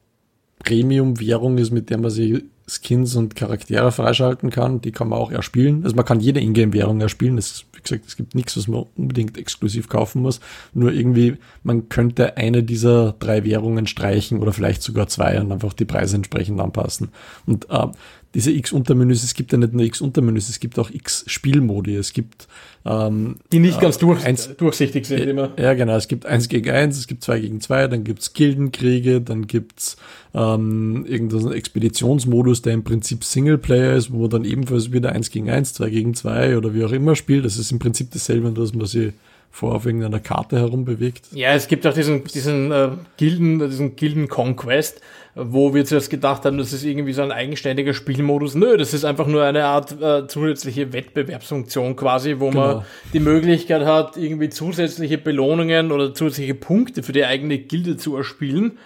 Premium-Währung 0.60 1.58
ist, 1.58 1.72
mit 1.72 1.90
der 1.90 1.98
man 1.98 2.10
sich 2.10 2.42
Skins 2.68 3.16
und 3.16 3.34
Charaktere 3.34 3.90
freischalten 3.90 4.50
kann. 4.50 4.80
Die 4.80 4.92
kann 4.92 5.08
man 5.08 5.18
auch 5.18 5.32
erspielen. 5.32 5.82
Also 5.84 5.96
man 5.96 6.04
kann 6.04 6.20
jede 6.20 6.40
Ingame-Währung 6.40 7.00
erspielen. 7.00 7.38
Es, 7.38 7.64
wie 7.78 7.82
gesagt, 7.82 8.06
es 8.06 8.16
gibt 8.16 8.34
nichts, 8.34 8.56
was 8.56 8.68
man 8.68 8.84
unbedingt 8.96 9.38
exklusiv 9.38 9.88
kaufen 9.88 10.22
muss. 10.22 10.40
Nur 10.74 10.92
irgendwie, 10.92 11.36
man 11.62 11.88
könnte 11.88 12.36
eine 12.36 12.62
dieser 12.62 13.12
drei 13.18 13.44
Währungen 13.44 13.86
streichen 13.86 14.40
oder 14.40 14.52
vielleicht 14.52 14.82
sogar 14.82 15.06
zwei 15.06 15.40
und 15.40 15.52
einfach 15.52 15.72
die 15.72 15.84
Preise 15.84 16.16
entsprechend 16.16 16.60
anpassen. 16.60 17.10
Und 17.46 17.70
äh, 17.70 17.86
diese 18.34 18.50
X-Untermenüs, 18.52 19.24
es 19.24 19.34
gibt 19.34 19.52
ja 19.52 19.58
nicht 19.58 19.72
nur 19.72 19.84
X-Untermenüs, 19.84 20.48
es 20.48 20.60
gibt 20.60 20.78
auch 20.78 20.90
X-Spielmodi, 20.90 21.96
es 21.96 22.12
gibt 22.12 22.46
ähm, 22.84 23.36
die 23.52 23.58
nicht 23.58 23.80
ganz 23.80 23.98
durch, 23.98 24.24
eins, 24.24 24.56
durchsichtig 24.56 25.06
sind 25.06 25.20
immer. 25.20 25.50
Ja, 25.58 25.74
genau, 25.74 25.96
es 25.96 26.08
gibt 26.08 26.26
eins 26.26 26.48
gegen 26.48 26.70
eins, 26.70 26.98
es 26.98 27.06
gibt 27.06 27.22
zwei 27.22 27.40
gegen 27.40 27.60
zwei, 27.60 27.86
dann 27.86 28.04
gibt's 28.04 28.32
Gildenkriege, 28.32 29.20
dann 29.20 29.46
gibt's 29.46 29.96
ähm, 30.34 31.04
irgendeinen 31.06 31.52
Expeditionsmodus, 31.52 32.62
der 32.62 32.74
im 32.74 32.84
Prinzip 32.84 33.24
Singleplayer 33.24 33.94
ist, 33.94 34.12
wo 34.12 34.20
man 34.20 34.30
dann 34.30 34.44
ebenfalls 34.44 34.92
wieder 34.92 35.12
eins 35.12 35.30
gegen 35.30 35.50
eins, 35.50 35.74
zwei 35.74 35.90
gegen 35.90 36.14
zwei 36.14 36.56
oder 36.56 36.74
wie 36.74 36.84
auch 36.84 36.92
immer 36.92 37.16
spielt. 37.16 37.44
Das 37.44 37.58
ist 37.58 37.72
im 37.72 37.78
Prinzip 37.78 38.10
dasselbe, 38.12 38.50
dass 38.52 38.74
man 38.74 38.86
sie 38.86 39.12
vor 39.58 39.74
auf 39.74 39.86
irgendeiner 39.86 40.20
Karte 40.20 40.56
herumbewegt. 40.56 41.26
Ja, 41.32 41.52
es 41.52 41.66
gibt 41.66 41.84
auch 41.84 41.92
diesen, 41.92 42.22
diesen 42.22 42.70
äh, 42.70 42.90
Gilden, 43.16 43.58
diesen 43.58 43.96
Gilden 43.96 44.28
Conquest, 44.28 45.00
wo 45.34 45.74
wir 45.74 45.84
zuerst 45.84 46.10
gedacht 46.10 46.44
haben, 46.44 46.58
das 46.58 46.72
ist 46.72 46.84
irgendwie 46.84 47.12
so 47.12 47.22
ein 47.22 47.32
eigenständiger 47.32 47.92
Spielmodus. 47.92 48.54
Nö, 48.54 48.76
das 48.76 48.94
ist 48.94 49.04
einfach 49.04 49.26
nur 49.26 49.42
eine 49.42 49.64
Art 49.64 50.00
äh, 50.00 50.28
zusätzliche 50.28 50.92
Wettbewerbsfunktion 50.92 51.96
quasi, 51.96 52.36
wo 52.38 52.50
genau. 52.50 52.66
man 52.74 52.84
die 53.12 53.18
Möglichkeit 53.18 53.84
hat, 53.84 54.16
irgendwie 54.16 54.48
zusätzliche 54.48 55.18
Belohnungen 55.18 55.90
oder 55.90 56.14
zusätzliche 56.14 56.54
Punkte 56.54 57.02
für 57.02 57.12
die 57.12 57.24
eigene 57.24 57.58
Gilde 57.58 57.96
zu 57.96 58.14
erspielen, 58.14 58.78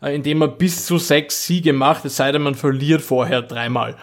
äh, 0.00 0.14
indem 0.14 0.38
man 0.38 0.56
bis 0.58 0.86
zu 0.86 0.98
sechs 0.98 1.44
Siege 1.44 1.72
macht, 1.72 2.04
es 2.04 2.14
sei 2.14 2.30
denn, 2.30 2.42
man 2.42 2.54
verliert 2.54 3.02
vorher 3.02 3.42
dreimal. 3.42 3.96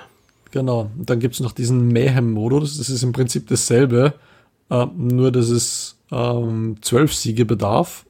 Genau, 0.52 0.92
und 0.98 1.10
dann 1.10 1.22
gibt's 1.22 1.40
noch 1.40 1.54
diesen 1.54 1.88
Mayhem-Modus, 1.94 2.80
das 2.80 2.90
ist 2.90 3.04
im 3.04 3.14
Prinzip 3.14 3.48
dasselbe, 3.48 4.14
äh, 4.70 4.86
nur 4.94 5.32
dass 5.32 5.48
es 5.48 5.87
ähm, 6.12 6.78
zwölf 6.82 7.14
Siege 7.14 7.46
bedarf 7.46 8.06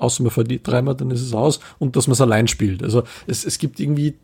außer 0.00 0.22
man 0.22 0.32
verdient 0.32 0.66
dreimal, 0.66 0.94
dann 0.94 1.10
ist 1.10 1.22
es 1.22 1.34
aus 1.34 1.60
und 1.78 1.96
dass 1.96 2.06
man 2.06 2.12
es 2.12 2.20
allein 2.20 2.48
spielt. 2.48 2.82
Also 2.82 3.02
es, 3.26 3.44
es 3.44 3.58
gibt 3.58 3.78
irgendwie 3.78 4.14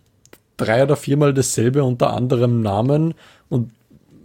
drei 0.57 0.83
oder 0.83 0.97
viermal 0.97 1.35
dasselbe 1.35 1.85
unter 1.85 2.13
anderem 2.13 2.63
Namen 2.63 3.15
und 3.49 3.71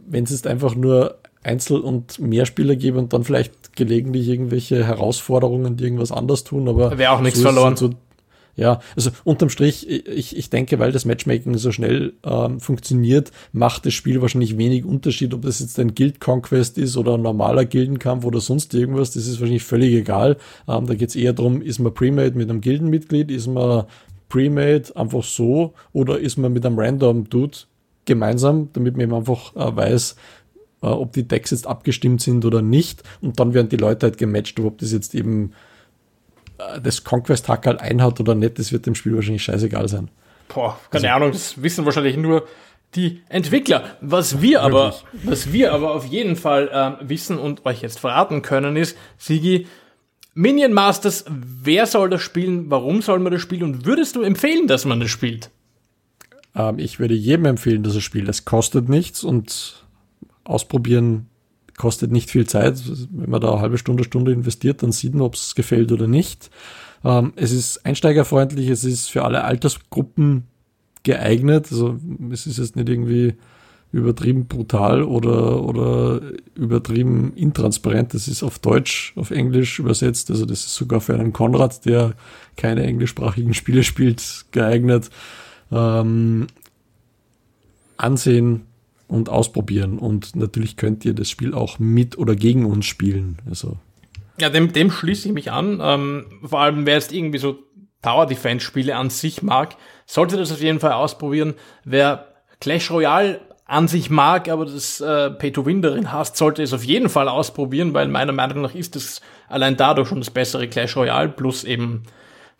wenn 0.08 0.24
es 0.24 0.32
jetzt 0.32 0.48
einfach 0.48 0.76
nur 0.76 1.18
Einzel- 1.44 1.82
und 1.82 2.20
Mehrspieler 2.20 2.76
gäbe 2.76 3.00
und 3.00 3.14
dann 3.14 3.24
vielleicht 3.24 3.76
gelegentlich 3.76 4.28
irgendwelche 4.28 4.86
Herausforderungen, 4.86 5.76
die 5.76 5.86
irgendwas 5.86 6.12
anders 6.12 6.44
tun, 6.44 6.68
aber 6.68 6.98
wäre 6.98 7.12
auch 7.12 7.22
nichts 7.22 7.40
so 7.40 7.46
verloren. 7.46 7.76
So 7.76 7.92
ja, 8.56 8.82
also 8.96 9.12
unterm 9.24 9.50
Strich, 9.50 9.90
ich, 9.90 10.36
ich 10.36 10.50
denke, 10.50 10.80
weil 10.80 10.92
das 10.92 11.06
Matchmaking 11.06 11.58
so 11.58 11.72
schnell 11.72 12.14
ähm, 12.24 12.60
funktioniert, 12.60 13.32
macht 13.54 13.86
das 13.86 13.94
Spiel 13.94 14.22
wahrscheinlich 14.22 14.58
wenig 14.58 14.86
Unterschied, 14.86 15.34
ob 15.34 15.44
das 15.44 15.60
jetzt 15.60 15.80
ein 15.80 15.96
Guild 15.96 16.20
Conquest 16.20 16.78
ist 16.78 16.98
oder 16.98 17.16
ein 17.16 17.22
normaler 17.22 17.66
Gildenkampf 17.66 18.26
oder 18.26 18.42
sonst 18.42 18.74
irgendwas. 18.74 19.12
Das 19.12 19.28
ist 19.28 19.40
wahrscheinlich 19.40 19.64
völlig 19.64 19.94
egal. 19.94 20.38
Ähm, 20.68 20.86
da 20.86 20.96
geht's 20.96 21.16
eher 21.16 21.34
darum, 21.34 21.62
ist 21.62 21.80
man 21.80 21.94
Premade 21.94 22.38
mit 22.38 22.50
einem 22.50 22.62
Gildenmitglied, 22.62 23.32
ist 23.32 23.48
man 23.48 23.86
Premade 24.30 24.96
einfach 24.96 25.24
so 25.24 25.74
oder 25.94 26.20
ist 26.20 26.38
man 26.38 26.54
mit 26.54 26.66
einem 26.66 26.80
Random 26.80 27.30
Dude 27.30 27.58
gemeinsam, 28.06 28.70
damit 28.74 28.96
man 28.96 29.04
eben 29.04 29.14
einfach 29.14 29.56
äh, 29.56 29.76
weiß, 29.76 30.16
äh, 30.82 30.88
ob 30.88 31.14
die 31.14 31.28
Decks 31.28 31.52
jetzt 31.52 31.68
abgestimmt 31.68 32.22
sind 32.22 32.46
oder 32.46 32.62
nicht. 32.62 33.04
Und 33.22 33.40
dann 33.40 33.54
werden 33.54 33.70
die 33.70 33.78
Leute 33.78 34.08
halt 34.08 34.18
gematcht, 34.18 34.60
ob 34.60 34.80
das 34.80 34.92
jetzt 34.92 35.16
eben 35.16 35.52
das 36.82 37.04
Conquest 37.04 37.48
Hack 37.50 37.66
halt 37.66 37.82
einhaut 37.82 38.20
oder 38.20 38.36
nicht, 38.36 38.60
das 38.60 38.72
wird 38.72 38.86
dem 38.86 38.96
Spiel 38.96 39.16
wahrscheinlich 39.16 39.44
scheißegal 39.44 39.88
sein. 39.88 40.10
Boah, 40.54 40.80
keine 40.90 41.12
also, 41.12 41.16
Ahnung, 41.16 41.32
das 41.32 41.62
wissen 41.62 41.86
wahrscheinlich 41.86 42.18
nur 42.18 42.48
die 42.96 43.22
Entwickler. 43.30 43.86
Was 44.02 44.42
wir 44.42 44.62
aber, 44.62 44.96
was 45.24 45.54
wir 45.54 45.74
aber 45.74 45.96
auf 45.96 46.06
jeden 46.06 46.36
Fall 46.36 47.00
äh, 47.02 47.10
wissen 47.10 47.38
und 47.38 47.66
euch 47.66 47.82
jetzt 47.82 48.00
verraten 48.00 48.42
können, 48.42 48.76
ist, 48.76 48.98
Sigi, 49.18 49.68
Minion 50.34 50.74
Masters, 50.74 51.26
wer 51.30 51.86
soll 51.86 52.10
das 52.10 52.22
spielen, 52.22 52.70
warum 52.70 53.02
soll 53.02 53.20
man 53.20 53.32
das 53.32 53.42
spielen 53.42 53.64
und 53.64 53.86
würdest 53.86 54.16
du 54.16 54.22
empfehlen, 54.22 54.68
dass 54.68 54.86
man 54.86 55.00
das 55.00 55.10
spielt? 55.10 55.50
Ähm, 56.56 56.80
ich 56.80 57.00
würde 57.00 57.14
jedem 57.14 57.46
empfehlen, 57.46 57.84
dass 57.84 57.96
er 57.96 58.02
spielt. 58.02 58.30
Es 58.30 58.46
kostet 58.46 58.90
nichts 58.90 59.24
und 59.24 59.86
ausprobieren 60.44 61.28
kostet 61.78 62.12
nicht 62.12 62.30
viel 62.30 62.48
Zeit. 62.48 62.82
Wenn 63.12 63.30
man 63.30 63.42
da 63.42 63.52
eine 63.52 63.62
halbe 63.62 63.78
Stunde, 63.78 64.04
Stunde 64.04 64.32
investiert, 64.32 64.84
dann 64.84 64.92
sieht 64.92 65.14
man, 65.14 65.24
ob 65.24 65.36
es 65.36 65.56
gefällt 65.56 65.92
oder 65.92 66.08
nicht. 66.08 66.50
Ähm, 67.04 67.34
es 67.36 67.52
ist 67.52 67.86
einsteigerfreundlich, 67.86 68.70
es 68.70 68.84
ist 68.84 69.10
für 69.10 69.24
alle 69.24 69.44
Altersgruppen 69.44 70.48
geeignet. 71.04 71.68
Also 71.72 71.98
es 72.32 72.48
ist 72.48 72.60
jetzt 72.60 72.76
nicht 72.76 72.90
irgendwie 72.90 73.36
übertrieben 73.92 74.48
brutal 74.48 75.04
oder, 75.04 75.64
oder 75.64 76.22
übertrieben 76.56 77.34
intransparent. 77.36 78.14
Das 78.14 78.28
ist 78.28 78.42
auf 78.42 78.60
Deutsch, 78.60 79.14
auf 79.18 79.32
Englisch 79.32 79.80
übersetzt. 79.80 80.32
Also 80.32 80.46
das 80.46 80.62
ist 80.62 80.76
sogar 80.76 81.02
für 81.02 81.14
einen 81.14 81.34
Konrad, 81.34 81.86
der 81.86 82.14
keine 82.56 82.84
englischsprachigen 82.84 83.54
Spiele 83.54 83.84
spielt, 83.84 84.46
geeignet. 84.52 85.10
Ähm, 85.72 86.48
ansehen, 87.98 88.66
und 89.12 89.30
ausprobieren. 89.30 90.00
Und 90.00 90.36
natürlich 90.36 90.78
könnt 90.78 91.04
ihr 91.06 91.14
das 91.14 91.30
Spiel 91.30 91.54
auch 91.54 91.80
mit 91.80 92.18
oder 92.18 92.36
gegen 92.36 92.66
uns 92.66 92.86
spielen. 92.86 93.38
Also. 93.48 93.78
Ja, 94.40 94.50
dem, 94.50 94.72
dem 94.72 94.90
schließe 94.90 95.28
ich 95.28 95.34
mich 95.34 95.52
an. 95.52 95.80
Ähm, 95.82 96.26
vor 96.44 96.62
allem, 96.62 96.86
wer 96.86 96.96
jetzt 96.96 97.12
irgendwie 97.12 97.38
so 97.38 97.60
Tower 98.02 98.26
Defense 98.26 98.66
Spiele 98.66 98.96
an 98.96 99.10
sich 99.10 99.44
mag, 99.44 99.76
sollte 100.06 100.38
das 100.38 100.52
auf 100.52 100.62
jeden 100.62 100.80
Fall 100.80 100.94
ausprobieren. 100.94 101.56
Wer 101.84 102.28
Clash 102.60 102.90
Royale 102.90 103.42
an 103.66 103.88
sich 103.88 104.10
mag, 104.10 104.50
aber 104.50 104.66
das 104.66 105.02
äh, 105.02 105.30
Pay-to-Win 105.30 105.82
darin 105.82 106.12
hasst, 106.12 106.38
sollte 106.38 106.64
es 106.64 106.74
auf 106.74 106.84
jeden 106.84 107.10
Fall 107.10 107.28
ausprobieren, 107.28 107.94
weil 107.94 108.08
meiner 108.08 108.34
Meinung 108.34 108.62
nach 108.62 108.76
ist 108.76 108.96
es 108.96 109.22
allein 109.48 109.78
dadurch 109.78 110.08
schon 110.08 110.20
das 110.20 110.30
bessere 110.30 110.68
Clash 110.68 110.96
Royale 110.96 111.30
plus 111.30 111.64
eben 111.64 112.04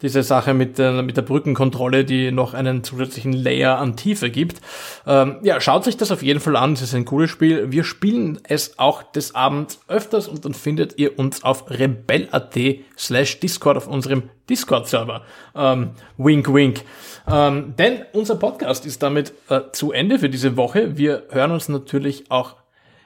diese 0.02 0.24
Sache 0.24 0.54
mit 0.54 0.78
der, 0.78 1.02
mit 1.04 1.18
der 1.18 1.22
Brückenkontrolle, 1.22 2.06
die 2.06 2.32
noch 2.32 2.54
einen 2.54 2.84
zusätzlichen 2.84 3.34
Layer 3.34 3.78
an 3.78 3.96
Tiefe 3.96 4.30
gibt. 4.30 4.62
Ähm, 5.06 5.38
ja, 5.44 5.60
schaut 5.62 5.84
sich 5.84 5.98
das 5.98 6.12
auf 6.12 6.24
jeden 6.24 6.40
Fall 6.40 6.56
an. 6.56 6.74
Es 6.74 6.82
ist 6.82 6.96
ein 6.96 7.06
cooles 7.06 7.30
Spiel. 7.30 7.72
Wir 7.72 7.84
spielen 7.84 8.40
es 8.44 8.80
auch 8.80 9.04
des 9.04 9.36
Abends 9.36 9.80
öfters 9.88 10.28
und 10.28 10.46
dann 10.46 10.54
findet 10.54 10.98
ihr 10.98 11.18
uns 11.20 11.44
auf 11.44 11.70
rebel.at 11.70 12.58
slash 12.98 13.40
Discord 13.40 13.78
auf 13.78 13.88
unserem 13.88 14.24
Discord-Server. 14.50 15.22
Ähm, 15.56 15.92
wink, 16.18 16.54
wink. 16.54 16.82
Ähm, 17.28 17.76
denn 17.78 18.02
unser 18.14 18.36
Podcast 18.36 18.86
ist 18.86 19.02
damit 19.04 19.34
äh, 19.50 19.62
zu 19.72 19.92
Ende 19.92 20.20
für 20.20 20.30
diese 20.30 20.58
Woche. 20.58 20.98
Wir 20.98 21.24
hören 21.30 21.52
uns 21.52 21.70
natürlich 21.70 22.30
auch 22.30 22.56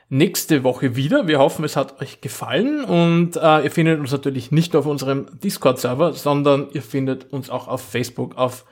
nächste 0.10 0.64
Woche 0.64 0.96
wieder. 0.96 1.28
Wir 1.28 1.40
hoffen, 1.40 1.66
es 1.66 1.76
hat 1.76 2.02
euch 2.02 2.22
gefallen 2.22 2.84
und 2.84 3.38
äh, 3.38 3.64
ihr 3.64 3.72
findet 3.72 4.00
uns 4.00 4.12
natürlich 4.12 4.52
nicht 4.52 4.74
nur 4.74 4.82
auf 4.82 4.86
unserem 4.86 5.28
Discord-Server, 5.40 6.14
sondern 6.14 6.68
ihr 6.72 6.82
findet 6.82 7.32
uns 7.34 7.50
auch 7.50 7.68
auf 7.68 7.82
Facebook, 7.82 8.38
auf 8.38 8.66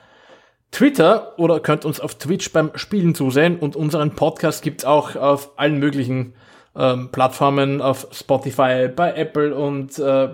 Twitter 0.70 1.38
oder 1.38 1.60
könnt 1.60 1.84
uns 1.84 2.00
auf 2.00 2.16
Twitch 2.16 2.52
beim 2.52 2.70
Spielen 2.74 3.14
zusehen 3.14 3.58
und 3.58 3.76
unseren 3.76 4.12
Podcast 4.12 4.62
gibt's 4.62 4.84
auch 4.84 5.16
auf 5.16 5.52
allen 5.56 5.78
möglichen 5.78 6.34
ähm, 6.76 7.10
Plattformen, 7.10 7.80
auf 7.80 8.08
Spotify, 8.12 8.88
bei 8.88 9.14
Apple 9.14 9.54
und 9.54 9.98
äh, 9.98 10.28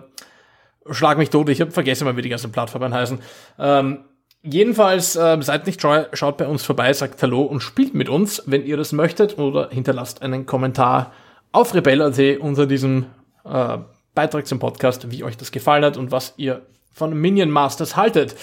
schlag 0.90 1.18
mich 1.18 1.30
tot, 1.30 1.48
ich 1.48 1.60
habe 1.60 1.70
vergessen 1.70 2.16
wie 2.16 2.22
die 2.22 2.28
ganzen 2.28 2.52
Plattformen 2.52 2.94
heißen. 2.94 3.18
Ähm, 3.58 4.04
Jedenfalls, 4.42 5.16
äh, 5.16 5.38
seid 5.42 5.66
nicht 5.66 5.82
scheu, 5.82 6.04
schaut 6.14 6.38
bei 6.38 6.46
uns 6.46 6.64
vorbei, 6.64 6.92
sagt 6.92 7.22
Hallo 7.22 7.42
und 7.42 7.60
spielt 7.60 7.94
mit 7.94 8.08
uns, 8.08 8.42
wenn 8.46 8.64
ihr 8.64 8.76
das 8.76 8.92
möchtet, 8.92 9.38
oder 9.38 9.68
hinterlasst 9.70 10.22
einen 10.22 10.46
Kommentar 10.46 11.12
auf 11.52 11.74
rebell.at 11.74 12.38
unter 12.40 12.66
diesem 12.66 13.06
äh, 13.44 13.78
Beitrag 14.14 14.46
zum 14.46 14.58
Podcast, 14.58 15.10
wie 15.10 15.24
euch 15.24 15.36
das 15.36 15.52
gefallen 15.52 15.84
hat 15.84 15.96
und 15.96 16.10
was 16.10 16.34
ihr 16.36 16.62
von 16.92 17.18
Minion 17.18 17.50
Masters 17.50 17.96
haltet. 17.96 18.34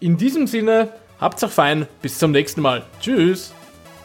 In 0.00 0.16
diesem 0.16 0.46
Sinne, 0.46 0.88
habt's 1.20 1.44
auch 1.44 1.50
fein, 1.50 1.86
bis 2.00 2.18
zum 2.18 2.30
nächsten 2.30 2.62
Mal. 2.62 2.82
Tschüss. 3.00 3.52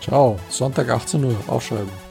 Ciao, 0.01 0.39
Sonntag 0.49 0.89
18 0.89 1.23
Uhr, 1.23 1.35
aufschreiben. 1.47 2.10